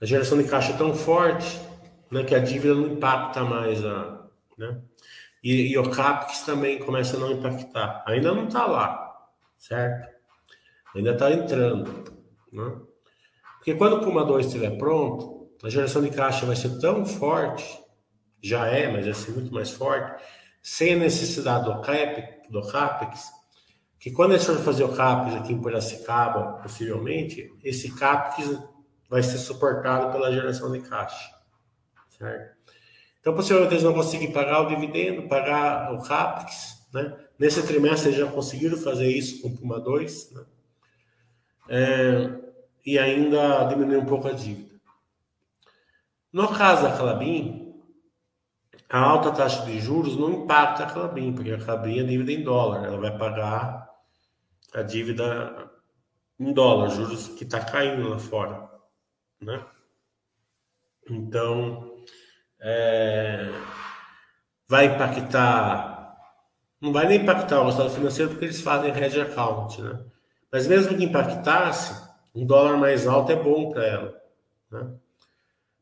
a 0.00 0.06
geração 0.06 0.38
de 0.38 0.48
caixa 0.48 0.72
é 0.72 0.78
tão 0.78 0.94
forte 0.94 1.60
né, 2.10 2.24
que 2.24 2.34
a 2.34 2.38
dívida 2.38 2.74
não 2.74 2.86
impacta 2.86 3.44
mais 3.44 3.84
a. 3.84 4.26
Né? 4.56 4.80
E, 5.44 5.72
e 5.72 5.78
o 5.78 5.90
CAPEX 5.90 6.40
também 6.40 6.78
começa 6.78 7.18
a 7.18 7.20
não 7.20 7.32
impactar. 7.32 8.02
Ainda 8.06 8.32
não 8.32 8.46
está 8.46 8.64
lá, 8.64 9.28
certo? 9.58 10.15
Ainda 10.96 11.12
está 11.12 11.30
entrando. 11.30 12.04
Né? 12.52 12.80
Porque 13.58 13.74
quando 13.74 13.96
o 13.96 14.00
Puma 14.00 14.24
2 14.24 14.46
estiver 14.46 14.76
pronto, 14.78 15.50
a 15.62 15.68
geração 15.68 16.02
de 16.02 16.10
caixa 16.10 16.46
vai 16.46 16.56
ser 16.56 16.78
tão 16.80 17.04
forte, 17.04 17.78
já 18.42 18.66
é, 18.66 18.90
mas 18.90 19.04
vai 19.04 19.14
ser 19.14 19.32
muito 19.32 19.52
mais 19.52 19.70
forte, 19.70 20.22
sem 20.62 20.94
a 20.94 20.96
necessidade 20.96 21.64
do 21.66 21.80
CAPEX, 21.80 22.50
do 22.50 22.62
CAPEX 22.62 23.36
que 23.98 24.12
quando 24.12 24.32
eles 24.32 24.44
forem 24.44 24.62
fazer 24.62 24.84
o 24.84 24.94
CAPEX 24.94 25.36
aqui 25.36 25.52
em 25.52 25.60
Piracicaba, 25.60 26.60
possivelmente, 26.62 27.52
esse 27.64 27.92
CAPEX 27.92 28.56
vai 29.08 29.22
ser 29.22 29.38
suportado 29.38 30.12
pela 30.12 30.32
geração 30.32 30.70
de 30.70 30.80
caixa. 30.80 31.30
Certo? 32.16 32.56
Então, 33.20 33.34
possivelmente 33.34 33.74
eles 33.74 33.82
não 33.82 33.92
conseguem 33.92 34.30
pagar 34.30 34.60
o 34.60 34.68
dividendo, 34.68 35.28
pagar 35.28 35.92
o 35.92 36.02
CAPEX. 36.02 36.86
Né? 36.94 37.16
Nesse 37.36 37.66
trimestre 37.66 38.10
eles 38.10 38.20
já 38.20 38.30
conseguiram 38.30 38.76
fazer 38.76 39.08
isso 39.08 39.42
com 39.42 39.48
o 39.48 39.56
Puma 39.56 39.80
2. 39.80 40.32
Né? 40.32 40.44
É, 41.68 42.30
e 42.84 42.98
ainda 42.98 43.64
diminuir 43.64 43.98
um 43.98 44.06
pouco 44.06 44.28
a 44.28 44.32
dívida. 44.32 44.74
No 46.32 46.48
caso 46.48 46.82
da 46.82 46.96
Calabim, 46.96 47.74
a 48.88 49.00
alta 49.00 49.32
taxa 49.32 49.64
de 49.64 49.80
juros 49.80 50.16
não 50.16 50.44
impacta 50.44 50.84
a 50.84 50.92
Calabim, 50.92 51.32
porque 51.32 51.50
a 51.50 51.58
Calabim 51.58 52.00
é 52.00 52.04
dívida 52.04 52.32
em 52.32 52.44
dólar, 52.44 52.84
ela 52.84 52.98
vai 52.98 53.16
pagar 53.18 53.90
a 54.74 54.82
dívida 54.82 55.70
em 56.38 56.52
dólar, 56.52 56.90
juros 56.90 57.28
que 57.28 57.44
está 57.44 57.64
caindo 57.64 58.08
lá 58.08 58.18
fora 58.18 58.66
né? 59.40 59.64
Então, 61.08 62.04
é, 62.60 63.48
vai 64.68 64.86
impactar, 64.86 66.16
não 66.80 66.92
vai 66.92 67.06
nem 67.06 67.22
impactar 67.22 67.60
o 67.60 67.66
resultado 67.66 67.94
financeiro 67.94 68.30
porque 68.30 68.46
eles 68.46 68.60
fazem 68.60 68.90
hedge 68.90 69.20
account, 69.20 69.80
né? 69.80 70.04
Mas 70.56 70.66
mesmo 70.66 70.96
que 70.96 71.04
impactasse, 71.04 72.02
um 72.34 72.46
dólar 72.46 72.78
mais 72.78 73.06
alto 73.06 73.30
é 73.30 73.36
bom 73.36 73.68
para 73.70 73.84
ela, 73.84 74.22
né? 74.70 74.90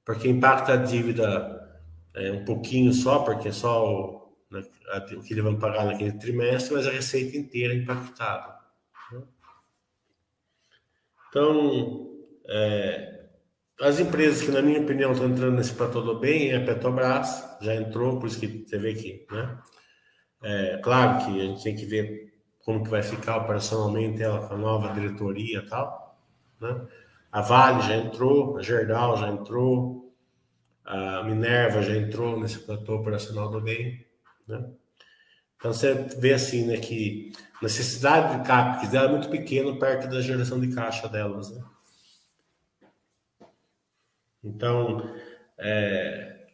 Porque 0.04 0.28
impacta 0.28 0.72
a 0.72 0.76
dívida 0.76 1.80
é, 2.12 2.32
um 2.32 2.44
pouquinho 2.44 2.92
só, 2.92 3.20
porque 3.20 3.50
é 3.50 3.52
só 3.52 3.88
o, 3.88 4.36
né, 4.50 4.64
o 5.16 5.22
que 5.22 5.32
eles 5.32 5.44
vão 5.44 5.60
pagar 5.60 5.84
naquele 5.84 6.10
trimestre, 6.14 6.74
mas 6.74 6.88
a 6.88 6.90
receita 6.90 7.36
inteira 7.36 7.72
é 7.72 7.76
impactada. 7.76 8.58
Né? 9.12 9.22
Então, 11.28 12.10
é, 12.48 13.26
as 13.80 14.00
empresas 14.00 14.42
que, 14.42 14.50
na 14.50 14.60
minha 14.60 14.80
opinião, 14.80 15.12
estão 15.12 15.28
entrando 15.28 15.54
nesse 15.54 15.74
platô 15.74 16.00
do 16.00 16.18
bem 16.18 16.50
é 16.50 16.56
a 16.56 16.64
Petrobras, 16.64 17.44
já 17.60 17.76
entrou, 17.76 18.18
por 18.18 18.26
isso 18.26 18.40
que 18.40 18.66
você 18.66 18.76
vê 18.76 18.90
aqui, 18.90 19.24
né? 19.30 19.56
É, 20.42 20.78
claro 20.78 21.24
que 21.24 21.40
a 21.40 21.44
gente 21.44 21.62
tem 21.62 21.76
que 21.76 21.86
ver 21.86 22.23
como 22.64 22.82
que 22.82 22.90
vai 22.90 23.02
ficar 23.02 23.38
operacionalmente 23.38 24.22
ela 24.22 24.46
com 24.46 24.54
a 24.54 24.58
nova 24.58 24.92
diretoria 24.92 25.58
e 25.58 25.68
tal, 25.68 26.18
né? 26.60 26.86
A 27.30 27.40
Vale 27.40 27.82
já 27.82 27.96
entrou, 27.96 28.56
a 28.56 28.62
Gerdau 28.62 29.16
já 29.16 29.28
entrou, 29.28 30.14
a 30.84 31.22
Minerva 31.24 31.82
já 31.82 31.96
entrou 31.96 32.38
nesse 32.38 32.60
platô 32.60 32.96
operacional 32.96 33.50
do 33.50 33.60
bem, 33.60 34.06
né? 34.46 34.64
Então 35.56 35.72
você 35.72 35.94
vê 36.18 36.34
assim, 36.34 36.66
né, 36.66 36.76
que 36.76 37.32
necessidade 37.62 38.38
de 38.38 38.46
CAPEX 38.46 38.90
dela 38.90 39.08
é 39.08 39.10
muito 39.10 39.30
pequena 39.30 39.74
perto 39.78 40.08
da 40.08 40.20
geração 40.20 40.60
de 40.60 40.74
caixa 40.74 41.08
delas, 41.08 41.50
né? 41.50 41.64
Então, 44.42 45.10
é, 45.56 46.48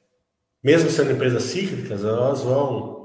mesmo 0.62 0.90
sendo 0.90 1.10
empresas 1.10 1.42
cíclicas, 1.42 2.04
elas 2.04 2.42
vão 2.42 2.99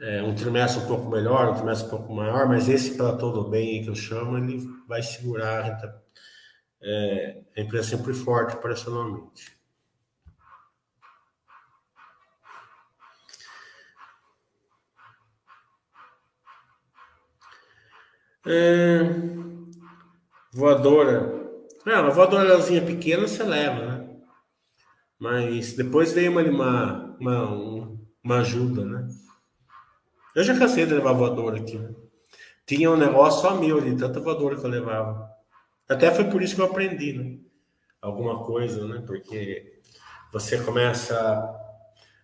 é, 0.00 0.22
um 0.22 0.34
trimestre 0.34 0.82
um 0.82 0.86
pouco 0.86 1.08
melhor, 1.10 1.50
um 1.50 1.54
trimestre 1.54 1.86
um 1.86 1.90
pouco 1.90 2.14
maior, 2.14 2.48
mas 2.48 2.68
esse 2.68 2.96
para 2.96 3.16
todo 3.16 3.48
bem 3.48 3.82
que 3.82 3.90
eu 3.90 3.94
chamo, 3.94 4.38
ele 4.38 4.66
vai 4.88 5.02
segurar 5.02 5.64
a, 5.64 6.00
é, 6.82 7.42
a 7.56 7.60
empresa 7.60 7.96
sempre 7.96 8.14
forte 8.14 8.56
operacionalmente. 8.56 9.58
É, 18.46 19.00
voadora 20.54 21.40
é, 21.86 21.98
uma 21.98 22.10
voadorazinha 22.10 22.82
pequena 22.84 23.28
você 23.28 23.42
leva, 23.42 23.84
né? 23.84 24.16
Mas 25.18 25.74
depois 25.74 26.12
veio 26.12 26.30
uma, 26.30 26.42
uma, 26.42 27.14
uma, 27.18 27.98
uma 28.24 28.38
ajuda, 28.38 28.84
né? 28.84 29.08
Eu 30.34 30.44
já 30.44 30.58
cansei 30.58 30.86
de 30.86 30.94
levar 30.94 31.12
voadora 31.12 31.58
aqui. 31.58 31.80
Tinha 32.66 32.90
um 32.90 32.96
negócio 32.96 33.40
só 33.40 33.54
meu 33.56 33.78
ali, 33.78 33.96
tanta 33.96 34.20
voadora 34.20 34.56
que 34.56 34.64
eu 34.64 34.70
levava. 34.70 35.28
Até 35.88 36.10
foi 36.10 36.24
por 36.24 36.40
isso 36.40 36.54
que 36.54 36.60
eu 36.60 36.66
aprendi, 36.66 37.12
né? 37.12 37.38
Alguma 38.00 38.44
coisa, 38.44 38.86
né? 38.86 39.02
Porque 39.04 39.80
você 40.32 40.62
começa 40.62 41.56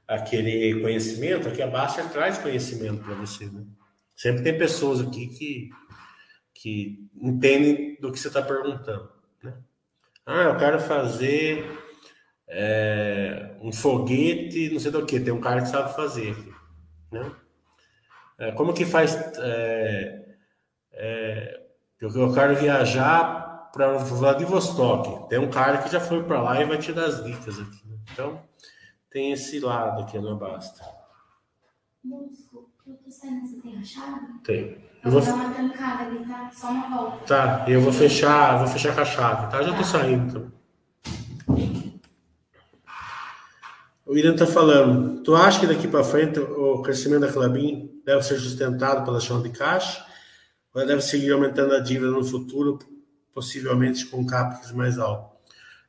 a 0.07 0.19
querer 0.19 0.81
conhecimento, 0.81 1.49
aqui 1.49 1.61
abaixo 1.61 2.01
traz 2.11 2.39
conhecimento 2.39 3.03
para 3.03 3.15
você, 3.15 3.47
né? 3.47 3.65
Sempre 4.15 4.45
tem 4.45 4.57
pessoas 4.57 5.01
aqui 5.01 5.27
que, 5.27 5.71
que 6.55 7.11
entendem 7.21 7.99
do 8.01 8.13
que 8.13 8.19
você 8.19 8.29
está 8.29 8.41
perguntando. 8.41 9.11
Né? 9.43 9.55
Ah, 10.25 10.43
eu 10.45 10.57
quero 10.57 10.79
fazer 10.81 11.69
é, 12.49 13.57
um 13.61 13.73
foguete, 13.73 14.71
não 14.71 14.81
sei 14.81 14.91
do 14.91 15.05
que, 15.05 15.21
tem 15.21 15.33
um 15.33 15.41
cara 15.41 15.61
que 15.61 15.69
sabe 15.69 15.95
fazer. 15.95 16.35
Né? 17.13 17.31
É, 18.39 18.53
como 18.53 18.75
que 18.75 18.85
faz. 18.85 19.15
É, 19.39 20.37
é 20.93 21.67
eu 22.01 22.33
quero 22.33 22.57
viajar 22.57 23.71
para 23.73 23.99
Vladivostok. 23.99 25.29
Tem 25.29 25.39
um 25.39 25.51
cara 25.51 25.79
que 25.79 25.91
já 25.91 26.01
foi 26.01 26.23
para 26.23 26.43
lá 26.43 26.61
e 26.61 26.65
vai 26.65 26.79
te 26.79 26.93
dar 26.93 27.07
as 27.07 27.25
dicas 27.25 27.59
aqui. 27.59 27.89
Né? 27.89 27.97
Então, 28.13 28.41
tem 29.11 29.33
esse 29.33 29.61
lado 29.61 30.03
aqui, 30.03 30.19
não 30.19 30.37
basta. 30.37 30.83
Não, 32.05 32.29
desculpa, 32.29 32.71
eu 32.87 32.95
tô 32.97 33.11
saindo, 33.11 33.47
você 33.47 33.61
tem 33.61 33.79
a 33.79 33.83
chave? 33.83 34.27
Tem. 34.45 34.87
Eu 35.03 35.11
vou 35.11 35.21
dar 35.21 35.35
uma 35.35 35.55
trancada 35.55 36.05
ali, 36.05 36.25
tá? 36.27 36.51
Só 36.53 36.71
uma 36.71 36.97
volta. 36.97 37.25
Tá, 37.27 37.65
eu 37.69 37.81
vou 37.81 37.93
fechar, 37.93 38.59
vou 38.59 38.67
fechar 38.67 38.95
com 38.95 39.01
a 39.01 39.05
chave, 39.05 39.51
tá? 39.51 39.63
Já 39.63 39.71
tô 39.71 39.79
tá. 39.79 39.85
saindo. 39.85 40.27
Então. 40.29 40.57
O 44.05 44.13
William 44.13 44.35
está 44.35 44.47
falando, 44.47 45.23
tu 45.23 45.35
acha 45.35 45.59
que 45.59 45.67
daqui 45.67 45.89
para 45.89 46.05
frente 46.05 46.39
o 46.39 46.81
crescimento 46.81 47.23
da 47.23 47.33
Clabin 47.33 47.96
deve 48.07 48.23
ser 48.23 48.39
sustentado 48.39 49.05
pela 49.05 49.21
chão 49.21 49.43
de 49.43 49.51
caixa? 49.51 50.07
Ou 50.73 50.87
deve 50.87 51.03
seguir 51.03 51.33
aumentando 51.33 51.75
a 51.75 51.81
dívida 51.81 52.13
no 52.13 52.25
futuro, 52.25 52.79
possivelmente 53.35 54.07
com 54.07 54.25
CAPEX 54.25 54.71
mais 54.71 54.99
alto? 54.99 55.37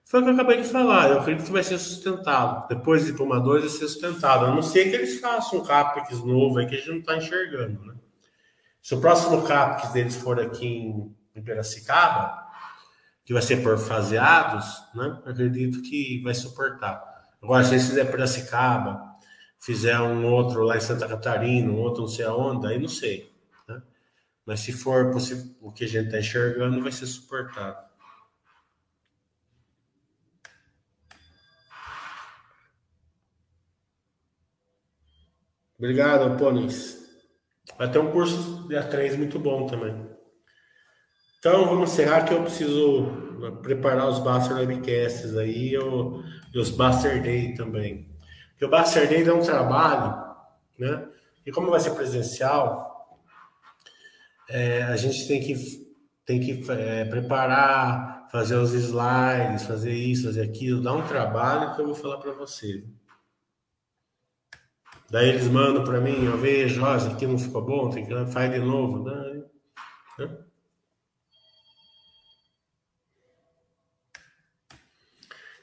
Foi 0.03 0.21
o 0.21 0.23
que 0.23 0.29
eu 0.29 0.33
acabei 0.33 0.61
de 0.61 0.67
falar, 0.67 1.11
eu 1.11 1.19
acredito 1.19 1.45
que 1.45 1.51
vai 1.51 1.63
ser 1.63 1.77
sustentado. 1.77 2.67
Depois 2.67 3.05
de 3.05 3.13
tomar 3.13 3.39
dois, 3.39 3.61
vai 3.61 3.69
ser 3.69 3.87
sustentado. 3.87 4.45
A 4.45 4.55
não 4.55 4.63
ser 4.63 4.89
que 4.89 4.95
eles 4.95 5.19
façam 5.19 5.59
um 5.59 5.63
CAPEX 5.63 6.23
novo 6.23 6.57
aí 6.57 6.65
que 6.65 6.75
a 6.75 6.77
gente 6.77 6.89
não 6.89 6.97
está 6.99 7.17
enxergando, 7.17 7.85
né? 7.85 7.93
Se 8.81 8.95
o 8.95 9.01
próximo 9.01 9.43
CAPEX 9.43 9.91
deles 9.91 10.15
for 10.15 10.39
aqui 10.39 10.65
em, 10.65 11.15
em 11.35 11.43
Piracicaba, 11.43 12.47
que 13.25 13.33
vai 13.33 13.41
ser 13.41 13.61
por 13.61 13.77
faseados, 13.77 14.65
né? 14.95 15.19
Acredito 15.25 15.81
que 15.81 16.21
vai 16.23 16.33
suportar. 16.33 17.03
Agora, 17.43 17.63
se 17.65 17.73
eles 17.73 17.87
fizer 17.87 18.05
Piracicaba, 18.05 19.06
fizer 19.59 19.99
um 19.99 20.25
outro 20.31 20.63
lá 20.63 20.77
em 20.77 20.81
Santa 20.81 21.07
Catarina, 21.07 21.71
um 21.71 21.79
outro 21.79 22.01
não 22.01 22.07
sei 22.07 22.25
aonde, 22.25 22.67
aí 22.67 22.79
não 22.79 22.87
sei. 22.87 23.31
Né? 23.67 23.81
Mas 24.45 24.61
se 24.61 24.71
for 24.71 25.15
o 25.61 25.71
que 25.71 25.83
a 25.83 25.87
gente 25.87 26.05
está 26.05 26.19
enxergando, 26.19 26.81
vai 26.81 26.91
ser 26.91 27.05
suportado. 27.05 27.87
Obrigado, 35.77 36.37
Pônis. 36.37 37.05
Vai 37.77 37.91
ter 37.91 37.99
um 37.99 38.11
curso 38.11 38.67
de 38.67 38.75
A3 38.75 39.15
muito 39.15 39.37
bom 39.37 39.67
também. 39.67 40.09
Então, 41.37 41.65
vamos 41.65 41.91
encerrar 41.91 42.25
que 42.25 42.33
eu 42.33 42.41
preciso 42.41 43.05
preparar 43.61 44.09
os 44.09 44.17
Baster 44.17 44.57
Webcasts 44.57 45.37
aí 45.37 45.73
e 45.73 46.57
os 46.57 46.71
Baster 46.71 47.21
Day 47.21 47.53
também. 47.53 48.16
Porque 48.57 48.65
o 48.65 48.69
Baster 48.69 49.07
Day 49.07 49.23
é 49.23 49.31
um 49.31 49.43
trabalho, 49.43 50.35
né? 50.79 51.07
E 51.45 51.51
como 51.51 51.69
vai 51.69 51.79
ser 51.79 51.91
presencial, 51.91 53.15
é, 54.49 54.81
a 54.81 54.97
gente 54.97 55.27
tem 55.27 55.39
que, 55.39 55.55
tem 56.25 56.39
que 56.39 56.71
é, 56.71 57.05
preparar, 57.05 58.27
fazer 58.31 58.55
os 58.55 58.73
slides, 58.73 59.67
fazer 59.67 59.93
isso, 59.93 60.25
fazer 60.25 60.41
aquilo, 60.41 60.81
dá 60.81 60.91
um 60.91 61.07
trabalho 61.07 61.75
que 61.75 61.81
eu 61.81 61.85
vou 61.85 61.93
falar 61.93 62.17
para 62.17 62.31
você. 62.31 62.83
Daí 65.11 65.29
eles 65.29 65.47
mandam 65.47 65.83
para 65.83 66.01
mim, 66.01 66.25
eu 66.25 66.35
vejo, 66.35 66.83
ó, 66.83 66.97
isso 66.97 67.09
aqui 67.09 67.27
não 67.27 67.37
ficou 67.37 67.61
bom, 67.61 67.91
tem 67.91 68.07
que 68.07 68.25
faz 68.25 68.51
de 68.51 68.59
novo. 68.59 69.03
Né? 69.03 69.43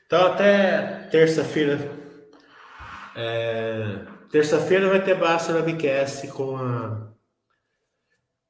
Então 0.07 0.29
até 0.29 1.09
terça-feira. 1.11 2.04
É, 3.17 4.01
terça-feira 4.31 4.89
vai 4.89 5.03
ter 5.03 5.15
Basta 5.19 5.53
Webcast 5.53 6.29
com 6.29 6.57
a 6.57 7.13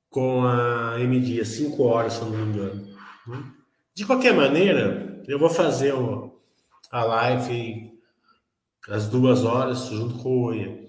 com 0.09 0.45
a 0.45 0.95
MD, 1.01 1.41
às 1.41 1.49
5 1.49 1.83
horas, 1.83 2.13
se 2.13 2.21
não 2.21 2.31
me 2.31 2.43
engano. 2.43 2.87
Né? 3.27 3.45
De 3.93 4.07
qualquer 4.07 4.33
maneira, 4.33 5.21
eu 5.27 5.41
vou 5.41 5.51
fazer 5.51 5.93
o, 5.93 6.41
a 6.89 7.03
live 7.03 7.93
às 8.89 9.09
duas 9.09 9.45
horas 9.45 9.87
junto 9.87 10.23
com 10.23 10.29
o 10.29 10.43
Oia. 10.45 10.87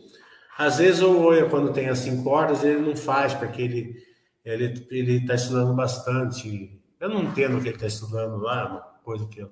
Às 0.55 0.77
vezes 0.77 1.01
o 1.01 1.17
Oia, 1.17 1.49
quando 1.49 1.73
tem 1.73 1.89
as 1.89 1.99
5 1.99 2.29
horas, 2.29 2.63
ele 2.63 2.79
não 2.79 2.95
faz, 2.95 3.33
porque 3.33 3.63
ele 3.63 4.05
ele 4.45 4.87
ele 4.91 5.13
está 5.17 5.33
estudando 5.33 5.73
bastante. 5.73 6.79
Eu 6.99 7.09
não 7.09 7.23
entendo 7.23 7.57
o 7.57 7.61
que 7.61 7.69
ele 7.69 7.75
está 7.75 7.87
estudando 7.87 8.37
lá, 8.37 8.69
uma 8.69 8.81
coisa 9.03 9.27
que 9.27 9.39
eu, 9.39 9.51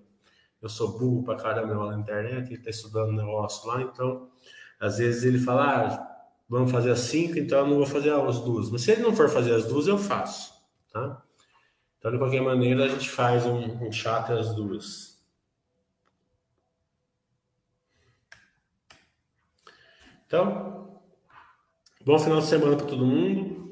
eu 0.64 0.70
sou 0.70 0.98
burro 0.98 1.24
pra 1.24 1.36
caramba 1.36 1.76
lá 1.76 1.92
na 1.92 2.00
internet, 2.00 2.48
ele 2.48 2.56
está 2.56 2.70
estudando 2.70 3.12
negócio 3.12 3.68
lá, 3.68 3.82
então 3.82 4.32
às 4.80 4.98
vezes 4.98 5.24
ele 5.24 5.38
fala, 5.38 5.64
ah, 5.64 6.26
vamos 6.48 6.72
fazer 6.72 6.92
as 6.92 7.00
5, 7.00 7.38
então 7.38 7.60
eu 7.60 7.68
não 7.68 7.78
vou 7.78 7.86
fazer 7.86 8.14
as 8.14 8.40
duas. 8.40 8.70
Mas 8.70 8.82
se 8.82 8.92
ele 8.92 9.02
não 9.02 9.14
for 9.14 9.30
fazer 9.30 9.54
as 9.54 9.66
duas, 9.66 9.88
eu 9.88 9.98
faço, 9.98 10.54
tá? 10.92 11.22
Então, 12.00 12.12
de 12.12 12.18
qualquer 12.18 12.42
maneira, 12.42 12.86
a 12.86 12.88
gente 12.88 13.10
faz 13.10 13.46
um, 13.46 13.60
um 13.60 13.90
às 14.38 14.54
duas. 14.56 15.22
Então, 20.28 21.02
bom 22.04 22.18
final 22.20 22.40
de 22.40 22.48
semana 22.48 22.76
para 22.76 22.88
todo 22.88 23.06
mundo. 23.06 23.63